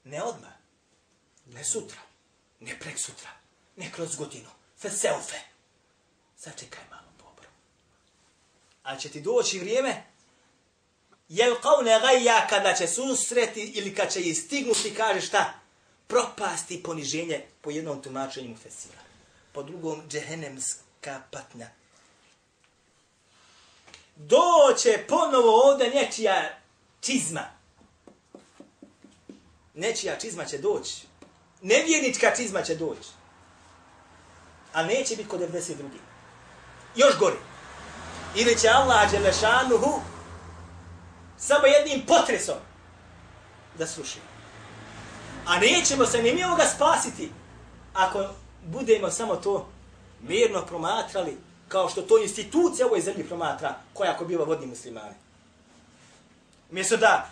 Ne 0.04 0.24
odmah, 0.24 0.52
ne 1.46 1.64
sutra, 1.64 1.98
ne 2.60 2.80
prek 2.80 3.00
sutra, 3.00 3.30
ne 3.76 3.92
kroz 3.92 4.16
godinu, 4.16 4.50
fes 4.78 5.02
saufe. 5.02 5.38
Sačekaj 6.38 6.84
malo, 6.90 7.08
dobro. 7.18 7.50
Ali 8.84 9.00
će 9.00 9.10
ti 9.10 9.22
doći 9.22 9.60
vrijeme, 9.60 10.04
jel 11.30 11.56
kao 11.62 11.84
gajja 12.02 12.48
kada 12.50 12.74
će 12.74 12.88
susreti 12.88 13.62
ili 13.62 13.96
kad 13.96 14.14
će 14.14 14.22
istignuti, 14.22 14.96
kaže 14.96 15.22
šta? 15.22 15.54
Propasti 16.08 16.84
poniženje 16.84 17.46
po 17.62 17.72
jednom 17.72 18.02
tumačenju 18.02 18.58
fesira. 18.58 19.00
Po 19.54 19.64
drugom, 19.64 20.10
džehennemska 21.06 21.22
patnja 21.32 21.68
doće 24.16 25.06
ponovo 25.08 25.70
ovdje 25.70 25.90
nečija 25.90 26.60
čizma. 27.02 27.42
Nečija 29.74 30.20
čizma 30.20 30.46
će 30.46 30.58
doći. 30.58 31.08
Nevjernička 31.62 32.36
čizma 32.36 32.62
će 32.62 32.76
doći. 32.76 33.10
A 34.74 34.84
neće 34.84 35.16
biti 35.16 35.30
kod 35.30 35.40
92. 35.40 35.76
Još 36.96 37.18
gori. 37.20 37.38
Ili 38.36 38.60
će 38.60 38.70
Allah 38.70 39.12
Đelešanuhu 39.12 40.02
samo 41.38 41.66
jednim 41.66 42.06
potresom 42.06 42.58
da 43.78 43.88
sruši. 43.88 44.20
A 45.46 45.60
nećemo 45.60 46.06
se 46.06 46.22
ni 46.22 46.32
ga 46.58 46.66
spasiti 46.76 47.32
ako 47.94 48.30
budemo 48.66 49.12
samo 49.12 49.36
to 49.36 49.75
mirno 50.22 50.66
promatrali 50.66 51.38
kao 51.68 51.90
što 51.90 52.02
to 52.02 52.18
institucija 52.18 52.86
u 52.86 52.90
ovoj 52.90 53.02
zemlji 53.02 53.28
promatra, 53.28 53.76
koja 53.94 54.12
ako 54.12 54.26
biva 54.26 54.46
vodni 54.46 54.68
muslimani. 54.68 55.16
Mjesto 56.72 56.98
da 56.98 57.30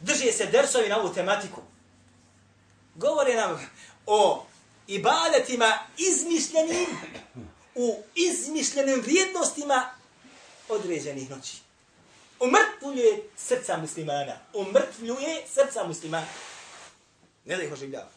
drži 0.00 0.32
se 0.32 0.46
dersovi 0.46 0.88
na 0.88 1.00
ovu 1.00 1.14
tematiku, 1.14 1.60
govore 2.94 3.34
nam 3.34 3.70
o 4.06 4.46
ibadetima 4.86 5.78
izmišljenim 5.98 6.86
u 7.74 7.96
izmišljenim 8.14 9.00
vrijednostima 9.00 9.90
određenih 10.68 11.30
noći. 11.30 11.56
Umrtvljuje 12.40 13.28
srca 13.36 13.76
muslimana. 13.76 14.36
Umrtvljuje 14.54 15.42
srca 15.54 15.84
muslimana. 15.86 16.26
Ne 17.44 17.56
da 17.56 17.62
ih 17.62 17.72
oživljava. 17.72 18.13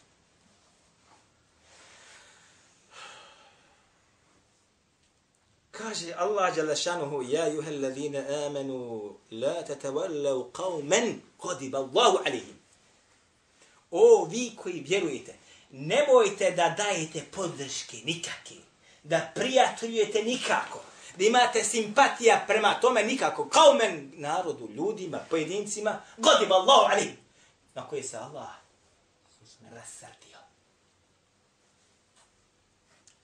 Kaže 5.78 6.14
Allah 6.14 6.50
Đalešanuhu, 6.56 7.22
ja 7.22 7.46
juha 7.46 7.70
alladhina 7.70 8.18
amanu, 8.46 9.14
la 9.30 9.62
tatavallav 9.62 10.50
qawman 10.52 11.20
qadiba 11.38 11.78
Allahu 11.78 12.18
alihim. 12.26 12.58
O, 13.90 14.24
vi 14.24 14.56
koji 14.56 14.80
vjerujete, 14.80 15.34
nemojte 15.70 16.50
da 16.50 16.74
dajete 16.78 17.24
podrške 17.32 17.96
nikakve, 17.96 18.56
da 19.02 19.32
prijateljujete 19.34 20.22
nikako, 20.22 20.80
da 21.16 21.24
imate 21.24 21.64
simpatija 21.64 22.44
prema 22.46 22.80
tome 22.80 23.02
nikako, 23.04 23.48
kao 23.48 23.74
men 23.74 24.12
narodu, 24.14 24.68
ljudima, 24.76 25.18
pojedincima, 25.30 26.00
godiba 26.16 26.54
Allahu 26.54 26.92
alihim, 26.92 27.16
na 27.74 27.88
koje 27.88 28.02
se 28.02 28.16
Allah 28.16 28.50
rasrdio. 29.70 30.38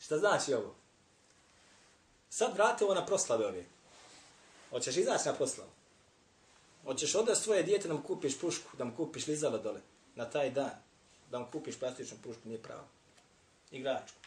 Šta 0.01 0.19
znači 0.19 0.55
ovo? 0.55 0.84
Sad 2.37 2.55
vratimo 2.55 2.95
na 2.95 3.07
proslave 3.07 3.47
ove. 3.47 3.65
Hoćeš 4.71 4.97
izaći 4.97 5.29
na 5.29 5.35
proslavu? 5.35 5.71
Hoćeš 6.85 7.15
onda 7.15 7.35
svoje 7.35 7.63
dijete 7.63 7.89
da 7.89 7.95
mu 7.95 8.03
kupiš 8.03 8.39
pušku, 8.39 8.77
da 8.77 8.85
mu 8.85 8.97
kupiš 8.97 9.27
lizalo 9.27 9.59
dole 9.59 9.81
na 10.15 10.31
taj 10.31 10.51
dan, 10.51 10.71
da 11.31 11.39
mu 11.39 11.47
kupiš 11.53 11.79
plastičnu 11.79 12.17
pušku, 12.25 12.41
nije 12.45 12.63
pravo. 12.63 12.85
Igračku. 13.71 14.19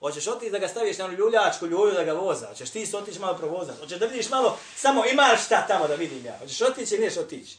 Hoćeš 0.00 0.26
otići 0.26 0.50
da 0.50 0.58
ga 0.58 0.68
staviš 0.68 0.98
na 0.98 1.06
ljuljačku 1.06 1.66
ljulju 1.66 1.92
da 1.92 2.04
ga 2.04 2.12
voza. 2.12 2.46
Hoćeš 2.46 2.70
ti 2.70 2.86
se 2.86 2.96
otići 2.96 3.18
malo 3.18 3.38
provozat. 3.38 3.78
Hoćeš 3.78 3.98
da 3.98 4.06
vidiš 4.06 4.28
malo, 4.28 4.58
samo 4.76 5.06
imaš 5.06 5.44
šta 5.44 5.66
tamo 5.66 5.88
da 5.88 5.94
vidim 5.94 6.24
ja. 6.24 6.38
Hoćeš 6.38 6.60
otići 6.60 6.94
ili 6.94 7.04
neš 7.04 7.16
otići. 7.16 7.58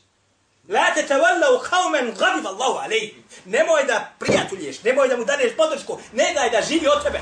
La 0.70 0.94
te 0.94 1.08
tavalla 1.08 1.48
u 1.56 1.64
haumen 1.64 2.16
gadib 2.20 2.48
Allahu 2.48 2.78
alejhi. 2.78 3.24
Nemoj 3.46 3.84
da 3.84 4.14
prijatulješ, 4.20 4.84
nemoj 4.84 5.08
da 5.08 5.18
mu 5.18 5.26
daneš 5.26 5.56
podršku, 5.58 6.00
ne 6.14 6.34
daj 6.34 6.50
da 6.50 6.62
živi 6.62 6.88
od 6.88 7.04
tebe. 7.04 7.20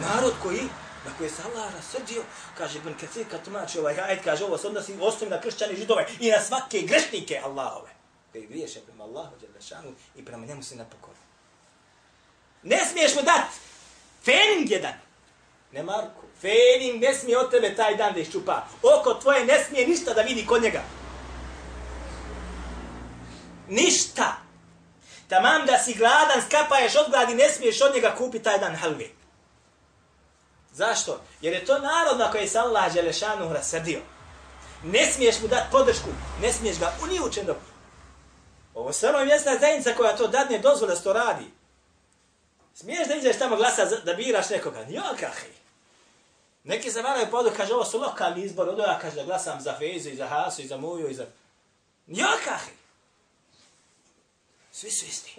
Narod 0.00 0.34
koji 0.42 0.68
na 1.06 1.12
koje 1.18 1.30
se 1.30 1.42
Allah 1.42 1.74
rasrdio, 1.74 2.22
kaže 2.58 2.78
Ibn 2.78 2.94
Kathir 3.00 3.26
kad 3.30 3.44
tumači 3.44 3.78
ovaj 3.78 4.00
ajet, 4.00 4.24
kaže 4.24 4.44
ovo 4.44 4.58
se 4.58 4.66
odnosi 4.66 4.98
osnovi 5.00 5.30
na 5.30 5.40
kršćani 5.40 5.76
židove 5.76 6.06
i 6.20 6.30
na 6.30 6.40
svake 6.40 6.80
grešnike 6.80 7.40
Allahove, 7.44 7.90
koji 8.32 8.46
griješe 8.46 8.80
prema 8.80 9.04
Allahu, 9.04 9.36
Đelešanu, 9.40 9.94
i 10.16 10.24
prema 10.24 10.46
njemu 10.46 10.62
se 10.62 10.76
nepokori. 10.76 11.18
Ne 12.62 12.84
smiješ 12.90 13.14
mu 13.14 13.22
dat 13.22 13.48
fening 14.24 14.70
jedan, 14.70 14.94
ne 15.72 15.82
Marku, 15.82 16.22
fening 16.40 17.02
ne 17.02 17.14
smije 17.14 17.38
od 17.38 17.50
tebe 17.50 17.74
taj 17.76 17.96
dan 17.96 18.14
da 18.14 18.20
iščupa. 18.20 18.66
Oko 18.82 19.14
tvoje 19.14 19.44
ne 19.44 19.64
smije 19.64 19.86
ništa 19.86 20.14
da 20.14 20.22
vidi 20.22 20.46
kod 20.46 20.62
njega. 20.62 20.82
Ništa. 23.68 24.36
Tamam 25.28 25.66
da 25.66 25.78
si 25.78 25.94
gladan, 25.94 26.42
skapaješ 26.46 26.96
od 26.96 27.10
gladi, 27.10 27.34
ne 27.34 27.48
smiješ 27.48 27.80
od 27.80 27.94
njega 27.94 28.14
kupiti 28.18 28.44
taj 28.44 28.58
dan 28.58 28.76
halve. 28.76 29.15
Zašto? 30.76 31.20
Jer 31.40 31.52
je 31.52 31.64
to 31.64 31.78
narod 31.78 32.18
na 32.18 32.30
koji 32.30 32.48
se 32.48 32.58
Allah 32.58 32.94
Đelešanu 32.94 33.52
rasrdio. 33.52 34.00
Ne 34.84 35.12
smiješ 35.12 35.40
mu 35.40 35.48
dati 35.48 35.66
podršku, 35.70 36.08
ne 36.42 36.52
smiješ 36.52 36.78
ga 36.78 36.92
uni 37.02 37.20
učen 37.20 37.46
dok. 37.46 37.56
Ovo 38.74 38.92
samo 38.92 39.12
ono 39.12 39.18
je 39.18 39.26
mjesna 39.26 39.58
zajednica 39.60 39.94
koja 39.94 40.16
to 40.16 40.26
dadne 40.26 40.58
dozvole 40.58 40.94
da 40.94 41.00
to 41.00 41.12
radi. 41.12 41.44
Smiješ 42.74 43.08
da 43.08 43.14
iđeš 43.14 43.38
tamo 43.38 43.56
glasa 43.56 43.84
da 43.84 44.14
biraš 44.14 44.50
nekoga? 44.50 44.80
Jo. 44.88 45.02
Neki 46.64 46.90
se 46.90 47.02
varaju 47.02 47.26
podu, 47.30 47.50
kaže, 47.56 47.74
ovo 47.74 47.84
su 47.84 47.98
lokalni 47.98 48.44
izbor, 48.44 48.68
odo 48.68 48.82
ja 48.82 48.98
kaže 48.98 49.16
da 49.16 49.24
glasam 49.24 49.60
za 49.60 49.74
Fezu 49.78 50.08
i 50.08 50.16
za 50.16 50.26
Hasu 50.26 50.62
i 50.62 50.66
za 50.66 50.76
Muju 50.76 51.10
i 51.10 51.14
za... 51.14 51.26
Jo. 52.06 52.26
Svi 54.72 54.90
su 54.90 55.06
isti. 55.06 55.36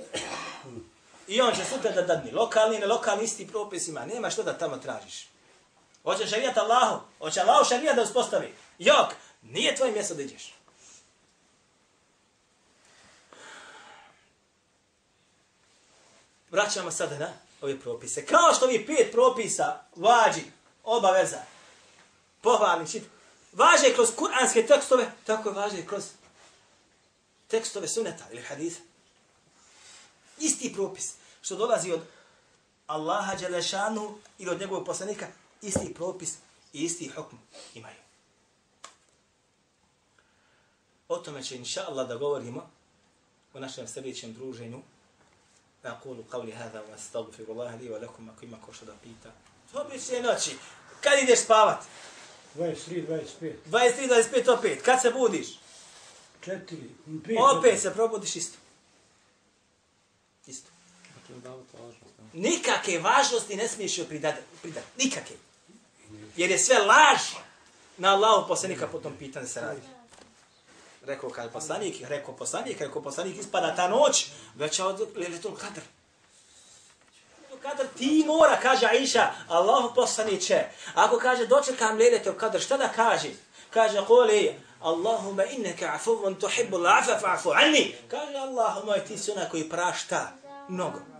I 1.28 1.41
on 1.41 1.55
će 1.55 1.65
sutra 1.65 1.91
da 1.91 2.01
dadni. 2.01 2.32
Lokalni, 2.32 2.80
ne 2.80 2.86
lokalni, 2.86 3.23
isti 3.23 3.47
propis 3.47 3.88
ima. 3.88 4.05
Nema 4.05 4.30
što 4.30 4.43
da 4.43 4.57
tamo 4.57 4.78
tražiš. 4.78 5.28
Hoće 6.03 6.28
šarijat 6.28 6.57
Allahu. 6.57 7.01
Hoće 7.19 7.41
Allahu 7.41 7.69
šarijat 7.69 7.95
da 7.95 8.01
uspostavi. 8.01 8.53
Jok, 8.80 9.13
nije 9.41 9.75
tvoje 9.75 9.91
mjesto 9.91 10.13
da 10.13 10.21
iđeš. 10.21 10.53
Vraćamo 16.51 16.91
sada 16.91 17.17
na 17.17 17.34
ove 17.61 17.80
propise. 17.80 18.25
Kao 18.25 18.53
što 18.53 18.67
vi 18.67 18.86
pet 18.86 19.11
propisa 19.11 19.80
vađi, 19.95 20.43
obaveza, 20.84 21.39
pohvalni, 22.41 22.91
čit, 22.91 23.03
važe 23.53 23.93
kroz 23.95 24.09
kuranske 24.15 24.65
tekstove, 24.65 25.11
tako 25.25 25.51
važe 25.51 25.86
kroz 25.86 26.03
tekstove 27.47 27.88
suneta 27.88 28.23
ili 28.32 28.41
hadisa. 28.41 28.80
Isti 30.38 30.72
propis 30.74 31.14
što 31.42 31.56
dolazi 31.56 31.92
od 31.92 32.00
Allaha 32.86 33.34
Đelešanu 33.34 34.18
ili 34.38 34.50
od 34.50 34.60
njegovog 34.60 34.86
poslanika, 34.86 35.26
isti 35.62 35.94
propis 35.94 36.36
i 36.72 36.84
isti 36.84 37.08
hukm 37.08 37.36
imaju. 37.74 37.96
O 41.08 41.16
tome 41.16 41.42
će 41.42 41.56
inša 41.56 41.84
Allah 41.88 42.08
da 42.08 42.16
govorimo 42.16 42.70
u 43.54 43.60
našem 43.60 43.88
sljedećem 43.88 44.34
druženju. 44.34 44.82
أقول 45.84 46.24
قولي 46.32 46.52
هذا 46.52 46.80
وأستغفر 46.80 47.44
الله 47.48 47.76
لي 47.76 47.90
ولكم 47.90 48.30
ako 48.30 48.44
ima 48.44 48.56
ko 48.66 48.72
što 48.72 48.86
da 48.86 48.92
pita. 49.02 49.30
To 49.72 49.84
bi 49.84 49.98
se 49.98 50.22
noći. 50.22 50.56
Kad 51.00 51.18
ideš 51.22 51.40
spavat? 51.40 51.84
23, 52.56 53.06
25, 53.40 53.52
23, 53.70 54.08
25, 54.08 54.58
opet. 54.58 54.82
Kad 54.82 55.02
se 55.02 55.10
budiš? 55.10 55.46
4, 56.46 56.60
5. 57.06 57.58
Opet 57.58 57.80
se 57.80 57.92
probudiš 57.94 58.36
isto. 58.36 58.58
Nikake 62.34 62.99
važnosti 62.99 63.55
ne 63.55 63.67
smiješ 63.67 63.97
joj 63.97 64.07
pridati. 64.07 64.41
Pridat. 64.61 64.84
Nikake. 64.97 65.34
Jer 66.36 66.51
je 66.51 66.59
sve 66.59 66.78
laž 66.80 67.21
na 67.97 68.13
Allahu 68.13 68.47
poslanika 68.47 68.88
po 68.88 68.99
tom 68.99 69.13
pitanju 69.19 69.47
se 69.47 69.61
radi. 69.61 69.82
Rekao 71.05 71.30
kad 71.30 71.51
poslanik, 71.51 71.95
rekao 72.07 72.36
poslanik, 72.36 72.80
rekao 72.80 73.01
poslanik, 73.01 73.38
ispada 73.39 73.75
ta 73.75 73.88
noć, 73.88 74.28
veća 74.55 74.86
od 74.86 74.99
Leletul 75.15 75.55
Kadr. 75.55 75.82
Leletul 77.38 77.59
Kadr 77.61 77.84
ti 77.97 78.23
mora, 78.28 78.59
kaže 78.61 78.86
Aisha, 78.86 79.32
Allahu 79.47 79.95
poslaniće. 79.95 80.65
Ako 80.93 81.17
kaže 81.17 81.45
dočekam 81.45 81.97
Leletul 81.97 82.34
Kadr, 82.34 82.59
šta 82.59 82.78
da 82.78 82.88
kaže? 82.95 83.30
Kaže, 83.69 84.05
koli, 84.05 84.55
Allahumma 84.82 85.45
innaka 85.45 85.91
afuvun 85.95 86.36
tuhibbul 86.36 86.88
afa 86.88 87.19
fa'fu 87.19 87.51
anni. 87.51 87.95
Kaže, 88.07 88.38
Allahumma 88.38 88.99
ti 88.99 89.17
si 89.17 89.32
onaj 89.32 89.49
koji 89.49 89.69
prašta 89.69 90.32
mnogo. 90.67 91.16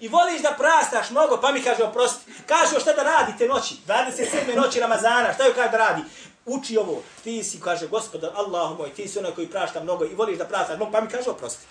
I 0.00 0.08
voliš 0.08 0.42
da 0.42 0.54
prastaš 0.58 1.10
mnogo, 1.10 1.38
pa 1.40 1.52
mi 1.52 1.62
kaže 1.62 1.84
oprosti. 1.84 2.32
Kaže 2.46 2.80
šta 2.80 2.92
da 2.92 3.02
radite 3.02 3.46
noći, 3.46 3.74
27. 3.86 4.56
noći 4.56 4.80
Ramazana, 4.80 5.34
šta 5.34 5.44
joj 5.44 5.54
kaže 5.54 5.70
da 5.70 5.76
radi? 5.76 6.02
Uči 6.46 6.76
ovo, 6.76 7.02
ti 7.24 7.44
si, 7.44 7.60
kaže 7.60 7.88
gospodar, 7.88 8.30
Allahu 8.34 8.74
moj, 8.74 8.94
ti 8.94 9.08
si 9.08 9.18
onaj 9.18 9.32
koji 9.32 9.48
prašta 9.48 9.82
mnogo 9.82 10.04
i 10.04 10.14
voliš 10.14 10.38
da 10.38 10.44
prastaš 10.44 10.76
mnogo, 10.76 10.92
pa 10.92 11.00
mi 11.00 11.08
kaže 11.08 11.30
oprosti. 11.30 11.66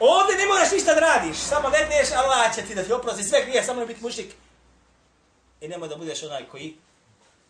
Ovdje 0.00 0.36
ne 0.36 0.46
moraš 0.46 0.72
ništa 0.72 0.94
da 0.94 1.00
radiš, 1.00 1.36
samo 1.36 1.68
vedneš, 1.68 2.12
Allah 2.12 2.54
će 2.54 2.62
ti 2.62 2.74
da 2.74 2.82
ti 2.82 2.92
oprosti 2.92 3.24
sve 3.24 3.44
grije, 3.44 3.64
samo 3.64 3.80
ne 3.80 3.86
biti 3.86 4.02
mušik. 4.02 4.34
I 5.60 5.68
nemoj 5.68 5.88
da 5.88 5.96
budeš 5.96 6.22
onaj 6.22 6.44
koji 6.44 6.76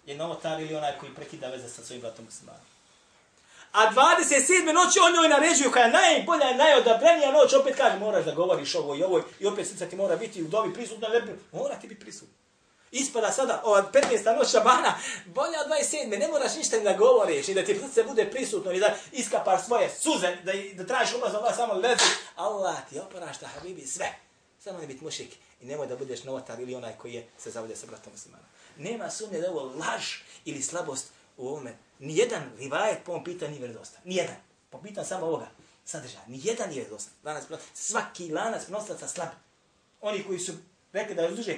je 0.06 0.16
novotar 0.16 0.60
ili 0.60 0.74
onaj 0.74 0.98
koji 0.98 1.14
prekida 1.14 1.48
veze 1.48 1.68
sa 1.68 1.84
svojim 1.84 2.00
bratom 2.00 2.24
muslimanom. 2.24 2.73
A 3.74 3.90
27. 3.92 4.72
noći 4.72 4.98
on 4.98 5.12
njoj 5.12 5.28
naređuju 5.28 5.72
koja 5.72 5.84
je 5.84 5.92
najbolja, 5.92 6.56
najodabrenija 6.56 7.32
noć, 7.32 7.52
opet 7.52 7.76
kaže 7.76 7.98
moraš 7.98 8.24
da 8.24 8.34
govoriš 8.34 8.74
ovo 8.74 8.94
i 8.94 9.02
ovo 9.02 9.22
i 9.40 9.46
opet 9.46 9.68
srca 9.68 9.86
ti 9.86 9.96
mora 9.96 10.16
biti 10.16 10.42
u 10.42 10.48
dobi 10.48 10.74
prisutna, 10.74 11.08
ne, 11.08 11.22
mora 11.52 11.74
ti 11.74 11.88
biti 11.88 12.00
prisutna. 12.00 12.34
Ispada 12.90 13.32
sada 13.32 13.60
ova 13.64 13.90
15. 13.92 14.36
noć 14.36 14.50
Šabana, 14.50 14.94
bolja 15.26 15.60
od 15.64 15.70
27. 15.70 16.18
Ne 16.18 16.28
moraš 16.28 16.56
ništa 16.56 16.76
ni 16.76 16.84
da 16.84 16.92
govoriš 16.92 17.48
i 17.48 17.54
da 17.54 17.64
ti 17.64 17.80
srce 17.86 18.02
bude 18.02 18.30
prisutno 18.30 18.72
i 18.72 18.80
da 18.80 18.94
iskapaš 19.12 19.66
svoje 19.66 19.90
suze, 19.90 20.36
da, 20.44 20.52
da 20.74 20.86
tražiš 20.86 21.14
ulaz 21.14 21.34
Allah 21.34 21.56
samo 21.56 21.74
lezi. 21.74 22.04
Allah 22.36 22.76
ti 22.88 22.98
oparašta, 22.98 23.46
habibi, 23.46 23.86
sve. 23.86 24.14
Samo 24.60 24.78
ne 24.78 24.86
biti 24.86 25.04
mušik 25.04 25.28
i 25.60 25.66
nemoj 25.66 25.86
da 25.86 25.96
budeš 25.96 26.24
novotar 26.24 26.60
ili 26.60 26.74
onaj 26.74 26.92
koji 26.98 27.14
je 27.14 27.28
se 27.38 27.50
zavode 27.50 27.76
sa 27.76 27.86
bratom 27.86 28.12
muslimana. 28.12 28.44
Nema 28.76 29.10
sumnje 29.10 29.38
da 29.38 29.46
je 29.46 29.50
ovo 29.50 29.62
laž 29.62 30.14
ili 30.44 30.62
slabost 30.62 31.06
u 31.36 31.48
ovome. 31.48 31.74
Nijedan 31.98 32.42
rivajet 32.58 32.98
po 33.04 33.12
ovom 33.12 33.24
pitanju 33.24 33.50
nije 33.50 33.66
vjerodostan. 33.66 34.00
Nijedan. 34.04 34.36
Po 34.70 34.78
pitanju 34.78 35.06
samo 35.06 35.26
ovoga 35.26 35.46
sadržaja. 35.84 36.24
Nijedan 36.26 36.68
nije 36.68 36.80
vjerodostan. 36.80 37.12
Lanac, 37.24 37.44
svaki 37.74 38.32
lanac 38.32 38.64
prenoslaca 38.64 39.08
slab. 39.08 39.28
Oni 40.00 40.22
koji 40.22 40.38
su 40.38 40.52
rekli 40.92 41.14
da 41.14 41.22
je 41.22 41.30
duže, 41.30 41.56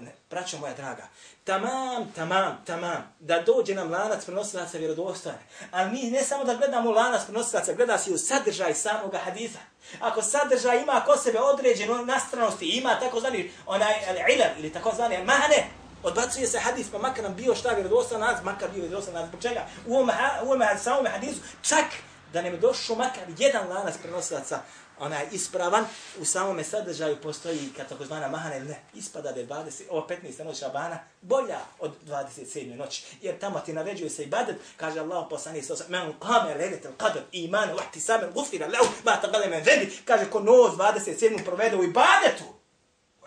ne, 0.00 0.12
braćo 0.30 0.58
moja 0.58 0.74
draga, 0.74 1.08
tamam, 1.44 2.12
tamam, 2.16 2.62
tamam, 2.66 3.14
da 3.20 3.42
dođe 3.42 3.74
nam 3.74 3.90
lanac 3.90 4.24
prenosilaca 4.24 4.78
vjerodostojne. 4.78 5.38
Ali 5.70 5.90
mi 5.90 6.10
ne 6.10 6.22
samo 6.22 6.44
da 6.44 6.54
gledamo 6.54 6.90
lanac 6.90 7.24
prenosilaca, 7.24 7.72
gleda 7.72 7.98
se 7.98 8.10
i 8.10 8.14
u 8.14 8.18
sadržaj 8.18 8.74
samoga 8.74 9.18
hadisa. 9.18 9.58
Ako 10.00 10.22
sadržaj 10.22 10.82
ima 10.82 11.02
ko 11.06 11.16
sebe 11.16 11.38
određenu 11.38 12.04
nastranosti, 12.04 12.66
ima 12.66 12.98
takozvani 13.00 13.50
onaj 13.66 13.94
ilal 14.34 14.50
ili 14.58 14.72
takozvani 14.72 15.24
mahane, 15.24 15.66
Odbacuje 16.02 16.46
se 16.46 16.58
hadis, 16.58 16.86
pa 16.92 16.98
makar 16.98 17.24
nam 17.24 17.34
bio 17.34 17.54
šta 17.54 17.68
vjerodostan 17.68 18.20
nas, 18.20 18.42
makar 18.44 18.70
bio 18.70 18.80
vjerodostan 18.80 19.14
nas. 19.14 19.28
Zbog 19.28 19.42
čega? 19.42 19.66
U 19.86 19.94
ovom, 19.94 20.10
ha- 20.10 20.40
u 20.42 20.46
ovom 20.46 20.62
samom 20.82 21.06
hadisu, 21.06 21.40
čak 21.62 21.84
da 22.32 22.42
nam 22.42 22.52
je 22.52 22.58
došao 22.58 22.96
makar 22.96 23.22
jedan 23.38 23.68
lanac 23.68 23.94
prenosilaca, 24.02 24.60
onaj 24.98 25.26
ispravan, 25.32 25.84
u 26.20 26.24
samome 26.24 26.64
sadržaju 26.64 27.16
postoji 27.20 27.72
kad 27.76 27.88
takozvana 27.88 28.28
mahana 28.28 28.56
ili 28.56 28.68
ne, 28.68 28.82
ispada 28.94 29.32
da 29.32 29.40
je 29.40 29.46
20, 29.46 29.82
ova 29.90 30.06
15. 30.08 30.44
noć 30.44 30.58
Šabana 30.58 30.98
bolja 31.20 31.58
od 31.78 31.92
27. 32.06 32.76
noći. 32.76 33.04
Jer 33.22 33.38
tamo 33.38 33.60
ti 33.60 33.72
naređuje 33.72 34.10
se 34.10 34.22
ibadet, 34.22 34.56
kaže 34.76 35.00
Allah 35.00 35.26
poslani 35.30 35.62
sa 35.62 35.72
osam, 35.72 35.86
men 35.88 36.12
kame 36.20 36.54
ledet 36.54 36.86
al 36.86 36.92
qadr, 36.98 37.20
iman, 37.32 37.70
vahti 37.70 38.00
samen, 38.00 38.30
gufira, 38.34 38.66
leu, 38.66 38.88
ma 39.04 39.20
tagale 39.20 39.46
men 39.46 39.62
vedi, 39.64 39.98
kaže 40.04 40.30
ko 40.30 40.40
noz 40.40 40.72
27. 40.76 41.44
provede 41.44 41.76
u 41.76 41.84
ibadetu, 41.84 42.44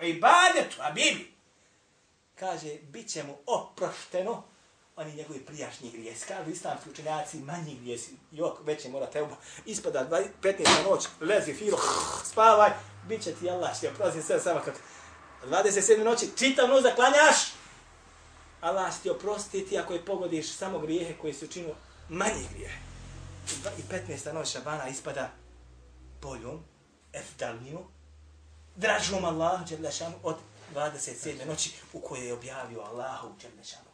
u 0.01 0.05
ibadetu, 0.05 0.77
a 0.79 0.91
bibi, 0.91 1.34
kaže, 2.35 2.77
bit 2.81 3.09
će 3.09 3.23
mu 3.23 3.37
oprošteno 3.45 4.43
oni 4.95 5.15
njegovi 5.15 5.39
prijašnji 5.39 5.91
grijesi. 5.91 6.27
Kažu 6.27 6.49
islamski 6.49 6.89
učenjaci, 6.89 7.39
manji 7.39 7.75
grijesi, 7.75 8.11
jok, 8.31 8.57
već 8.65 8.85
je 8.85 8.91
mora 8.91 9.05
teuba. 9.05 9.35
Ispada 9.65 10.07
20 10.09 10.27
15. 10.41 10.89
noć, 10.89 11.07
lezi 11.21 11.53
filo, 11.53 11.79
spavaj, 12.25 12.71
bit 13.07 13.23
će 13.23 13.33
ti 13.33 13.49
Allah, 13.49 13.77
što 13.77 13.87
oprosti 13.87 14.21
sve 14.21 14.39
samo 14.39 14.59
kako. 14.65 14.77
27. 15.49 16.03
noći, 16.03 16.29
čitav 16.37 16.69
noć 16.69 16.83
zaklanjaš, 16.83 17.37
Allah 18.61 18.95
će 18.95 19.01
ti 19.01 19.09
oprostiti 19.09 19.77
ako 19.77 19.93
je 19.93 20.05
pogodiš 20.05 20.53
samo 20.53 20.79
grijehe 20.79 21.13
koji 21.13 21.33
su 21.33 21.47
činu 21.47 21.69
manji 22.09 22.47
grijehe. 22.53 22.77
I 23.77 23.81
15. 23.93 24.33
noć 24.33 24.51
Šabana 24.51 24.87
ispada 24.87 25.31
boljom, 26.21 26.63
eftalnijom, 27.13 27.83
dražom 28.75 29.25
Allah, 29.25 29.69
Đelešanu, 29.69 30.15
od 30.23 30.35
27. 30.73 31.45
noći 31.47 31.71
u 31.93 31.99
kojoj 31.99 32.27
je 32.27 32.33
objavio 32.33 32.81
Allahu 32.81 33.27
Đelešanu 33.41 33.84